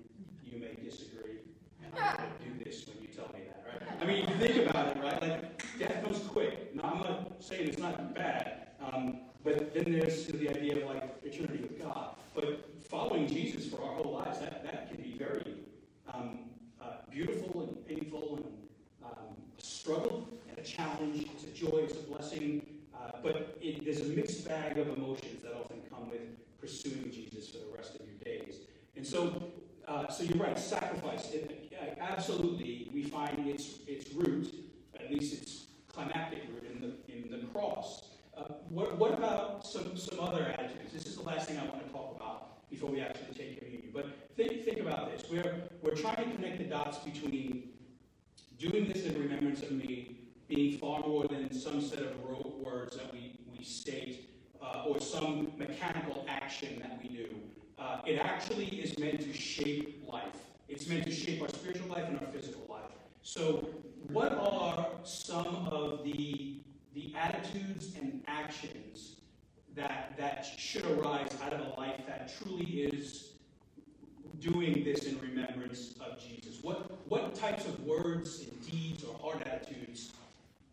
You 0.45 0.59
may 0.59 0.75
disagree. 0.83 1.39
And 1.85 1.93
I'm 1.95 2.17
going 2.17 2.31
to 2.31 2.59
do 2.59 2.65
this 2.65 2.85
when 2.89 3.01
you 3.01 3.09
tell 3.15 3.29
me 3.33 3.43
that, 3.47 3.65
right? 3.69 4.03
I 4.03 4.05
mean, 4.05 4.29
you 4.29 4.35
think 4.45 4.69
about 4.69 4.97
it, 4.97 5.01
right? 5.01 5.23
Like, 5.23 5.79
death 5.79 6.03
comes 6.03 6.19
quick. 6.27 6.75
Now, 6.75 6.83
I'm 6.95 6.99
not 6.99 7.45
saying 7.45 7.69
it's 7.69 7.79
not 7.79 8.13
bad, 8.13 8.71
um, 8.93 9.21
but 9.45 9.73
then 9.73 9.93
there's 9.93 10.27
the 10.27 10.49
idea 10.49 10.79
of 10.79 10.91
like 10.91 11.23
eternity 11.23 11.63
with 11.63 11.81
God. 11.81 12.17
But 12.35 12.83
following 12.83 13.29
Jesus 13.29 13.69
for 13.69 13.81
our 13.85 13.95
whole 13.95 14.15
lives, 14.15 14.41
that, 14.41 14.65
that 14.65 14.89
can 14.89 15.01
be 15.01 15.17
very 15.17 15.59
um, 16.13 16.41
uh, 16.83 16.95
beautiful 17.09 17.63
and 17.63 17.80
painful 17.91 18.37
and 18.37 19.11
um, 19.11 19.35
a 19.59 19.63
struggle 19.63 20.29
and 20.49 20.59
a 20.59 20.63
challenge. 20.63 21.27
It's 21.35 21.45
a 21.45 21.65
joy, 21.65 21.79
it's 21.79 21.95
a 21.95 22.03
blessing. 22.03 22.67
Uh, 22.95 23.19
but 23.23 23.59
it, 23.61 23.85
there's 23.85 24.01
a 24.01 24.05
mixed 24.05 24.47
bag 24.47 24.79
of 24.79 24.89
emotions 24.89 25.43
that 25.43 25.53
often 25.55 25.79
come 25.91 26.11
with 26.11 26.21
pursuing 26.61 27.11
Jesus 27.11 27.49
for 27.49 27.59
the 27.59 27.77
rest 27.77 27.95
of 27.95 28.03
your 28.07 28.19
days. 28.25 28.57
And 28.97 29.07
so, 29.07 29.43
uh, 29.89 30.09
so 30.09 30.23
you're 30.25 30.39
right, 30.39 30.59
sacrifice. 30.59 31.31
It, 31.33 31.57
absolutely, 31.99 32.91
we 32.93 33.03
find 33.05 33.49
its, 33.49 33.79
its 33.87 34.13
root, 34.13 34.55
at 34.99 35.11
least 35.11 35.41
its 35.41 35.65
climactic 35.89 36.43
root, 36.53 36.65
in 36.71 36.81
the, 36.81 37.13
in 37.13 37.31
the 37.31 37.47
cross. 37.49 38.05
Uh, 38.37 38.43
what, 38.69 38.97
what 38.99 39.13
about 39.15 39.67
some, 39.67 39.97
some 39.97 40.21
other 40.21 40.55
attitudes? 40.59 40.93
This 40.93 41.07
is 41.07 41.17
the 41.17 41.23
last 41.23 41.49
thing 41.49 41.59
I 41.59 41.65
want 41.65 41.87
to 41.87 41.93
talk 41.93 42.17
about 42.17 42.69
before 42.71 42.91
we 42.91 43.01
actually 43.01 43.35
take 43.35 43.59
communion. 43.59 43.91
But 43.93 44.07
think, 44.37 44.65
think 44.65 44.79
about 44.79 45.11
this. 45.11 45.29
We're, 45.31 45.63
we're 45.83 45.95
trying 45.95 46.17
to 46.17 46.37
connect 46.37 46.59
the 46.59 46.65
dots 46.65 46.99
between 46.99 47.71
doing 48.61 48.87
this 48.87 49.07
in 49.07 49.15
remembrance 49.21 49.63
of 49.63 49.73
me 49.73 50.19
being 50.47 50.77
far 50.77 51.01
more 51.01 51.27
than 51.27 51.51
some 51.51 51.81
set 51.81 52.01
of 52.01 52.13
rote 52.29 52.59
words 52.59 52.95
that 52.95 53.11
we, 53.11 53.41
we 53.51 53.65
state 53.65 54.29
uh, 54.63 54.85
or 54.87 55.01
some 55.01 55.51
mechanical 55.57 56.27
action 56.29 56.79
that 56.81 57.01
we 57.03 57.09
do. 57.09 57.29
Uh, 57.79 58.01
it 58.07 58.19
actually 58.19 58.67
is 58.67 58.99
meant 58.99 59.21
to 59.21 59.33
shape 59.33 60.05
life. 60.07 60.37
It's 60.69 60.87
meant 60.87 61.05
to 61.05 61.13
shape 61.13 61.41
our 61.41 61.49
spiritual 61.49 61.89
life 61.89 62.05
and 62.07 62.21
our 62.21 62.27
physical 62.27 62.67
life. 62.69 62.91
So, 63.23 63.71
what 64.09 64.33
are 64.33 64.87
some 65.05 65.69
of 65.71 66.05
the, 66.05 66.61
the 66.95 67.15
attitudes 67.17 67.95
and 67.99 68.23
actions 68.27 69.17
that, 69.75 70.15
that 70.19 70.45
should 70.45 70.85
arise 70.85 71.31
out 71.43 71.55
of 71.55 71.61
a 71.61 71.81
life 71.81 72.01
that 72.07 72.31
truly 72.39 72.65
is 72.65 73.30
doing 74.41 74.85
this 74.85 75.05
in 75.05 75.21
remembrance 75.21 75.95
of 76.01 76.21
Jesus? 76.21 76.63
What, 76.63 77.09
what 77.09 77.35
types 77.35 77.67
of 77.67 77.81
words 77.85 78.41
and 78.41 78.71
deeds 78.71 79.05
or 79.05 79.17
heart 79.19 79.47
attitudes 79.47 80.13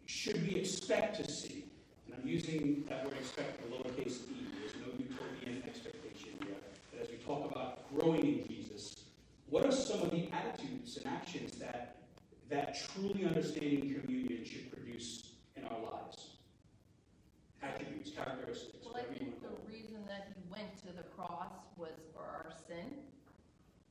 should 0.06 0.42
we 0.48 0.56
expect 0.56 1.18
to 1.18 1.32
see? 1.32 1.66
And 2.06 2.16
I'm 2.20 2.28
using 2.28 2.86
that 2.90 3.04
word 3.04 3.16
expect 3.20 3.60
a 3.62 3.74
lowercase 3.74 4.22
e. 4.30 4.48
There's 4.60 4.76
no 4.76 4.94
utopian 4.98 5.64
expectation 5.68 6.32
here. 6.46 6.56
But 6.92 7.04
as 7.04 7.10
we 7.10 7.18
talk 7.18 7.52
about 7.52 7.94
growing 7.98 8.22
in 8.22 8.48
Jesus, 8.48 8.96
what 9.50 9.66
are 9.66 9.72
some 9.72 10.02
of 10.02 10.12
the 10.12 10.30
attitudes 10.32 10.98
and 10.98 11.08
actions 11.08 11.58
that 11.60 11.96
that 12.50 12.78
truly 12.94 13.26
understanding 13.26 14.00
communion 14.00 14.46
should 14.46 14.72
produce 14.72 15.32
in 15.58 15.66
our 15.66 15.80
lives? 15.80 16.30
Attributes, 17.62 18.12
characteristics, 18.12 18.86
Well, 18.86 18.96
I 18.96 19.14
think 19.14 19.42
the 19.42 19.50
reason 19.70 20.06
that 20.08 20.32
he 20.34 20.42
went 20.50 20.78
to 20.86 20.94
the 20.96 21.04
cross 21.16 21.52
was 21.76 21.92
for 22.14 22.22
our 22.22 22.52
sin. 22.68 22.94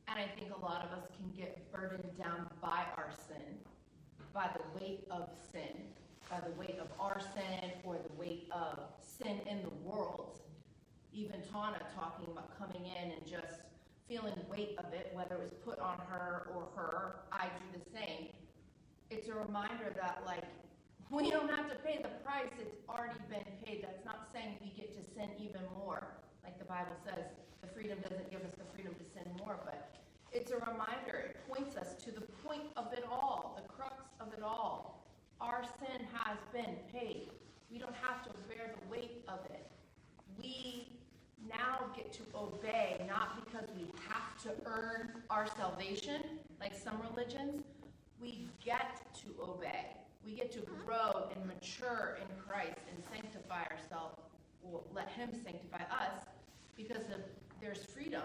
And 0.08 0.18
I 0.18 0.28
think 0.38 0.52
a 0.56 0.60
lot 0.60 0.84
of 0.84 0.98
us 0.98 1.08
can 1.16 1.30
get 1.36 1.70
burdened 1.72 2.16
down 2.16 2.48
by 2.62 2.84
our 2.96 3.10
sin, 3.28 3.58
by 4.32 4.48
the 4.54 4.62
weight 4.78 5.06
of 5.10 5.28
sin, 5.52 5.90
by 6.30 6.40
the 6.40 6.52
weight 6.58 6.78
of 6.80 6.88
our 7.00 7.20
sin 7.20 7.70
or 7.84 7.96
the 7.96 8.14
weight 8.18 8.48
of 8.52 8.78
sin 9.00 9.40
in 9.48 9.62
the 9.62 9.74
world. 9.88 10.40
Even 11.12 11.40
Tana 11.52 11.80
talking 11.94 12.26
about 12.30 12.56
coming 12.58 12.86
in 12.86 13.12
and 13.12 13.26
just 13.26 13.60
feeling 14.08 14.34
weight 14.50 14.76
of 14.78 14.92
it, 14.92 15.10
whether 15.12 15.34
it 15.34 15.42
was 15.42 15.54
put 15.64 15.78
on 15.80 15.98
her 16.08 16.48
or 16.54 16.68
her, 16.76 17.16
I 17.32 17.46
do 17.46 17.78
the 17.78 17.98
same. 17.98 18.28
It's 19.10 19.28
a 19.28 19.34
reminder 19.34 19.92
that 19.96 20.22
like, 20.24 20.44
we 21.10 21.30
don't 21.30 21.50
have 21.50 21.68
to 21.70 21.76
pay 21.76 21.98
the 22.02 22.10
price, 22.24 22.50
it's 22.60 22.76
already 22.88 23.18
been 23.30 23.46
paid. 23.64 23.82
That's 23.82 24.04
not 24.04 24.28
saying 24.32 24.56
we 24.60 24.70
get 24.76 24.94
to 24.94 25.02
sin 25.14 25.30
even 25.38 25.62
more. 25.78 26.18
Like 26.44 26.58
the 26.58 26.64
Bible 26.64 26.96
says, 27.04 27.24
the 27.66 27.72
freedom 27.74 27.98
doesn't 28.02 28.30
give 28.30 28.40
us 28.40 28.52
the 28.58 28.64
freedom 28.74 28.94
to 28.94 29.04
sin 29.04 29.24
more, 29.38 29.58
but 29.64 29.94
it's 30.32 30.50
a 30.50 30.56
reminder, 30.56 31.30
it 31.30 31.36
points 31.48 31.76
us 31.76 31.94
to 32.04 32.10
the 32.10 32.20
point 32.20 32.64
of 32.76 32.92
it 32.92 33.04
all, 33.10 33.58
the 33.60 33.68
crux 33.72 34.04
of 34.20 34.32
it 34.32 34.42
all. 34.42 35.04
Our 35.40 35.62
sin 35.78 36.06
has 36.12 36.38
been 36.52 36.76
paid. 36.92 37.30
We 37.70 37.78
don't 37.78 37.94
have 37.94 38.22
to 38.24 38.30
bear 38.48 38.74
the 38.74 38.90
weight 38.90 39.24
of 39.28 39.40
it. 39.46 39.66
We 40.38 40.92
now 41.48 41.86
get 41.94 42.12
to 42.14 42.22
obey, 42.34 43.04
not 43.08 43.44
because 43.44 43.68
we 43.74 43.86
have 44.08 44.42
to 44.42 44.50
earn 44.66 45.22
our 45.30 45.46
salvation, 45.56 46.22
like 46.60 46.74
some 46.74 47.00
religions. 47.10 47.62
We 48.20 48.48
get 48.64 49.00
to 49.22 49.42
obey. 49.42 49.96
We 50.24 50.32
get 50.32 50.50
to 50.52 50.60
grow 50.84 51.28
and 51.34 51.46
mature 51.46 52.18
in 52.20 52.26
Christ 52.42 52.80
and 52.92 53.02
sanctify 53.12 53.64
ourselves, 53.70 54.20
or 54.62 54.82
let 54.94 55.08
Him 55.08 55.30
sanctify 55.44 55.82
us, 55.82 56.24
because 56.76 57.04
of, 57.12 57.20
there's 57.60 57.84
freedom. 57.84 58.22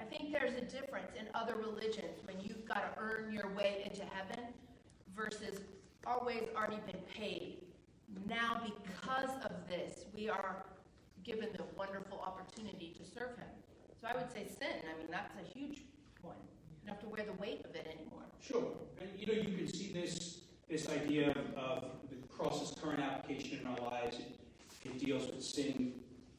I 0.00 0.04
think 0.04 0.32
there's 0.32 0.54
a 0.54 0.60
difference 0.60 1.12
in 1.18 1.26
other 1.34 1.56
religions 1.56 2.20
when 2.24 2.36
you've 2.40 2.64
got 2.66 2.94
to 2.94 3.00
earn 3.00 3.32
your 3.32 3.48
way 3.54 3.82
into 3.90 4.04
heaven 4.04 4.44
versus 5.16 5.60
our 6.06 6.24
way's 6.24 6.48
already 6.54 6.80
been 6.86 7.00
paid. 7.12 7.58
Now, 8.28 8.60
because 8.62 9.30
of 9.44 9.52
this, 9.68 10.04
we 10.14 10.28
are 10.28 10.64
given 11.24 11.48
the 11.56 11.64
wonderful 11.76 12.20
opportunity 12.20 12.94
to 12.98 13.04
serve 13.04 13.36
Him. 13.36 13.48
So 14.00 14.06
I 14.06 14.14
would 14.14 14.30
say 14.32 14.46
sin. 14.46 14.76
I 14.84 14.98
mean, 14.98 15.08
that's 15.10 15.34
a 15.34 15.58
huge 15.58 15.82
one. 16.22 16.36
You 16.82 16.88
don't 16.88 16.96
have 16.96 17.02
to 17.02 17.08
wear 17.08 17.24
the 17.24 17.40
weight 17.40 17.64
of 17.64 17.74
it 17.74 17.86
anymore. 17.86 18.22
Sure, 18.40 18.72
and 19.00 19.10
you 19.18 19.26
know, 19.26 19.32
you 19.32 19.56
can 19.56 19.66
see 19.66 19.92
this, 19.92 20.42
this 20.68 20.88
idea 20.88 21.34
of, 21.56 21.84
the 22.10 22.16
cross's 22.28 22.76
current 22.78 23.00
application 23.00 23.60
in 23.60 23.66
our 23.66 23.90
lives. 23.90 24.18
It, 24.18 24.38
it 24.84 25.04
deals 25.04 25.26
with 25.26 25.42
sin 25.42 25.94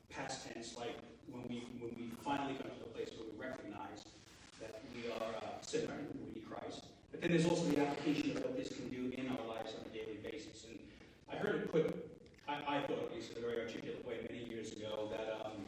past 0.10 0.48
tense, 0.48 0.78
like 0.78 1.00
when 1.30 1.44
we, 1.50 1.68
when 1.80 1.92
we 1.97 1.97
finally 2.28 2.56
come 2.60 2.70
to 2.70 2.80
the 2.84 2.92
place 2.92 3.10
where 3.16 3.26
we 3.32 3.40
recognize 3.40 4.04
that 4.60 4.82
we 4.94 5.10
are 5.10 5.32
a 5.32 5.66
sinner 5.66 5.94
and 5.94 6.08
we 6.20 6.36
need 6.36 6.44
Christ. 6.50 6.84
But 7.10 7.22
then 7.22 7.32
there's 7.32 7.46
also 7.46 7.64
the 7.72 7.80
application 7.80 8.36
of 8.36 8.44
what 8.44 8.58
this 8.58 8.68
can 8.68 8.90
do 8.90 9.16
in 9.16 9.30
our 9.30 9.48
lives 9.48 9.72
on 9.80 9.86
a 9.90 9.96
daily 9.96 10.20
basis. 10.22 10.66
And 10.68 10.78
I 11.32 11.38
heard 11.38 11.56
it 11.56 11.72
put, 11.72 11.88
I, 12.50 12.56
I 12.68 12.82
thought 12.82 13.00
at 13.00 13.16
least 13.16 13.32
in 13.32 13.38
a 13.38 13.48
very 13.48 13.62
articulate 13.62 14.06
way 14.06 14.18
many 14.30 14.44
years 14.44 14.74
ago, 14.74 15.08
that 15.12 15.40
um, 15.46 15.64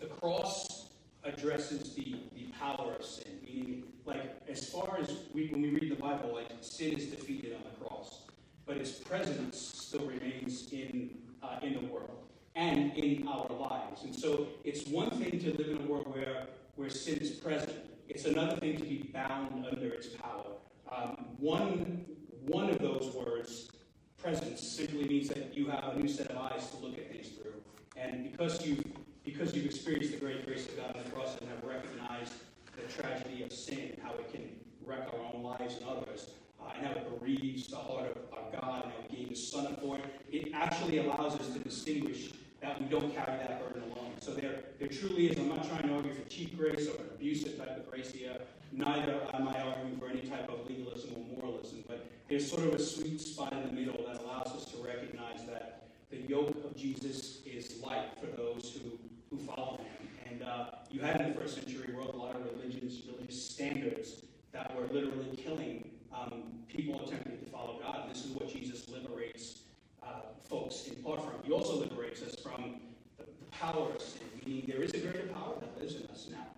the 0.00 0.06
cross 0.06 0.90
addresses 1.24 1.94
the, 1.94 2.16
the 2.34 2.44
power 2.60 2.92
of 2.92 3.02
sin, 3.02 3.32
meaning, 3.42 3.84
like, 4.04 4.36
as 4.46 4.68
far 4.68 4.98
as 5.00 5.16
we, 5.32 5.46
when 5.46 5.62
we 5.62 5.70
read 5.70 5.90
the 5.90 5.96
Bible, 5.96 6.34
like, 6.34 6.50
sin 6.60 6.92
is 6.92 7.06
defeated 7.06 7.54
on 7.54 7.62
the 7.70 7.86
cross, 7.86 8.20
but 8.66 8.76
its 8.76 8.90
presence 8.90 9.56
still 9.56 10.04
remains 10.04 10.70
in, 10.72 11.08
uh, 11.42 11.60
in 11.62 11.72
the 11.72 11.86
world 11.86 12.24
and 12.54 12.92
in 12.96 13.26
our 13.26 13.48
lives. 13.50 14.04
And 14.04 14.14
so 14.14 14.48
it's 14.64 14.86
one 14.86 15.10
thing 15.10 15.38
to 15.40 15.50
live 15.56 15.68
in 15.68 15.78
a 15.78 15.90
world 15.90 16.14
where, 16.14 16.46
where 16.76 16.90
sin 16.90 17.18
is 17.18 17.30
present, 17.30 17.76
it's 18.08 18.26
another 18.26 18.56
thing 18.56 18.76
to 18.76 18.84
be 18.84 19.10
bound 19.12 19.66
under 19.66 19.88
its 19.88 20.08
power. 20.08 20.52
Um, 20.94 21.26
one, 21.38 22.04
one 22.46 22.70
of 22.70 22.78
those 22.78 23.14
words, 23.14 23.70
presence, 24.18 24.60
simply 24.60 25.04
means 25.04 25.28
that 25.28 25.56
you 25.56 25.66
have 25.66 25.96
a 25.96 25.98
new 25.98 26.08
set 26.08 26.30
of 26.30 26.36
eyes 26.36 26.70
to 26.70 26.76
look 26.76 26.96
at 26.98 27.10
things 27.10 27.28
through. 27.28 27.52
And 27.96 28.30
because 28.30 28.64
you've 28.64 28.84
because 29.24 29.54
you've 29.54 29.64
experienced 29.64 30.12
the 30.12 30.18
great 30.18 30.44
grace 30.44 30.66
of 30.66 30.76
God 30.76 30.96
on 30.96 31.02
the 31.02 31.10
cross 31.10 31.38
and 31.40 31.48
have 31.48 31.64
recognized 31.64 32.34
the 32.76 32.82
tragedy 32.92 33.42
of 33.42 33.50
sin, 33.52 33.92
and 33.94 33.98
how 34.02 34.12
it 34.12 34.30
can 34.30 34.42
wreck 34.84 35.08
our 35.12 35.34
own 35.34 35.42
lives 35.42 35.76
and 35.78 35.86
others, 35.88 36.30
uh, 36.60 36.70
and 36.76 36.86
how 36.86 36.92
it 36.92 37.18
bereaves 37.18 37.68
the 37.68 37.76
heart 37.76 38.10
of 38.10 38.18
our 38.36 38.60
God, 38.60 38.84
and 38.84 38.92
how 38.92 38.98
He 39.08 39.16
gave 39.16 39.28
His 39.30 39.50
Son 39.50 39.76
for 39.80 39.96
it, 39.96 40.04
it 40.30 40.52
actually 40.54 40.98
allows 40.98 41.36
us 41.36 41.48
to 41.48 41.58
distinguish 41.60 42.32
that 42.64 42.80
we 42.80 42.86
don't 42.86 43.14
carry 43.14 43.36
that 43.38 43.60
burden 43.60 43.82
alone. 43.92 44.12
So 44.20 44.32
there, 44.32 44.60
there 44.78 44.88
truly 44.88 45.28
is, 45.28 45.38
I'm 45.38 45.48
not 45.48 45.68
trying 45.68 45.86
to 45.88 45.94
argue 45.94 46.14
for 46.14 46.28
cheap 46.28 46.56
grace 46.56 46.88
or 46.88 46.96
an 47.02 47.10
abusive 47.14 47.58
type 47.58 47.76
of 47.76 47.90
grace 47.90 48.10
here, 48.10 48.36
neither 48.72 49.20
am 49.34 49.48
I 49.48 49.60
arguing 49.60 49.98
for 49.98 50.08
any 50.08 50.22
type 50.22 50.48
of 50.48 50.66
legalism 50.68 51.10
or 51.16 51.42
moralism, 51.42 51.84
but 51.86 52.06
there's 52.28 52.50
sort 52.50 52.66
of 52.66 52.74
a 52.74 52.82
sweet 52.82 53.20
spot 53.20 53.52
in 53.52 53.62
the 53.66 53.72
middle 53.72 54.04
that 54.06 54.22
allows 54.22 54.48
us 54.48 54.64
to 54.72 54.78
recognize 54.78 55.44
that 55.46 55.88
the 56.10 56.18
yoke 56.22 56.56
of 56.64 56.74
Jesus 56.76 57.40
is 57.44 57.80
light 57.82 58.08
for 58.20 58.26
those 58.36 58.76
who 58.80 58.98
who 59.34 59.44
follow 59.44 59.78
him. 59.78 60.08
And 60.30 60.42
uh, 60.42 60.66
you 60.90 61.00
had 61.00 61.20
in 61.20 61.32
the 61.32 61.40
first 61.40 61.56
century 61.56 61.92
world 61.94 62.14
a 62.14 62.16
lot 62.16 62.36
of 62.36 62.44
religions, 62.44 63.02
religious 63.06 63.50
standards 63.50 64.22
that 64.52 64.74
were 64.76 64.86
literally 64.92 65.36
killing 65.36 65.90
um, 66.14 66.42
people 66.68 67.04
attempting 67.04 67.38
to 67.38 67.50
follow 67.50 67.78
God. 67.82 68.02
And 68.02 68.10
this 68.14 68.24
is 68.24 68.30
what 68.32 68.48
Jesus 68.48 68.88
liberates 68.88 69.60
uh, 70.02 70.20
folks 70.48 70.86
in 70.86 70.96
part 71.02 71.22
from. 71.22 71.42
He 71.44 71.52
also 71.52 71.80
liberates 71.80 72.22
us 72.22 72.36
from 72.36 72.80
the, 73.18 73.24
the 73.24 73.53
power 73.64 73.88
sin, 73.98 74.28
meaning 74.44 74.64
there 74.66 74.82
is 74.82 74.92
a 74.92 74.98
greater 74.98 75.26
power 75.28 75.54
that 75.60 75.80
lives 75.80 75.94
in 75.96 76.06
us 76.08 76.28
now 76.30 76.48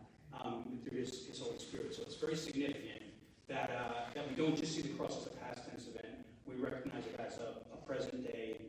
um, 0.41 0.79
through 0.83 0.99
his, 0.99 1.27
his 1.27 1.39
Holy 1.39 1.59
Spirit. 1.59 1.95
So 1.95 2.03
it's 2.03 2.17
very 2.17 2.37
significant 2.37 3.03
that, 3.49 3.71
uh, 3.71 4.15
that 4.15 4.29
we 4.29 4.35
don't 4.35 4.57
just 4.57 4.75
see 4.75 4.83
the 4.83 4.95
cross 4.99 5.17
as 5.19 5.27
a 5.27 5.37
past 5.37 5.69
tense 5.69 5.87
event. 5.87 6.15
We 6.47 6.55
recognize 6.57 7.05
it 7.07 7.21
as 7.21 7.39
a, 7.39 7.49
a 7.73 7.77
present 7.87 8.25
day, 8.25 8.61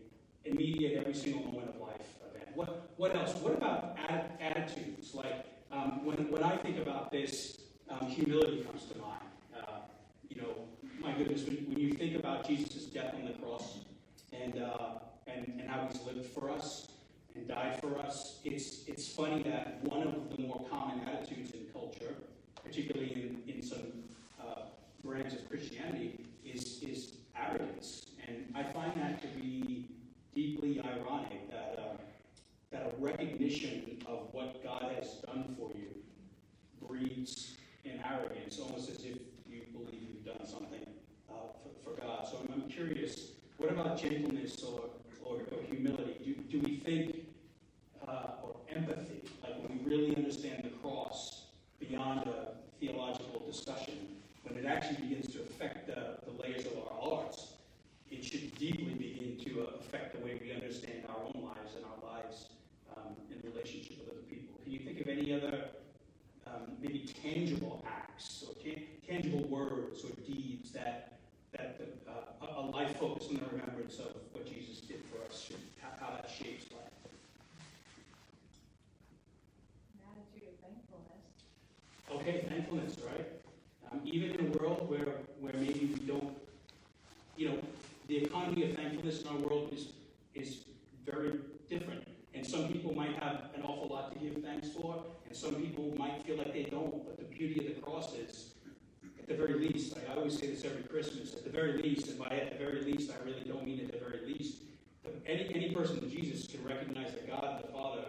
immediate, 0.46 1.00
every 1.00 1.14
single 1.14 1.44
moment 1.44 1.70
of 1.70 1.82
life 1.82 2.08
event. 2.30 2.50
What, 2.56 2.90
what 2.98 3.16
else? 3.16 3.34
What 3.42 3.54
about 3.54 3.98
attitudes? 4.40 5.14
Like 5.14 5.46
um, 5.72 6.06
when, 6.06 6.30
when 6.32 6.44
I 6.44 6.58
think 6.58 6.78
about 6.80 7.12
this, 7.12 7.60
um, 7.90 8.08
humility 8.08 8.64
comes 8.64 8.84
to 8.86 8.98
mind. 9.00 9.22
Uh, 9.56 9.80
you 10.30 10.42
know, 10.42 10.54
my 11.00 11.12
goodness, 11.14 11.44
when, 11.44 11.58
when 11.70 11.80
you 11.80 11.94
think 11.94 12.16
about 12.16 12.48
Jesus' 12.48 12.86
death 12.86 13.14
on 13.16 13.26
the 13.26 13.34
cross 13.34 13.80
and, 14.34 14.62
uh, 14.62 14.90
and, 15.28 15.60
and 15.60 15.70
how 15.70 15.88
he's 15.92 16.02
lived 16.02 16.26
for 16.28 16.50
us 16.50 16.90
and 17.36 17.48
died 17.48 17.80
for 17.80 17.98
us, 18.00 18.40
it's, 18.44 18.88
it's 18.88 19.08
funny 19.08 19.44
that 19.44 19.80
one 19.84 20.08
of 20.08 20.36
the 20.36 20.42
more 20.42 20.66
common 20.70 21.02
attitudes 21.08 21.52
in 21.52 21.66
culture, 21.72 22.16
particularly 22.64 23.14
in, 23.14 23.54
in 23.54 23.62
some 23.62 24.04
uh, 24.42 24.62
brands 25.04 25.34
of 25.34 25.48
Christianity, 25.50 26.26
is, 26.44 26.82
is 26.82 27.14
arrogance. 27.36 28.08
And 28.28 28.54
I 28.56 28.64
find 28.64 28.92
that 29.02 29.22
to 29.22 29.28
be 29.40 29.88
deeply 30.34 30.82
ironic 30.82 31.50
that, 31.52 31.80
uh, 31.80 31.98
that 32.72 32.94
a 32.94 33.02
recognition 33.02 34.02
of 34.08 34.28
what 34.32 34.64
God 34.64 34.92
has 35.00 35.22
done 35.26 35.56
for 35.58 35.72
you 35.76 35.88
breeds 36.86 37.56
arrogance, 38.18 38.60
almost 38.60 38.90
as 38.90 39.00
if 39.00 39.18
you 39.50 39.62
believe 39.74 40.02
you've 40.02 40.26
done 40.26 40.46
something 40.46 40.86
uh, 41.30 41.34
for, 41.62 41.96
for, 41.96 42.02
God. 42.02 42.28
So 42.30 42.38
I'm, 42.38 42.54
I'm, 42.54 42.70
curious, 42.70 43.32
what 43.58 43.72
about 43.72 44.00
gentleness 44.00 44.64
or, 44.64 44.82
or, 45.24 45.42
or 45.52 45.64
humility? 45.70 46.16
Do, 46.24 46.60
do 46.60 46.66
we 46.66 46.78
think, 46.78 47.26
uh, 48.08 48.44
or 48.44 48.56
empathy, 48.76 49.22
like 49.44 49.54
when 49.64 49.80
we 49.80 49.96
really 49.96 50.16
understand 50.16 50.64
the 50.64 50.70
cross 50.82 51.46
beyond 51.80 52.28
a 52.28 52.54
theological 52.80 53.44
discussion, 53.46 54.18
when 54.44 54.58
it 54.58 54.66
actually 54.66 55.08
begins 55.08 55.32
to 55.34 55.42
affect 55.42 55.88
the, 55.88 56.18
the 56.26 56.42
layers 56.42 56.66
of 56.66 56.74
our 56.78 57.02
hearts, 57.02 57.54
it 58.10 58.24
should 58.24 58.56
deeply 58.58 58.94
begin 58.94 59.38
to 59.44 59.68
affect 59.80 60.18
the 60.18 60.26
way 60.26 60.40
we 60.42 60.54
understand 60.54 61.04
our 61.10 61.26
own 61.26 61.44
lives 61.44 61.76
and 61.76 61.84
our 61.86 62.14
lives 62.14 62.48
um, 62.96 63.14
in 63.30 63.52
relationship 63.52 64.00
with 64.00 64.10
other 64.10 64.26
people. 64.30 64.56
Can 64.64 64.72
you 64.72 64.80
think 64.80 65.02
of 65.02 65.08
any 65.08 65.34
other 65.34 65.66
maybe 66.82 67.10
tangible 67.24 67.84
acts 67.88 68.44
or 68.48 68.54
ta- 68.64 68.82
tangible 69.08 69.48
words 69.48 70.04
or 70.04 70.10
deeds 70.26 70.72
that 70.72 71.20
that 71.52 71.78
the, 71.80 72.12
uh, 72.12 72.62
a 72.62 72.62
life 72.62 72.98
focused 73.00 73.30
on 73.30 73.38
the 73.38 73.46
remembrance 73.52 74.00
of 74.00 74.14
what 74.32 74.46
Jesus 74.46 74.82
did 74.82 75.02
for 75.06 75.24
us 75.30 75.52
how, 75.82 75.90
how 76.00 76.12
that 76.16 76.30
shapes 76.30 76.66
life? 76.72 76.92
An 79.94 80.00
attitude 80.12 80.50
of 80.50 80.60
thankfulness. 80.60 81.26
Okay, 82.12 82.46
thankfulness, 82.50 82.98
right? 83.06 83.28
Um, 83.92 84.02
even 84.04 84.32
in 84.32 84.48
a 84.48 84.58
world 84.58 84.90
where 84.90 85.20
where 85.40 85.54
maybe 85.54 85.92
we 85.94 86.00
don't, 86.06 86.36
you 87.38 87.50
know, 87.50 87.58
the 88.08 88.18
economy 88.26 88.70
of 88.70 88.76
thankfulness 88.76 89.22
in 89.22 89.28
our 89.28 89.38
world 89.38 89.72
is 89.74 89.94
is 90.34 90.66
very 91.06 91.40
different. 91.70 92.04
And 92.34 92.46
some 92.46 92.68
people 92.68 92.94
might 92.94 93.16
have 93.16 93.50
an 93.56 93.64
awful 93.64 93.88
lot 93.88 94.14
to 94.14 94.20
give 94.20 94.44
thanks 94.44 94.70
for, 94.70 95.04
and 95.26 95.36
some 95.36 95.56
people 95.56 95.94
might 95.98 96.24
feel 96.24 96.38
like 96.38 96.54
they 96.54 96.64
don't. 96.64 97.04
But 97.06 97.18
the 97.18 97.24
beauty 97.58 97.74
of 97.74 97.76
the 97.76 97.82
cross 97.82 98.14
is, 98.14 98.54
at 99.20 99.28
the 99.28 99.36
very 99.36 99.56
least, 99.56 99.98
I 100.10 100.16
always 100.16 100.38
say 100.38 100.48
this 100.48 100.64
every 100.64 100.84
Christmas, 100.84 101.34
at 101.34 101.44
the 101.44 101.50
very 101.50 101.82
least, 101.82 102.08
and 102.08 102.20
by 102.20 102.28
at 102.28 102.58
the 102.58 102.64
very 102.64 102.82
least, 102.82 103.12
I 103.12 103.26
really 103.26 103.44
don't 103.46 103.66
mean 103.66 103.80
at 103.80 103.92
the 103.92 103.98
very 103.98 104.26
least, 104.26 104.58
any, 105.26 105.50
any 105.54 105.72
person 105.72 105.98
in 106.00 106.10
Jesus 106.10 106.48
can 106.48 106.64
recognize 106.64 107.12
that 107.12 107.28
God 107.28 107.64
the 107.64 107.72
Father, 107.72 108.04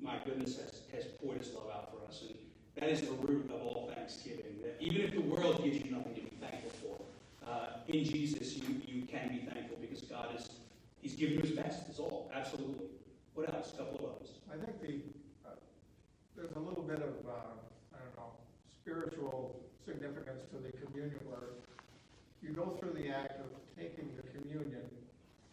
my 0.00 0.16
goodness, 0.24 0.56
has, 0.56 0.82
has 0.92 1.04
poured 1.20 1.38
his 1.38 1.52
love 1.52 1.70
out 1.74 1.90
for 1.90 2.06
us. 2.08 2.22
And 2.22 2.36
that 2.76 2.90
is 2.90 3.02
the 3.02 3.12
root 3.12 3.50
of 3.52 3.60
all 3.62 3.90
thanksgiving. 3.94 4.56
That 4.62 4.76
even 4.80 5.02
if 5.02 5.12
the 5.12 5.20
world 5.20 5.62
gives 5.64 5.84
you 5.84 5.90
nothing 5.90 6.14
to 6.14 6.20
be 6.20 6.32
thankful 6.40 6.70
for, 6.82 7.50
uh, 7.50 7.66
in 7.88 8.04
Jesus 8.04 8.56
you, 8.56 8.80
you 8.86 9.02
can 9.06 9.28
be 9.28 9.38
thankful 9.50 9.76
because 9.80 10.02
God 10.02 10.28
is 10.38 10.48
He's 11.00 11.14
given 11.14 11.36
you 11.36 11.40
his 11.42 11.52
best, 11.52 11.88
is 11.88 11.98
all. 11.98 12.30
Absolutely. 12.34 12.86
What 13.34 13.54
else? 13.54 13.72
A 13.74 13.78
couple 13.78 13.98
of 13.98 14.16
others. 14.16 14.30
I 14.52 14.56
think 14.58 14.80
the, 14.82 15.48
uh, 15.48 15.54
there's 16.36 16.50
a 16.56 16.58
little 16.58 16.82
bit 16.82 16.98
of, 16.98 17.14
uh, 17.24 17.54
I 17.94 17.98
don't 18.02 18.16
know, 18.16 18.32
spiritual 18.82 19.60
significance 19.84 20.42
to 20.50 20.58
the 20.58 20.72
communion 20.84 21.20
where 21.24 21.54
you 22.42 22.47
go 22.58 22.74
through 22.80 22.98
the 22.98 23.08
act 23.08 23.38
of 23.38 23.54
taking 23.78 24.10
the 24.18 24.26
communion, 24.34 24.82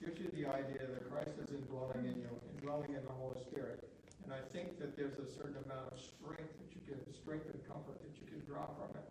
gives 0.02 0.18
you 0.18 0.26
the 0.34 0.50
idea 0.50 0.90
that 0.90 1.06
Christ 1.12 1.38
is 1.38 1.54
indwelling 1.54 2.02
in 2.10 2.18
you, 2.18 2.34
indwelling 2.58 2.98
in 2.98 3.06
the 3.06 3.14
Holy 3.22 3.38
Spirit. 3.46 3.88
And 4.24 4.34
I 4.34 4.42
think 4.52 4.80
that 4.80 4.98
there's 4.98 5.20
a 5.22 5.30
certain 5.38 5.62
amount 5.70 5.94
of 5.94 6.00
strength 6.02 6.58
that 6.58 6.70
you 6.74 6.82
get, 6.90 6.98
strength 7.14 7.46
and 7.54 7.62
comfort 7.70 8.02
that 8.02 8.18
you 8.18 8.26
can 8.26 8.42
draw 8.50 8.66
from 8.74 8.98
it. 8.98 9.06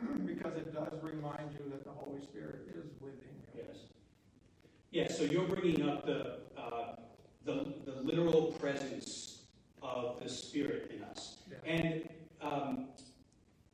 because 0.26 0.54
it 0.56 0.74
does 0.74 0.92
remind 1.02 1.52
you 1.52 1.64
that 1.72 1.84
the 1.84 1.90
Holy 1.90 2.20
Spirit 2.20 2.68
is 2.76 2.84
within 3.00 3.32
you. 3.40 3.64
Yes. 3.64 3.88
Yeah, 4.92 5.08
so 5.08 5.24
you're 5.24 5.48
bringing 5.48 5.88
up 5.88 6.04
the, 6.04 6.40
uh, 6.58 6.96
the, 7.46 7.72
the 7.86 8.02
literal 8.02 8.52
presence 8.60 9.44
of 9.82 10.20
the 10.22 10.28
Spirit 10.28 10.92
in 10.94 11.02
us. 11.04 11.36
Yeah. 11.50 11.72
And 11.72 12.08
um, 12.42 12.88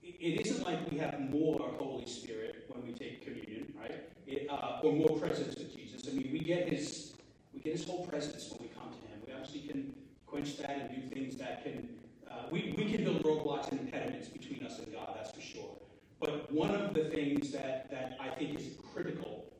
it, 0.03 0.15
it 0.21 0.47
isn't 0.47 0.65
like 0.65 0.89
we 0.91 0.99
have 0.99 1.19
more 1.31 1.75
Holy 1.79 2.07
Spirit 2.07 2.65
when 2.69 2.87
we 2.87 2.93
take 2.93 3.25
communion, 3.25 3.73
right? 3.79 4.05
It, 4.27 4.49
uh, 4.51 4.76
or 4.87 4.93
more 4.93 5.19
presence 5.19 5.57
of 5.57 5.75
Jesus. 5.75 6.09
I 6.09 6.13
mean, 6.13 6.31
we 6.33 6.39
get 6.39 6.69
his 6.69 7.15
we 7.53 7.61
get 7.61 7.73
his 7.73 7.85
whole 7.85 8.07
presence 8.07 8.51
when 8.51 8.69
we 8.69 8.75
come 8.75 8.91
to 8.91 9.09
him. 9.09 9.19
We 9.27 9.33
obviously 9.33 9.61
can 9.69 9.95
quench 10.27 10.57
that 10.59 10.71
and 10.71 10.91
do 10.95 11.09
things 11.15 11.37
that 11.37 11.65
can 11.65 11.89
uh, 12.31 12.49
we, 12.51 12.75
we 12.77 12.91
can 12.91 13.05
build 13.05 13.23
roadblocks 13.23 13.71
and 13.71 13.81
impediments 13.81 14.29
between 14.29 14.65
us 14.65 14.79
and 14.79 14.93
God, 14.93 15.15
that's 15.17 15.33
for 15.33 15.41
sure. 15.41 15.77
But 16.21 16.51
one 16.53 16.75
of 16.75 16.95
the 16.95 17.05
things 17.05 17.51
that, 17.53 17.91
that 17.91 18.17
I 18.21 18.29
think 18.29 18.59
is 18.59 18.69
critical 18.93 19.53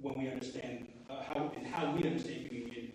when 0.00 0.14
we 0.18 0.28
understand 0.28 0.88
uh, 1.08 1.22
how 1.22 1.52
and 1.56 1.66
how 1.66 1.94
we 1.94 2.04
understand 2.04 2.48
communion 2.48 2.92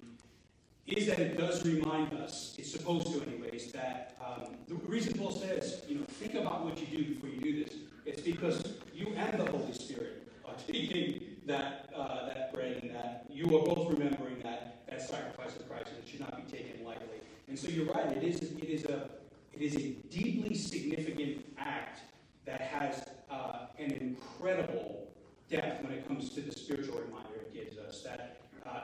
is 0.85 1.07
that 1.07 1.19
it 1.19 1.37
does 1.37 1.65
remind 1.65 2.13
us, 2.13 2.55
it's 2.57 2.71
supposed 2.71 3.07
to 3.07 3.21
anyways, 3.21 3.71
that 3.73 4.17
um, 4.25 4.55
the 4.67 4.75
reason 4.87 5.13
Paul 5.17 5.31
says, 5.31 5.81
you 5.87 5.95
know, 5.95 6.05
think 6.05 6.35
about 6.35 6.63
what 6.63 6.79
you 6.79 6.97
do 6.97 7.13
before 7.13 7.29
you 7.29 7.41
do 7.41 7.63
this, 7.63 7.73
it's 8.05 8.21
because 8.21 8.63
you 8.93 9.07
and 9.15 9.39
the 9.39 9.51
Holy 9.51 9.73
Spirit 9.73 10.27
are 10.45 10.55
taking 10.65 11.26
that, 11.47 11.89
uh, 11.95 12.27
that 12.27 12.53
bread 12.53 12.79
and 12.83 12.93
that 12.93 13.25
you 13.29 13.45
are 13.45 13.63
both 13.63 13.89
remembering 13.89 14.39
that, 14.43 14.85
that 14.89 15.01
sacrifice 15.01 15.55
of 15.55 15.69
Christ 15.69 15.89
and 15.89 16.03
it 16.03 16.09
should 16.09 16.19
not 16.19 16.35
be 16.35 16.51
taken 16.51 16.85
lightly. 16.85 17.19
And 17.47 17.57
so 17.57 17.69
you're 17.69 17.85
right, 17.85 18.05
it 18.17 18.23
is, 18.23 18.41
it 18.41 18.65
is, 18.65 18.85
a, 18.85 19.09
it 19.53 19.61
is 19.61 19.75
a 19.75 19.89
deeply 20.09 20.53
significant 20.55 21.45
act 21.57 22.01
that 22.45 22.61
has 22.61 23.03
uh, 23.31 23.67
an 23.79 23.91
incredible 23.91 25.07
depth 25.49 25.83
when 25.83 25.93
it 25.93 26.07
comes 26.07 26.29
to 26.31 26.41
the 26.41 26.51
spiritual 26.51 26.99
reminder 26.99 27.35
it 27.41 27.53
gives 27.53 27.77
us 27.77 28.01
that 28.03 28.41
uh, 28.65 28.81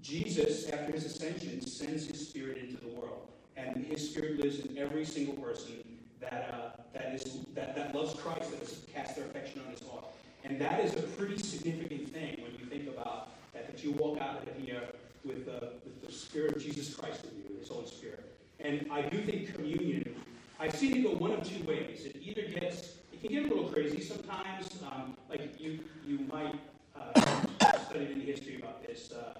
Jesus, 0.00 0.68
after 0.70 0.92
his 0.92 1.04
ascension, 1.04 1.60
sends 1.64 2.06
his 2.06 2.28
spirit 2.28 2.58
into 2.58 2.76
the 2.78 2.88
world. 2.88 3.28
And 3.56 3.84
his 3.84 4.10
spirit 4.10 4.40
lives 4.40 4.60
in 4.60 4.76
every 4.78 5.04
single 5.04 5.34
person 5.34 5.74
that, 6.20 6.50
uh, 6.52 6.80
that, 6.94 7.14
is, 7.14 7.40
that, 7.54 7.76
that 7.76 7.94
loves 7.94 8.14
Christ, 8.14 8.50
that 8.50 8.60
has 8.60 8.78
cast 8.92 9.16
their 9.16 9.26
affection 9.26 9.60
on 9.64 9.70
his. 9.70 9.81
And 10.44 10.60
that 10.60 10.80
is 10.80 10.94
a 10.94 11.02
pretty 11.02 11.38
significant 11.38 12.12
thing 12.12 12.40
when 12.42 12.52
you 12.58 12.66
think 12.66 12.88
about 12.88 13.28
that, 13.54 13.66
that 13.66 13.84
you 13.84 13.92
walk 13.92 14.20
out 14.20 14.46
of 14.46 14.56
here 14.56 14.82
with, 15.24 15.48
uh, 15.48 15.66
with 15.84 16.04
the 16.04 16.12
Spirit 16.12 16.56
of 16.56 16.62
Jesus 16.62 16.94
Christ 16.94 17.24
in 17.24 17.30
you, 17.38 17.58
His 17.58 17.68
Holy 17.68 17.86
Spirit. 17.86 18.24
And 18.60 18.86
I 18.90 19.02
do 19.02 19.22
think 19.22 19.54
communion, 19.54 20.14
I've 20.58 20.74
seen 20.74 20.96
it 20.96 21.02
go 21.02 21.10
one 21.10 21.32
of 21.32 21.48
two 21.48 21.62
ways. 21.64 22.04
It 22.04 22.16
either 22.20 22.42
gets, 22.42 22.94
it 23.12 23.20
can 23.20 23.30
get 23.30 23.44
a 23.44 23.54
little 23.54 23.70
crazy 23.70 24.00
sometimes. 24.00 24.68
Um, 24.90 25.16
like 25.28 25.60
you, 25.60 25.80
you 26.06 26.20
might 26.32 26.54
uh, 26.96 27.42
study 27.88 28.08
any 28.14 28.24
history 28.24 28.58
about 28.58 28.84
this. 28.86 29.12
Uh, 29.12 29.38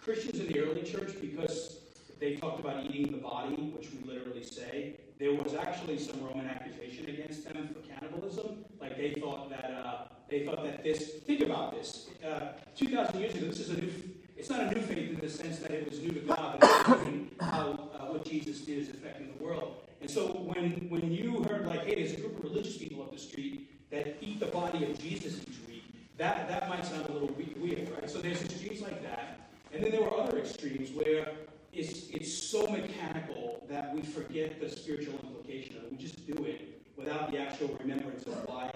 Christians 0.00 0.38
in 0.38 0.46
the 0.46 0.60
early 0.60 0.82
church, 0.82 1.12
because 1.20 1.78
they 2.18 2.36
talked 2.36 2.60
about 2.60 2.84
eating 2.84 3.12
the 3.12 3.18
body, 3.18 3.54
which 3.76 3.88
we 3.92 4.10
literally 4.10 4.42
say, 4.42 4.96
there 5.18 5.32
was 5.32 5.54
actually 5.54 5.98
some 5.98 6.22
Roman 6.22 6.46
accusation 6.46 7.08
against 7.08 7.44
them 7.44 7.68
for 7.68 7.80
cannibalism. 7.88 8.64
Like 8.80 8.96
they 8.96 9.14
thought 9.20 9.50
that 9.50 9.64
uh, 9.64 10.04
they 10.28 10.44
thought 10.44 10.62
that 10.64 10.82
this. 10.84 11.14
Think 11.26 11.40
about 11.40 11.72
this. 11.72 12.08
Uh, 12.26 12.52
Two 12.76 12.88
thousand 12.88 13.20
years 13.20 13.34
ago, 13.34 13.46
this 13.46 13.60
is 13.60 13.70
a 13.70 13.80
new. 13.80 13.92
It's 14.36 14.50
not 14.50 14.60
a 14.60 14.74
new 14.74 14.82
faith 14.82 15.10
in 15.10 15.18
the 15.18 15.30
sense 15.30 15.60
that 15.60 15.70
it 15.70 15.88
was 15.88 16.00
new 16.00 16.10
to 16.10 16.20
God, 16.20 16.58
but 16.60 16.68
how 17.40 17.88
uh, 17.94 18.12
what 18.12 18.24
Jesus 18.26 18.60
did 18.60 18.78
is 18.78 18.90
affecting 18.90 19.32
the 19.36 19.42
world. 19.42 19.76
And 20.02 20.10
so 20.10 20.26
when 20.26 20.86
when 20.90 21.10
you 21.10 21.42
heard 21.44 21.66
like, 21.66 21.84
hey, 21.84 21.94
there's 21.94 22.12
a 22.12 22.16
group 22.16 22.38
of 22.38 22.44
religious 22.44 22.76
people 22.76 23.02
up 23.02 23.12
the 23.12 23.18
street 23.18 23.70
that 23.90 24.16
eat 24.20 24.40
the 24.40 24.46
body 24.46 24.84
of 24.84 24.98
Jesus 24.98 25.40
each 25.40 25.56
week, 25.66 25.84
that 26.18 26.48
that 26.48 26.68
might 26.68 26.84
sound 26.84 27.06
a 27.08 27.12
little 27.12 27.34
weird, 27.58 27.88
right? 27.90 28.10
So 28.10 28.18
there's 28.18 28.42
extremes 28.42 28.82
like 28.82 29.02
that, 29.02 29.48
and 29.72 29.82
then 29.82 29.90
there 29.90 30.02
were 30.02 30.12
other 30.12 30.38
extremes 30.38 30.90
where 30.90 31.32
it's, 31.76 32.08
it's 32.08 32.32
so 32.32 32.66
mechanical 32.68 33.62
that 33.68 33.94
we 33.94 34.00
forget 34.00 34.60
the 34.60 34.68
spiritual 34.68 35.14
implication 35.22 35.76
of 35.76 35.84
it. 35.84 35.92
We 35.92 35.98
just 35.98 36.26
do 36.26 36.44
it 36.44 36.82
without 36.96 37.30
the 37.30 37.38
actual 37.38 37.76
remembrance 37.80 38.24
of 38.24 38.34
why, 38.48 38.72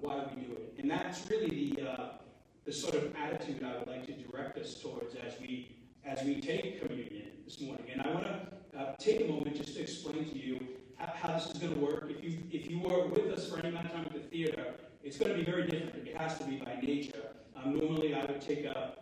why 0.00 0.24
we 0.34 0.42
do 0.42 0.52
it. 0.52 0.74
And 0.78 0.90
that's 0.90 1.28
really 1.30 1.72
the, 1.76 1.90
uh, 1.90 2.08
the 2.64 2.72
sort 2.72 2.94
of 2.94 3.14
attitude 3.16 3.62
I 3.62 3.78
would 3.78 3.86
like 3.86 4.06
to 4.06 4.12
direct 4.12 4.58
us 4.58 4.74
towards 4.74 5.14
as 5.14 5.34
we, 5.40 5.76
as 6.04 6.22
we 6.24 6.40
take 6.40 6.82
communion 6.82 7.28
this 7.44 7.60
morning. 7.60 7.86
And 7.92 8.02
I 8.02 8.10
want 8.10 8.24
to 8.24 8.78
uh, 8.78 8.96
take 8.96 9.20
a 9.20 9.24
moment 9.24 9.56
just 9.56 9.74
to 9.74 9.82
explain 9.82 10.28
to 10.28 10.38
you 10.38 10.60
how, 10.96 11.12
how 11.14 11.34
this 11.34 11.50
is 11.50 11.58
going 11.58 11.74
to 11.74 11.80
work. 11.80 12.06
If 12.10 12.22
you, 12.24 12.38
if 12.50 12.70
you 12.70 12.78
were 12.80 13.06
with 13.06 13.32
us 13.32 13.48
for 13.48 13.58
any 13.58 13.68
amount 13.68 13.86
of 13.86 13.92
time 13.92 14.06
at 14.06 14.12
the 14.12 14.20
theater, 14.20 14.74
it's 15.02 15.18
going 15.18 15.30
to 15.32 15.36
be 15.36 15.44
very 15.44 15.66
different. 15.66 16.08
It 16.08 16.16
has 16.16 16.38
to 16.38 16.44
be 16.44 16.56
by 16.56 16.78
nature. 16.82 17.28
Um, 17.56 17.78
normally, 17.78 18.14
I 18.14 18.24
would 18.24 18.40
take 18.40 18.64
a, 18.64 18.92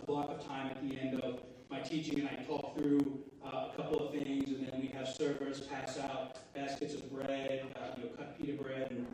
a 0.00 0.06
block 0.06 0.30
of 0.30 0.46
time 0.46 0.68
at 0.68 0.88
the 0.88 0.98
end 0.98 1.20
of 1.20 1.40
my 1.70 1.80
teaching 1.80 2.20
and 2.20 2.28
I 2.28 2.34
talk 2.44 2.76
through 2.76 3.20
uh, 3.44 3.70
a 3.72 3.76
couple 3.76 4.06
of 4.06 4.12
things, 4.12 4.48
and 4.50 4.68
then 4.68 4.80
we 4.80 4.88
have 4.88 5.08
servers 5.08 5.60
pass 5.62 5.98
out 5.98 6.36
baskets 6.54 6.94
of 6.94 7.10
bread, 7.10 7.64
uh, 7.76 7.96
you 7.96 8.04
know, 8.04 8.10
cut 8.16 8.38
pita 8.38 8.62
bread 8.62 8.88
and 8.90 9.06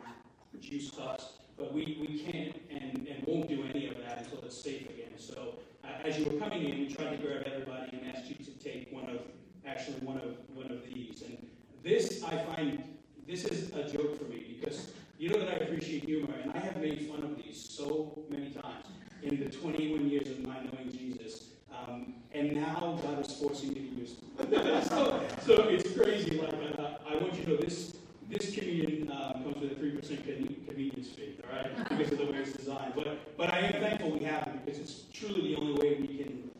juice 0.57 0.91
cups. 0.91 1.33
But 1.57 1.73
we, 1.73 1.97
we 1.99 2.19
can't 2.19 2.55
and, 2.71 3.07
and 3.07 3.23
won't 3.27 3.49
do 3.49 3.63
any 3.73 3.87
of 3.87 3.97
that 3.97 4.19
until 4.19 4.39
it's 4.45 4.61
safe 4.61 4.89
again. 4.89 5.11
So 5.17 5.55
uh, 5.83 5.87
as 6.07 6.17
you 6.17 6.25
were 6.25 6.39
coming 6.39 6.63
in, 6.63 6.79
we 6.79 6.93
tried 6.93 7.11
to 7.11 7.17
grab 7.17 7.43
everybody 7.45 7.97
and 7.97 8.15
asked 8.15 8.29
you 8.29 8.35
to 8.35 8.51
take 8.59 8.91
one 8.91 9.09
of, 9.09 9.19
actually 9.65 9.95
one 9.95 10.17
of 10.17 10.37
one 10.53 10.71
of 10.71 10.83
these. 10.85 11.21
And 11.21 11.37
this 11.83 12.23
I 12.23 12.37
find 12.43 12.83
this 13.27 13.45
is 13.45 13.71
a 13.73 13.83
joke 13.89 14.17
for 14.17 14.25
me 14.25 14.57
because 14.59 14.91
you 15.17 15.29
know 15.29 15.39
that 15.39 15.49
I 15.49 15.65
appreciate 15.65 16.05
humor, 16.05 16.33
and 16.41 16.53
I 16.53 16.59
have 16.59 16.77
made 16.77 17.09
fun 17.09 17.23
of 17.23 17.35
these 17.35 17.67
so 17.69 18.23
many 18.29 18.51
times 18.51 18.87
in 19.21 19.39
the 19.39 19.49
21 19.49 20.09
years 20.09 20.29
of 20.29 20.39
my 20.45 20.55
knowing 20.55 20.91
Jesus. 20.91 21.49
Um, 21.75 22.15
and 22.31 22.53
now 22.53 22.99
God 23.03 23.25
is 23.25 23.35
forcing 23.35 23.73
me 23.73 23.75
to 23.75 23.95
use 23.95 24.15
them. 24.37 24.83
so, 24.83 25.21
so 25.45 25.63
it's 25.67 25.91
crazy. 25.91 26.39
Like 26.39 26.53
uh, 26.79 26.97
I 27.07 27.17
want 27.17 27.35
you 27.35 27.43
to 27.43 27.49
know 27.49 27.57
this. 27.57 27.97
This 28.29 28.53
communion 28.53 29.11
um, 29.11 29.43
comes 29.43 29.59
with 29.59 29.71
a 29.71 29.75
three 29.75 29.91
percent 29.91 30.23
convenience 30.23 31.09
fee, 31.09 31.35
all 31.43 31.55
right, 31.55 31.89
because 31.97 32.11
of 32.11 32.19
the 32.19 32.25
way 32.25 32.37
it's 32.37 32.53
designed. 32.53 32.93
But 32.95 33.35
but 33.35 33.51
I 33.51 33.59
am 33.59 33.81
thankful 33.81 34.11
we 34.11 34.23
have 34.25 34.45
it 34.47 34.65
because 34.65 34.79
it's 34.79 35.03
truly 35.11 35.55
the 35.55 35.59
only 35.59 35.73
way 35.81 35.97
we 35.99 36.07
can 36.19 36.51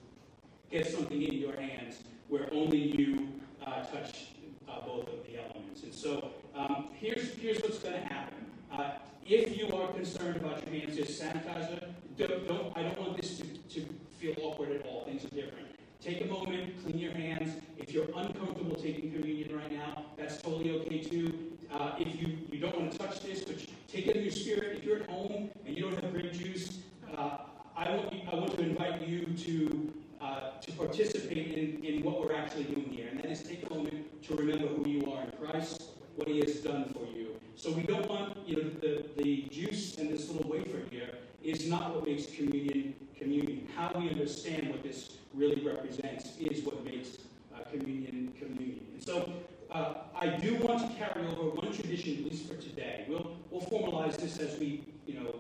get 0.72 0.88
something 0.88 1.22
in 1.22 1.34
your 1.34 1.56
hands 1.56 2.00
where 2.28 2.50
only 2.52 2.80
you 2.80 3.28
uh, 3.64 3.84
touch 3.84 4.30
uh, 4.68 4.82
both 4.84 5.08
of 5.10 5.24
the 5.28 5.38
elements. 5.38 5.84
And 5.84 5.94
so 5.94 6.32
um, 6.56 6.88
here's 7.00 7.36
here's 7.36 7.62
what's 7.62 7.78
going 7.78 8.02
to 8.02 8.08
happen. 8.08 8.46
Uh, 8.72 8.92
if 9.28 9.56
you 9.56 9.68
are 9.76 9.94
concerned 9.94 10.38
about 10.38 10.66
your 10.66 10.82
hands, 10.82 10.96
just 10.96 11.22
sanitizer. 11.22 11.90
Don't, 12.18 12.48
don't, 12.48 12.76
I 12.76 12.82
don't 12.82 13.00
want 13.00 13.22
this 13.22 13.38
to, 13.38 13.46
to 13.76 13.86
feel 14.18 14.34
awkward 14.42 14.72
at 14.72 14.86
all. 14.88 15.06
Things 15.06 15.24
are 15.24 15.30
different. 15.30 15.68
Take 16.02 16.22
a 16.22 16.26
moment, 16.26 16.82
clean 16.84 16.98
your 16.98 17.14
hands. 17.14 17.62
If 17.78 17.92
you're 17.92 18.08
uncomfortable 18.16 18.76
taking 18.76 19.12
communion 19.12 19.56
right 19.56 19.72
now, 19.72 20.06
that's 20.18 20.42
totally 20.42 20.72
okay 20.72 21.00
too. 21.00 21.52
Uh, 21.72 21.92
if 22.00 22.20
you, 22.20 22.38
you 22.52 22.60
don't 22.60 22.78
want 22.80 22.92
to 22.94 22.98
touch 22.98 23.22
this, 23.22 23.44
but 23.44 23.58
take 23.88 24.08
it 24.08 24.16
in 24.16 24.24
your 24.24 24.32
spirit. 24.32 24.78
If 24.78 24.84
you're 24.84 25.02
at 25.02 25.10
home 25.10 25.50
and 25.66 25.78
you 25.78 25.84
don't 25.84 26.02
have 26.02 26.12
grape 26.12 26.34
juice, 26.34 26.80
uh, 27.18 27.38
I, 27.76 27.90
want, 27.92 28.14
I 28.32 28.36
want 28.36 28.58
to 28.58 28.62
invite 28.62 29.08
you 29.08 29.26
to, 29.26 29.94
uh, 30.22 30.40
to 30.62 30.72
participate 30.72 31.58
in, 31.58 31.84
in 31.86 32.04
what 32.04 32.20
we're 32.20 32.36
actually 32.36 32.64
doing 32.64 32.90
here. 32.92 33.10
And 33.10 33.20
that 33.20 33.30
is 33.30 33.44
take 33.44 33.70
a 33.70 33.74
moment 33.74 34.24
to 34.24 34.36
remember 34.36 34.68
who 34.68 34.90
you 34.90 35.12
are 35.12 35.24
in 35.24 35.32
Christ, 35.32 35.84
what 36.16 36.28
He 36.28 36.40
has 36.40 36.56
done 36.56 36.94
for 36.94 37.06
you. 37.16 37.40
So 37.60 37.74
we 37.74 37.84
don't 37.84 38.08
want, 38.08 38.38
you 38.48 38.56
know, 38.56 38.70
the, 38.80 39.04
the 39.22 39.42
juice 39.52 39.98
and 39.98 40.10
this 40.10 40.30
little 40.30 40.50
wafer 40.50 40.80
here 40.90 41.10
is 41.44 41.68
not 41.68 41.94
what 41.94 42.06
makes 42.08 42.26
communion 42.26 42.94
communion. 43.18 43.68
How 43.76 43.92
we 44.00 44.10
understand 44.10 44.70
what 44.70 44.82
this 44.82 45.18
really 45.34 45.68
represents 45.68 46.38
is 46.40 46.64
what 46.64 46.86
makes 46.86 47.18
uh, 47.54 47.64
communion 47.70 48.32
communion. 48.40 48.80
And 48.94 49.04
so 49.04 49.30
uh, 49.72 49.96
I 50.16 50.28
do 50.28 50.56
want 50.56 50.90
to 50.90 50.98
carry 50.98 51.28
over 51.28 51.50
one 51.50 51.74
tradition, 51.74 52.20
at 52.20 52.32
least 52.32 52.48
for 52.48 52.56
today. 52.56 53.04
We'll, 53.10 53.36
we'll 53.52 53.62
formalize 53.64 54.16
this 54.16 54.40
as 54.40 54.58
we, 54.58 54.86
you 55.06 55.20
know, 55.20 55.36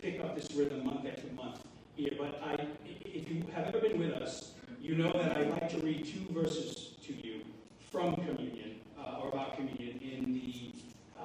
pick 0.00 0.20
up 0.20 0.36
this 0.36 0.52
rhythm 0.52 0.84
month 0.84 1.04
after 1.04 1.26
month 1.34 1.58
here. 1.96 2.12
But 2.16 2.40
I, 2.44 2.64
if 3.04 3.28
you 3.28 3.42
have 3.52 3.74
ever 3.74 3.80
been 3.80 3.98
with 3.98 4.12
us, 4.12 4.52
you 4.80 4.94
know 4.94 5.10
that 5.10 5.36
I 5.36 5.42
like 5.48 5.68
to 5.70 5.78
read 5.78 6.06
two 6.06 6.32
verses 6.32 6.90
to 7.08 7.12
you 7.12 7.40
from 7.90 8.14
communion, 8.14 8.76
uh, 8.96 9.18
or 9.20 9.30
about 9.30 9.56
communion 9.56 9.98
in 10.00 10.32
the, 10.32 10.73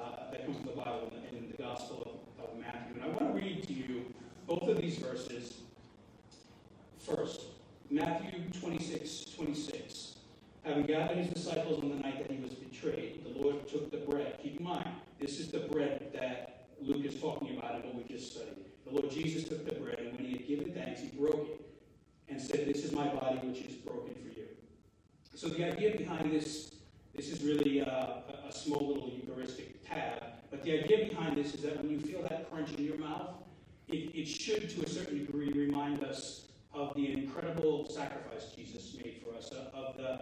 uh, 0.00 0.30
that 0.30 0.44
comes 0.44 0.56
from 0.58 0.66
the 0.66 0.72
Bible 0.72 1.12
in 1.14 1.22
the, 1.22 1.44
in 1.44 1.50
the 1.50 1.62
Gospel 1.62 2.22
of, 2.38 2.44
of 2.44 2.58
Matthew. 2.58 2.94
And 2.94 3.04
I 3.04 3.08
want 3.08 3.34
to 3.34 3.40
read 3.40 3.66
to 3.66 3.72
you 3.72 4.12
both 4.46 4.68
of 4.68 4.80
these 4.80 4.98
verses. 4.98 5.60
First, 6.98 7.42
Matthew 7.90 8.40
26, 8.60 9.24
26. 9.36 10.16
Having 10.62 10.86
gathered 10.86 11.16
his 11.16 11.28
disciples 11.28 11.82
on 11.82 11.88
the 11.88 11.96
night 11.96 12.18
that 12.18 12.30
he 12.30 12.42
was 12.42 12.52
betrayed, 12.52 13.24
the 13.24 13.42
Lord 13.42 13.66
took 13.68 13.90
the 13.90 13.96
bread. 13.98 14.38
Keep 14.42 14.58
in 14.58 14.64
mind, 14.64 14.88
this 15.18 15.40
is 15.40 15.50
the 15.50 15.60
bread 15.60 16.10
that 16.12 16.66
Luke 16.82 17.04
is 17.04 17.20
talking 17.20 17.56
about 17.56 17.76
in 17.76 17.82
what 17.82 17.94
we 17.96 18.04
just 18.04 18.32
studied. 18.32 18.56
The 18.84 18.92
Lord 18.92 19.10
Jesus 19.10 19.48
took 19.48 19.64
the 19.64 19.74
bread, 19.80 19.98
and 19.98 20.12
when 20.16 20.26
he 20.26 20.32
had 20.32 20.46
given 20.46 20.72
thanks, 20.72 21.00
he 21.00 21.08
broke 21.08 21.48
it 21.48 21.60
and 22.28 22.40
said, 22.40 22.66
This 22.66 22.84
is 22.84 22.92
my 22.92 23.08
body, 23.08 23.38
which 23.42 23.62
is 23.62 23.74
broken 23.76 24.14
for 24.14 24.28
you. 24.38 24.46
So 25.34 25.48
the 25.48 25.64
idea 25.64 25.96
behind 25.96 26.30
this, 26.32 26.72
this 27.14 27.30
is 27.30 27.42
really 27.42 27.82
uh, 27.82 27.90
a, 27.90 28.48
a 28.48 28.52
small 28.52 28.88
little 28.88 29.10
Eucharistic 29.10 29.86
tab, 29.86 30.22
But 30.50 30.62
the 30.62 30.80
idea 30.80 31.08
behind 31.08 31.36
this 31.36 31.54
is 31.54 31.62
that 31.62 31.78
when 31.78 31.90
you 31.90 32.00
feel 32.00 32.22
that 32.22 32.50
crunch 32.50 32.72
in 32.72 32.84
your 32.84 32.98
mouth, 32.98 33.34
it, 33.88 34.14
it 34.14 34.26
should, 34.26 34.70
to 34.70 34.84
a 34.84 34.88
certain 34.88 35.18
degree, 35.18 35.52
remind 35.52 36.04
us 36.04 36.46
of 36.72 36.94
the 36.94 37.12
incredible 37.12 37.88
sacrifice 37.88 38.52
Jesus 38.54 38.96
made 38.96 39.22
for 39.24 39.36
us, 39.36 39.50
uh, 39.52 39.76
of 39.76 39.96
the, 39.96 40.20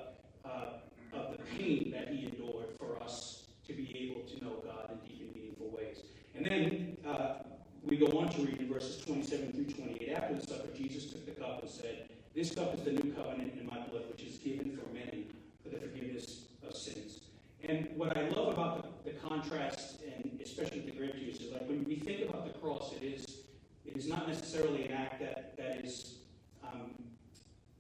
uh, 0.49 0.79
of 1.13 1.37
the 1.37 1.43
pain 1.57 1.91
that 1.91 2.09
he 2.09 2.25
endured 2.27 2.69
for 2.79 3.03
us 3.03 3.45
to 3.67 3.75
be 3.75 3.95
able 3.99 4.23
to 4.29 4.45
know 4.45 4.57
God 4.65 4.91
in 4.91 5.09
deep 5.09 5.21
and 5.21 5.35
meaningful 5.35 5.71
ways. 5.71 6.03
And 6.35 6.47
then 6.47 6.97
uh, 7.07 7.43
we 7.85 7.97
go 7.97 8.07
on 8.19 8.31
to 8.31 8.43
read 8.43 8.59
in 8.59 8.73
verses 8.73 9.05
27 9.05 9.53
through 9.53 9.65
28. 9.65 10.13
After 10.15 10.35
the 10.35 10.47
supper, 10.47 10.69
Jesus 10.77 11.11
took 11.11 11.27
the 11.27 11.41
cup 11.41 11.63
and 11.63 11.71
said, 11.71 12.09
This 12.35 12.55
cup 12.55 12.75
is 12.75 12.83
the 12.83 12.93
new 12.93 13.13
covenant 13.13 13.55
in 13.59 13.67
my 13.67 13.79
blood, 13.91 14.05
which 14.11 14.23
is 14.23 14.39
given 14.39 14.77
for 14.77 14.93
many 14.95 15.27
for 15.63 15.69
the 15.69 15.79
forgiveness 15.79 16.43
of 16.67 16.77
sins. 16.77 17.21
And 17.69 17.87
what 17.97 18.17
I 18.17 18.29
love 18.29 18.55
about 18.55 19.05
the, 19.05 19.13
the 19.13 19.19
contrast, 19.19 20.01
and 20.03 20.41
especially 20.41 20.81
the 20.81 20.93
grape 20.93 21.19
juice, 21.19 21.41
is 21.41 21.53
like 21.53 21.69
when 21.69 21.85
we 21.85 21.97
think 21.97 22.29
about 22.29 22.47
the 22.47 22.59
cross, 22.59 22.95
it 22.95 23.05
is 23.05 23.43
it 23.85 23.97
is 23.97 24.09
not 24.09 24.29
necessarily 24.29 24.85
an 24.87 24.93
act 24.93 25.21
that, 25.21 25.57
that 25.57 25.85
is 25.85 26.17
um, 26.63 26.93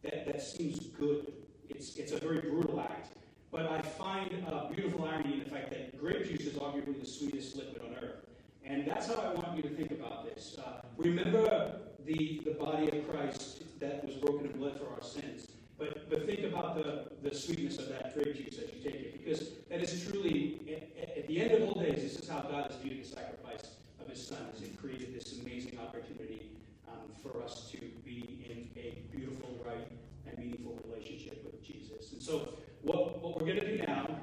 that, 0.03 0.27
that 0.27 0.43
seems 0.43 0.79
good. 0.89 1.33
It's, 1.69 1.97
it's 1.97 2.13
a 2.13 2.19
very 2.19 2.41
brutal 2.41 2.81
act. 2.81 3.17
But 3.51 3.67
I 3.67 3.81
find 3.83 4.31
a 4.47 4.71
beautiful 4.75 5.07
irony 5.07 5.35
in 5.35 5.39
the 5.41 5.51
fact 5.51 5.71
that 5.71 5.99
grape 5.99 6.27
juice 6.27 6.47
is 6.47 6.55
arguably 6.55 7.01
the 7.01 7.07
sweetest 7.07 7.57
liquid 7.57 7.83
on 7.83 8.05
earth. 8.05 8.27
And 8.65 8.87
that's 8.87 9.07
how 9.07 9.15
I 9.15 9.33
want 9.35 9.57
you 9.57 9.63
to 9.63 9.71
think 9.71 9.91
about 9.91 10.25
this. 10.25 10.57
Uh, 10.59 10.83
remember 10.97 11.81
the, 12.05 12.43
the 12.45 12.53
body 12.53 12.89
of 12.91 13.09
Christ 13.09 13.63
that 13.81 14.05
was 14.05 14.15
broken 14.17 14.47
in 14.47 14.53
blood 14.53 14.79
for 14.79 14.87
our 14.95 15.03
sins. 15.03 15.49
But, 15.79 16.11
but 16.11 16.27
think 16.27 16.41
about 16.41 16.75
the, 16.75 17.13
the 17.23 17.35
sweetness 17.35 17.79
of 17.79 17.89
that 17.91 18.15
grape 18.15 18.37
juice 18.37 18.59
as 18.59 18.75
you 18.75 18.83
take 18.91 19.01
it, 19.01 19.25
because 19.25 19.51
that 19.71 19.81
is 19.81 20.05
truly, 20.11 20.61
at, 20.69 21.19
at 21.19 21.29
the 21.29 21.41
end 21.41 21.53
of 21.53 21.69
all 21.69 21.81
days, 21.81 22.03
this 22.03 22.19
is 22.19 22.29
how 22.29 22.41
God 22.41 22.71
has 22.71 22.81
viewed 22.81 23.05
the 23.05 23.09
sacrifice 23.09 23.77
of 24.01 24.09
His 24.09 24.27
Son, 24.27 24.39
as 24.53 24.61
He 24.61 24.71
created 24.71 25.15
this 25.15 25.39
amazing 25.39 25.79
opportunity 25.79 26.51
um, 26.89 26.98
for 27.23 27.43
us 27.43 27.71
to 27.73 27.79
be 28.05 28.45
in 28.49 28.81
a 28.81 29.17
beautiful, 29.17 29.63
right, 29.67 29.89
and 30.27 30.39
meaningful 30.39 30.79
relationship 30.89 31.45
with 31.45 31.63
Jesus. 31.63 32.13
And 32.13 32.23
so, 32.23 32.55
what, 32.83 33.23
what 33.23 33.41
we're 33.41 33.47
going 33.47 33.61
to 33.61 33.77
do 33.77 33.85
now, 33.87 34.19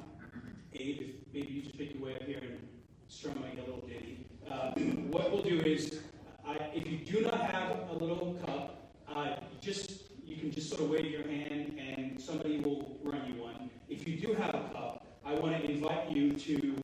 Abe, 0.73 1.01
if 1.01 1.33
maybe 1.33 1.53
you 1.53 1.61
just 1.61 1.77
pick 1.77 1.93
your 1.93 2.05
way 2.05 2.15
up 2.15 2.23
here 2.23 2.39
and 2.41 2.59
strum 3.07 3.43
a 3.43 3.59
little 3.59 3.81
ditty. 3.87 4.25
Uh, 4.49 4.71
what 5.11 5.31
we'll 5.31 5.43
do 5.43 5.59
is, 5.61 5.99
I, 6.45 6.57
if 6.73 6.87
you 6.87 6.97
do 6.97 7.21
not 7.21 7.39
have 7.41 7.89
a 7.89 7.93
little 7.93 8.39
cup, 8.45 8.91
uh, 9.07 9.35
just 9.61 10.03
you 10.25 10.37
can 10.37 10.51
just 10.51 10.69
sort 10.69 10.81
of 10.81 10.89
wave 10.89 11.05
your 11.05 11.27
hand 11.27 11.77
and 11.79 12.19
somebody 12.19 12.59
will 12.59 12.97
run 13.03 13.21
you 13.27 13.41
one. 13.41 13.69
If 13.89 14.07
you 14.07 14.17
do 14.17 14.33
have 14.33 14.55
a 14.55 14.69
cup, 14.73 15.05
I 15.25 15.33
want 15.33 15.55
to 15.57 15.69
invite 15.69 16.11
you 16.11 16.33
to 16.33 16.75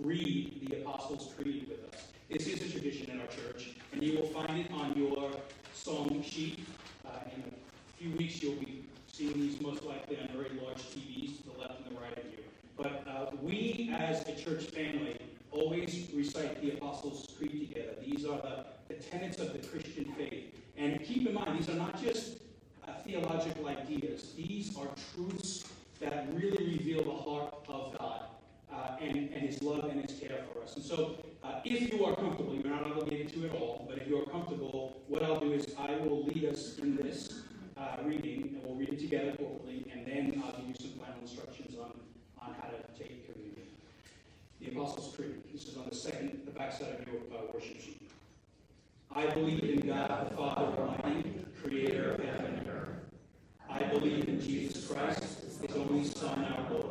read 0.00 0.68
the 0.68 0.80
Apostles' 0.80 1.32
Creed 1.36 1.68
with 1.68 1.94
us. 1.94 2.11
This 2.32 2.46
is 2.46 2.62
a 2.62 2.72
tradition 2.72 3.10
in 3.10 3.20
our 3.20 3.26
church, 3.26 3.74
and 3.92 4.02
you 4.02 4.16
will 4.16 4.28
find 4.28 4.58
it 4.58 4.72
on 4.72 4.96
your 4.96 5.32
song 5.74 6.24
sheet. 6.26 6.60
Uh, 7.04 7.10
in 7.26 7.42
a 7.42 8.02
few 8.02 8.16
weeks, 8.16 8.42
you'll 8.42 8.54
be 8.54 8.86
seeing 9.06 9.34
these 9.34 9.60
most 9.60 9.84
likely 9.84 10.16
on 10.18 10.28
very 10.28 10.48
large 10.64 10.78
TVs 10.78 11.42
to 11.42 11.50
the 11.50 11.58
left 11.60 11.84
and 11.84 11.94
the 11.94 12.00
right 12.00 12.16
of 12.16 12.24
you. 12.24 12.42
But 12.74 13.04
uh, 13.06 13.36
we, 13.42 13.94
as 13.94 14.26
a 14.26 14.34
church 14.34 14.64
family, 14.64 15.18
always 15.50 16.08
recite 16.14 16.62
the 16.62 16.70
Apostles' 16.70 17.26
Creed 17.36 17.68
together. 17.68 17.96
These 18.02 18.24
are 18.24 18.40
the, 18.40 18.64
the 18.88 18.94
tenets 18.94 19.38
of 19.38 19.52
the 19.52 19.58
Christian 19.68 20.06
faith. 20.16 20.54
And 20.78 21.04
keep 21.04 21.28
in 21.28 21.34
mind, 21.34 21.58
these 21.58 21.68
are 21.68 21.74
not 21.74 22.02
just 22.02 22.38
uh, 22.88 22.94
theological 23.04 23.68
ideas, 23.68 24.32
these 24.34 24.74
are 24.78 24.88
truths 25.14 25.66
that 26.00 26.28
really 26.32 26.78
reveal 26.78 27.04
the 27.04 27.30
heart 27.30 27.52
of 27.68 27.98
God 27.98 28.22
uh, 28.72 28.96
and, 29.00 29.30
and 29.30 29.42
His 29.42 29.62
love 29.62 29.84
and 29.84 30.00
His 30.08 30.18
care 30.18 30.44
for 30.52 30.62
us. 30.62 30.76
And 30.76 30.84
so, 30.84 31.16
uh, 31.44 31.60
if 31.64 31.92
you 31.92 32.04
are 32.04 32.14
comfortable, 32.16 32.54
you're 32.54 32.72
not 32.72 32.86
obligated 32.86 33.32
to 33.34 33.46
at 33.46 33.54
all, 33.54 33.86
but 33.88 33.98
if 33.98 34.08
you 34.08 34.18
are 34.18 34.26
comfortable, 34.26 35.02
what 35.08 35.22
I'll 35.22 35.40
do 35.40 35.52
is 35.52 35.74
I 35.78 35.96
will 35.96 36.24
lead 36.24 36.44
us 36.44 36.78
in 36.78 36.96
this 36.96 37.42
uh, 37.76 37.96
reading, 38.04 38.54
and 38.54 38.62
we'll 38.64 38.76
read 38.76 38.90
it 38.90 39.00
together 39.00 39.32
corporately, 39.32 39.92
and 39.92 40.06
then 40.06 40.42
I'll 40.44 40.52
give 40.52 40.68
you 40.68 40.74
some 40.78 40.90
final 41.00 41.20
instructions 41.20 41.76
on, 41.78 41.92
on 42.40 42.54
how 42.60 42.68
to 42.68 42.76
take 42.98 43.32
communion. 43.32 43.66
The 44.60 44.70
Apostles' 44.70 45.14
Creed. 45.16 45.42
This 45.52 45.66
is 45.66 45.76
on 45.76 45.86
the 45.88 45.94
second, 45.96 46.42
the 46.44 46.52
backside 46.52 47.00
of 47.00 47.06
your 47.06 47.22
uh, 47.32 47.42
worship 47.52 47.80
sheet. 47.80 48.08
I 49.14 49.26
believe 49.26 49.62
in 49.62 49.80
God 49.86 50.30
the 50.30 50.36
Father 50.36 50.72
Almighty, 50.78 51.44
creator 51.62 52.12
of 52.12 52.24
heaven 52.24 52.54
and 52.54 52.68
earth. 52.68 52.88
I 53.68 53.82
believe 53.84 54.28
in 54.28 54.40
Jesus 54.40 54.86
Christ, 54.86 55.22
his 55.60 55.76
only 55.76 56.04
Son, 56.04 56.44
our 56.44 56.72
Lord, 56.72 56.81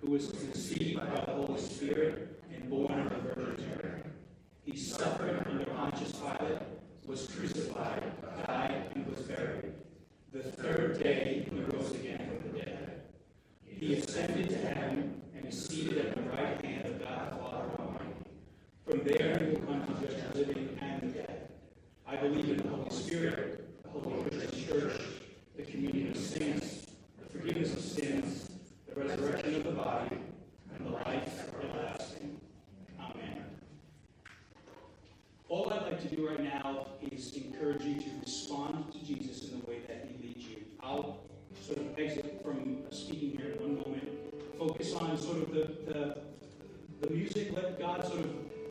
who 0.00 0.12
was 0.12 0.30
conceived 0.30 1.00
by 1.00 1.06
the 1.06 1.32
Holy 1.32 1.60
Spirit 1.60 2.42
and 2.54 2.70
born 2.70 3.06
of 3.06 3.22
the 3.24 3.34
Virgin 3.34 3.70
Mary. 3.82 4.02
He 4.64 4.76
suffered 4.76 5.46
under 5.46 5.64
Pontius 5.64 6.12
Pilate, 6.12 6.62
was 7.06 7.26
crucified, 7.26 8.02
died, 8.46 8.92
and 8.94 9.06
was 9.06 9.20
buried. 9.22 9.72
The 10.32 10.42
third 10.42 11.02
day 11.02 11.48
he 11.50 11.60
rose 11.60 11.90
again 11.92 12.28
from 12.28 12.52
the 12.52 12.58
dead. 12.58 13.02
He 13.64 13.94
ascended 13.94 14.50
to 14.50 14.56
heaven 14.58 15.22
and 15.36 15.46
is 15.46 15.66
seated 15.66 15.98
at 15.98 16.14
the 16.14 16.22
right 16.30 16.62
hand 16.64 16.86
of 16.86 17.00
God 17.00 17.32
the 17.32 17.36
Father 17.36 17.70
Almighty. 17.78 18.04
From 18.86 19.04
there 19.04 19.38
he 19.38 19.50
will 19.52 19.66
come 19.66 19.86
to 19.86 20.06
judge 20.06 20.22
the 20.32 20.38
living 20.38 20.78
and 20.80 21.02
the 21.02 21.18
dead. 21.18 21.48
I 22.06 22.16
believe 22.16 22.50
in 22.50 22.56
the 22.58 22.68
Holy 22.68 22.90
Spirit, 22.90 23.82
the 23.82 23.88
Holy 23.88 24.30
Christian 24.30 24.66
Church, 24.66 25.00
the 25.56 25.62
communion 25.62 26.10
of 26.10 26.16
saints, 26.16 26.86
the 27.18 27.38
forgiveness 27.38 27.72
of 27.72 27.80
sins, 27.80 28.50
the 28.88 29.00
resurrection 29.00 29.54
of 29.56 29.64
the 29.64 29.72
body, 29.72 30.18
and 30.74 30.86
the 30.86 30.90
life 30.90 31.48
everlasting. 31.48 32.40
Amen. 33.00 33.44
Right 36.18 36.42
now 36.42 36.88
is 37.12 37.32
encourage 37.36 37.84
you 37.84 37.94
to 38.00 38.10
respond 38.24 38.92
to 38.92 38.98
Jesus 39.04 39.50
in 39.50 39.60
the 39.60 39.66
way 39.66 39.78
that 39.86 40.08
he 40.08 40.26
leads 40.26 40.44
you. 40.46 40.56
I'll 40.80 41.20
sort 41.64 41.78
of 41.78 41.96
exit 41.96 42.40
from 42.44 42.78
speaking 42.90 43.38
here 43.38 43.52
in 43.52 43.60
one 43.60 43.76
moment, 43.76 44.08
focus 44.58 44.94
on 44.94 45.16
sort 45.16 45.42
of 45.42 45.52
the, 45.52 45.70
the, 45.86 46.18
the 47.00 47.14
music, 47.14 47.52
let 47.54 47.78
God 47.78 48.04
sort 48.04 48.18
of 48.18 48.30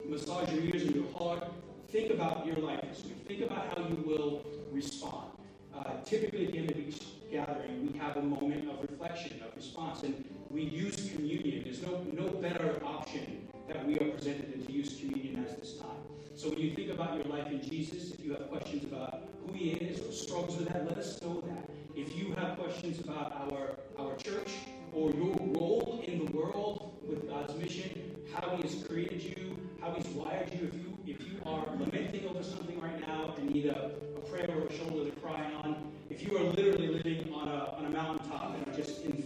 massage 0.10 0.52
your 0.52 0.64
ears 0.66 0.84
and 0.84 0.95
your 0.95 1.10
heart. 1.18 1.50
Think 1.88 2.12
about 2.12 2.45
your 2.45 2.58
life 2.58 2.82
this 2.89 3.06
week. 3.06 3.26
Think 3.26 3.43
about 3.43 3.78
how 3.78 3.88
you 3.88 4.04
will 4.06 4.45
respond. 4.72 5.32
Uh, 5.74 6.02
typically, 6.04 6.48
at 6.48 6.52
the 6.52 6.58
end 6.58 6.72
of 6.72 6.78
each 6.78 7.02
gathering, 7.32 7.89
we 7.91 7.98
have 7.98 8.18
a 8.18 8.22
moment 8.22 8.70
of 8.70 8.82
reflection, 8.82 9.41
of 9.41 9.56
response, 9.56 10.04
and 10.04 10.26
we 10.50 10.64
use 10.64 11.12
communion. 11.16 11.64
There's 11.64 11.82
no, 11.82 12.04
no 12.12 12.28
better 12.28 12.82
option 12.84 13.48
that 13.70 13.88
we 13.88 13.98
are 14.00 14.12
presented 14.12 14.52
than 14.52 14.66
to 14.66 14.72
use 14.72 14.98
communion 15.00 15.45
as 15.45 15.56
this 15.56 15.78
time. 15.78 16.16
So 16.38 16.49
when 16.49 16.59
you 16.59 16.75
think 16.75 16.91
about 16.91 17.15
your 17.15 17.25
life 17.35 17.47
in 17.47 17.67
Jesus, 17.67 18.11
if 18.11 18.23
you 18.23 18.33
have 18.33 18.47
questions 18.49 18.83
about 18.83 19.23
who 19.41 19.53
he 19.53 19.71
is 19.71 19.99
or 19.99 20.11
struggles 20.11 20.55
with 20.57 20.67
that, 20.67 20.88
let 20.88 20.95
us 20.99 21.19
know 21.19 21.41
that. 21.41 21.67
If 21.95 22.15
you 22.15 22.35
have 22.35 22.59
questions 22.59 22.99
about 22.99 23.33
our, 23.33 23.75
our 23.97 24.15
church 24.17 24.51
or 24.93 25.09
your 25.09 25.35
role 25.57 26.03
in 26.05 26.23
the 26.23 26.31
world 26.31 26.99
with 27.01 27.27
God's 27.27 27.55
mission, 27.55 27.89
how 28.31 28.55
he 28.55 28.61
has 28.61 28.83
created 28.83 29.23
you, 29.23 29.57
how 29.81 29.91
he's 29.93 30.05
wired 30.09 30.53
you, 30.53 30.67
if 30.67 30.75
you 30.75 30.97
if 31.07 31.21
you 31.21 31.39
are 31.43 31.65
lamenting 31.79 32.27
over 32.27 32.43
something 32.43 32.79
right 32.81 32.99
now 33.07 33.33
and 33.38 33.49
need 33.49 33.65
a, 33.65 33.91
a 34.17 34.19
prayer 34.29 34.51
or 34.55 34.67
a 34.67 34.77
shoulder 34.77 35.09
to 35.09 35.19
cry 35.19 35.51
on, 35.63 35.91
if 36.11 36.21
you 36.21 36.38
are 36.38 36.43
literally 36.43 36.89
living 36.89 37.33
on 37.33 37.47
a, 37.47 37.73
on 37.77 37.85
a 37.85 37.89
mountaintop 37.89 38.53
and 38.53 38.67
are 38.67 38.77
just 38.77 39.03
invigorated 39.05 39.16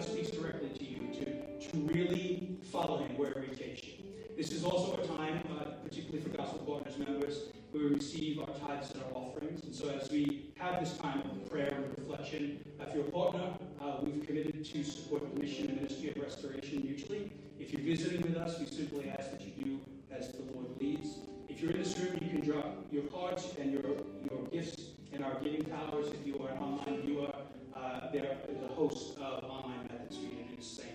God 0.00 0.08
speaks 0.08 0.30
directly 0.30 0.70
to 0.78 0.84
you, 0.84 0.98
to, 1.12 1.68
to 1.68 1.78
really 1.92 2.56
follow 2.72 3.04
Him 3.04 3.18
wherever 3.18 3.42
He 3.42 3.54
takes 3.54 3.84
you. 3.84 3.92
This 4.34 4.50
is 4.50 4.64
also 4.64 4.98
a 4.98 5.06
time, 5.06 5.42
uh, 5.58 5.72
particularly 5.84 6.22
for 6.22 6.30
Gospel 6.30 6.60
Partners 6.60 6.96
members, 6.96 7.48
where 7.70 7.84
we 7.84 7.96
receive 7.96 8.40
our 8.40 8.46
tithes 8.46 8.92
and 8.92 9.02
our 9.02 9.10
offerings. 9.12 9.62
And 9.64 9.74
so 9.74 9.90
as 9.90 10.10
we 10.10 10.54
have 10.56 10.80
this 10.80 10.96
time 10.96 11.20
of 11.20 11.50
prayer 11.50 11.74
and 11.74 11.98
reflection, 11.98 12.64
uh, 12.80 12.84
if 12.88 12.94
you're 12.94 13.04
a 13.04 13.10
partner, 13.10 13.52
uh, 13.82 13.96
we've 14.00 14.26
committed 14.26 14.64
to 14.64 14.84
support 14.84 15.34
the 15.34 15.38
mission 15.38 15.66
and 15.66 15.82
ministry 15.82 16.12
of 16.12 16.16
restoration 16.16 16.82
mutually. 16.82 17.30
If 17.58 17.70
you're 17.74 17.82
visiting 17.82 18.22
with 18.22 18.38
us, 18.38 18.58
we 18.58 18.64
simply 18.64 19.10
ask 19.10 19.30
that 19.32 19.42
you 19.42 19.52
do 19.62 19.80
as 20.10 20.32
the 20.32 20.44
Lord 20.54 20.80
leads. 20.80 21.29
If 21.60 21.64
you're 21.64 21.74
in 21.74 21.82
this 21.82 21.98
room, 21.98 22.18
you 22.22 22.28
can 22.30 22.40
drop 22.40 22.86
your 22.90 23.02
cards 23.02 23.52
and 23.60 23.70
your, 23.70 23.82
your 23.82 24.46
gifts 24.50 24.82
in 25.12 25.22
our 25.22 25.38
giving 25.40 25.62
towers. 25.64 26.06
If 26.08 26.26
you 26.26 26.38
are 26.42 26.52
an 26.52 26.56
online 26.56 27.02
viewer, 27.02 27.30
uh, 27.76 28.10
there 28.10 28.38
is 28.48 28.62
a 28.62 28.72
host 28.72 29.18
of 29.18 29.44
online 29.44 29.82
methods 29.90 30.16
for 30.16 30.22
you 30.22 30.30
to 30.30 30.42
do 30.44 30.56
the 30.56 30.62
same. 30.62 30.86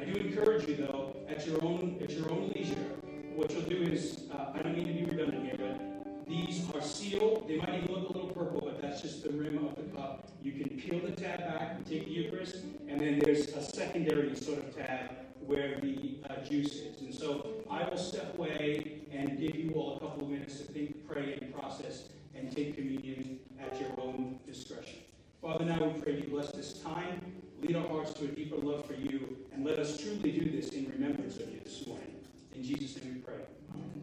I 0.00 0.04
do 0.04 0.18
encourage 0.18 0.66
you, 0.66 0.76
though, 0.76 1.14
at 1.28 1.46
your 1.46 1.62
own 1.62 1.98
at 2.00 2.08
your 2.08 2.30
own 2.30 2.50
leisure. 2.56 2.86
What 3.34 3.50
you'll 3.50 3.68
do 3.68 3.82
is, 3.82 4.22
uh, 4.32 4.52
I 4.54 4.62
don't 4.62 4.78
mean 4.78 4.86
to 4.86 4.94
be 4.94 5.04
redundant 5.14 5.44
here, 5.44 5.58
but 5.58 6.26
these 6.26 6.64
are 6.74 6.80
sealed. 6.80 7.46
They 7.46 7.58
might 7.58 7.82
even 7.82 7.92
look 7.92 8.08
a 8.08 8.12
little 8.14 8.30
purple, 8.30 8.62
but 8.64 8.80
that's 8.80 9.02
just 9.02 9.24
the 9.24 9.30
rim 9.32 9.62
of 9.62 9.76
the 9.76 9.94
cup. 9.94 10.30
You 10.42 10.52
can 10.52 10.70
peel 10.70 11.00
the 11.00 11.12
tab 11.12 11.40
back 11.40 11.74
and 11.76 11.84
take 11.84 12.06
the 12.06 12.12
Eucharist, 12.12 12.56
and 12.88 12.98
then 12.98 13.18
there's 13.18 13.48
a 13.48 13.62
secondary 13.62 14.34
sort 14.36 14.60
of 14.60 14.74
tab 14.74 15.27
where 15.48 15.80
the 15.80 16.18
uh, 16.28 16.44
juice 16.44 16.74
is. 16.74 17.00
And 17.00 17.14
so 17.14 17.64
I 17.70 17.88
will 17.88 17.96
step 17.96 18.38
away 18.38 19.00
and 19.10 19.40
give 19.40 19.54
you 19.56 19.72
all 19.72 19.96
a 19.96 20.00
couple 20.00 20.24
of 20.24 20.28
minutes 20.28 20.58
to 20.58 20.64
think, 20.64 21.08
pray, 21.08 21.38
and 21.40 21.52
process 21.54 22.10
and 22.34 22.54
take 22.54 22.76
communion 22.76 23.40
at 23.58 23.80
your 23.80 23.90
own 23.98 24.38
discretion. 24.46 24.98
Father, 25.40 25.64
now 25.64 25.82
we 25.82 26.00
pray 26.00 26.16
you 26.16 26.28
bless 26.28 26.52
this 26.52 26.80
time, 26.80 27.20
lead 27.62 27.76
our 27.76 27.88
hearts 27.88 28.12
to 28.14 28.26
a 28.26 28.28
deeper 28.28 28.56
love 28.56 28.84
for 28.84 28.94
you, 28.94 29.38
and 29.54 29.64
let 29.64 29.78
us 29.78 29.96
truly 29.96 30.32
do 30.32 30.50
this 30.50 30.68
in 30.70 30.84
remembrance 30.90 31.38
of 31.38 31.48
you 31.50 31.60
this 31.64 31.86
morning. 31.86 32.14
In 32.54 32.62
Jesus' 32.62 33.02
name 33.02 33.14
we 33.14 33.20
pray. 33.20 33.40
Amen. 33.74 33.97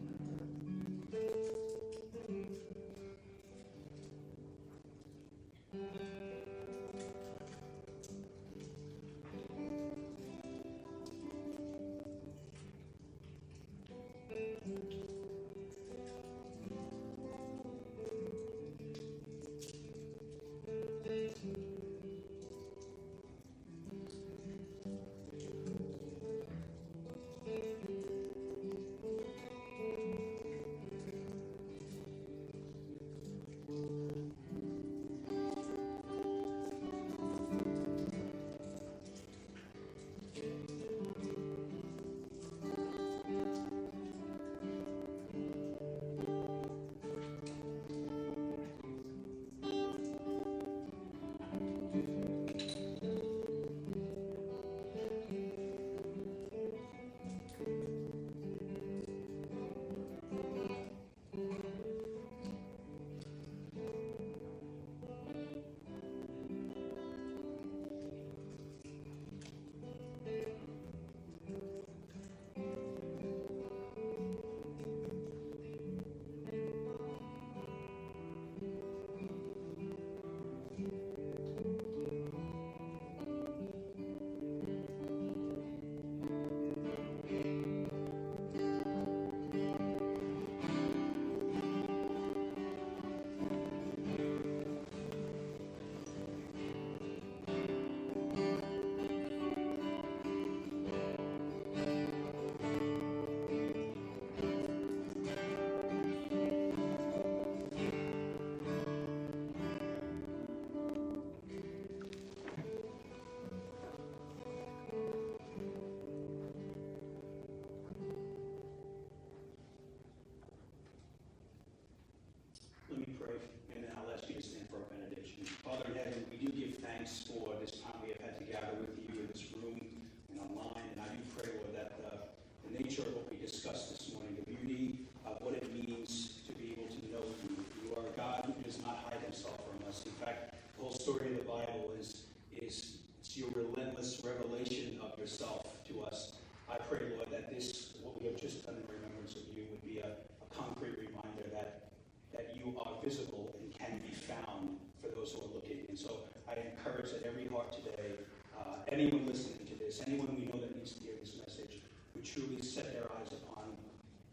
Heart 157.66 157.84
today, 157.84 158.14
uh, 158.58 158.76
anyone 158.88 159.26
listening 159.26 159.66
to 159.66 159.74
this, 159.78 160.02
anyone 160.06 160.28
we 160.36 160.46
know 160.46 160.58
that 160.58 160.76
needs 160.76 160.92
to 160.92 161.00
hear 161.00 161.14
this 161.20 161.34
message, 161.42 161.82
would 162.14 162.24
truly 162.24 162.62
set 162.62 162.92
their 162.92 163.10
eyes 163.18 163.32
upon 163.32 163.64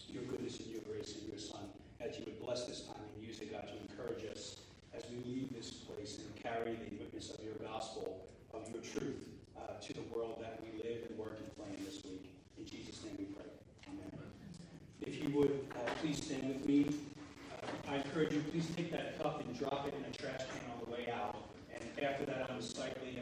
your 0.10 0.24
goodness 0.24 0.60
and 0.60 0.68
your 0.70 0.82
grace 0.82 1.16
and 1.18 1.28
your 1.28 1.40
Son, 1.40 1.62
as 2.00 2.18
you 2.18 2.26
would 2.26 2.40
bless 2.40 2.66
this 2.66 2.82
time 2.82 3.02
and 3.16 3.26
use 3.26 3.40
it, 3.42 3.52
God, 3.52 3.66
to 3.68 3.74
encourage 3.90 4.30
us 4.30 4.58
as 4.96 5.02
we 5.10 5.18
leave 5.26 5.50
this 5.56 5.72
place 5.72 6.20
and 6.20 6.30
carry 6.44 6.78
the 6.78 6.96
witness 6.98 7.32
of 7.32 7.44
your 7.44 7.56
gospel, 7.66 8.28
of 8.54 8.62
your 8.72 8.84
truth, 8.84 9.30
uh, 9.58 9.82
to 9.82 9.94
the 9.94 10.06
world 10.14 10.38
that 10.40 10.60
we 10.62 10.78
live 10.84 11.02
and 11.10 11.18
work 11.18 11.38
and 11.40 11.50
play 11.58 11.74
in 11.76 11.84
this 11.86 12.04
week. 12.04 12.30
In 12.60 12.66
Jesus' 12.66 13.04
name 13.04 13.16
we 13.18 13.26
pray. 13.26 13.50
Amen. 13.90 14.12
If 15.02 15.18
you 15.24 15.30
would, 15.36 15.66
uh, 15.74 15.90
please 16.02 16.24
stand 16.24 16.48
with 16.48 16.66
me. 16.68 16.94
Uh, 17.52 17.92
I 17.92 17.96
encourage 17.96 18.34
you, 18.34 18.44
please 18.52 18.68
take 18.76 18.92
that 18.92 19.18
cup 19.22 19.42
and 19.42 19.58
drop 19.58 19.88
it 19.88 19.96
in 19.98 20.06
a 20.06 20.14
trash 20.14 20.46
can 20.46 20.70
on 20.70 20.86
the 20.86 20.92
way 20.92 21.12
out. 21.12 21.50
And 21.74 22.06
after 22.06 22.26
that, 22.26 22.48
the 22.56 22.62
cycling, 22.62 23.18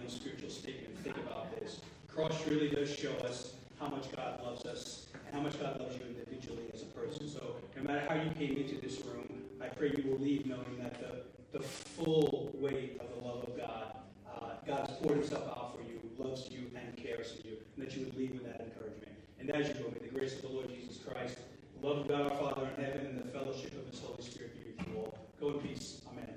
cross 2.14 2.46
really 2.48 2.70
does 2.70 2.94
show 2.94 3.14
us 3.26 3.54
how 3.80 3.88
much 3.88 4.12
God 4.16 4.42
loves 4.44 4.66
us 4.66 5.08
and 5.26 5.36
how 5.36 5.42
much 5.42 5.60
God 5.60 5.80
loves 5.80 5.96
you 5.96 6.04
individually 6.06 6.70
as 6.74 6.82
a 6.82 6.86
person. 6.86 7.28
So 7.28 7.56
no 7.78 7.84
matter 7.84 8.06
how 8.08 8.16
you 8.16 8.30
came 8.32 8.58
into 8.58 8.80
this 8.82 9.00
room, 9.06 9.42
I 9.62 9.68
pray 9.68 9.94
you 9.96 10.12
will 10.12 10.20
leave 10.20 10.46
knowing 10.46 10.78
that 10.82 11.00
the, 11.00 11.58
the 11.58 11.64
full 11.64 12.52
weight 12.54 13.00
of 13.00 13.08
the 13.16 13.28
love 13.28 13.44
of 13.44 13.58
God, 13.58 13.96
uh, 14.28 14.50
God 14.68 14.88
has 14.88 14.98
poured 14.98 15.20
himself 15.20 15.48
out 15.48 15.78
for 15.78 15.84
you, 15.84 16.00
loves 16.18 16.50
you, 16.52 16.70
and 16.76 16.96
cares 16.98 17.32
for 17.32 17.48
you, 17.48 17.58
and 17.76 17.86
that 17.86 17.96
you 17.96 18.06
would 18.06 18.18
leave 18.18 18.34
with 18.34 18.44
that 18.46 18.62
encouragement. 18.62 19.12
And 19.40 19.50
as 19.52 19.70
you 19.70 19.76
go, 19.76 19.90
may 19.90 20.08
the 20.08 20.14
grace 20.14 20.36
of 20.36 20.42
the 20.44 20.50
Lord 20.50 20.70
Jesus 20.70 20.98
Christ, 20.98 21.38
the 21.80 21.88
love 21.88 22.00
of 22.00 22.08
God 22.08 22.22
our 22.32 22.38
Father 22.38 22.70
in 22.78 22.84
heaven, 22.84 23.06
and 23.08 23.20
the 23.20 23.28
fellowship 23.32 23.74
of 23.78 23.90
his 23.90 24.02
Holy 24.02 24.22
Spirit 24.22 24.54
be 24.54 24.72
with 24.72 24.88
you 24.88 24.98
all. 24.98 25.18
Go 25.40 25.58
in 25.58 25.60
peace. 25.60 26.02
Amen. 26.12 26.31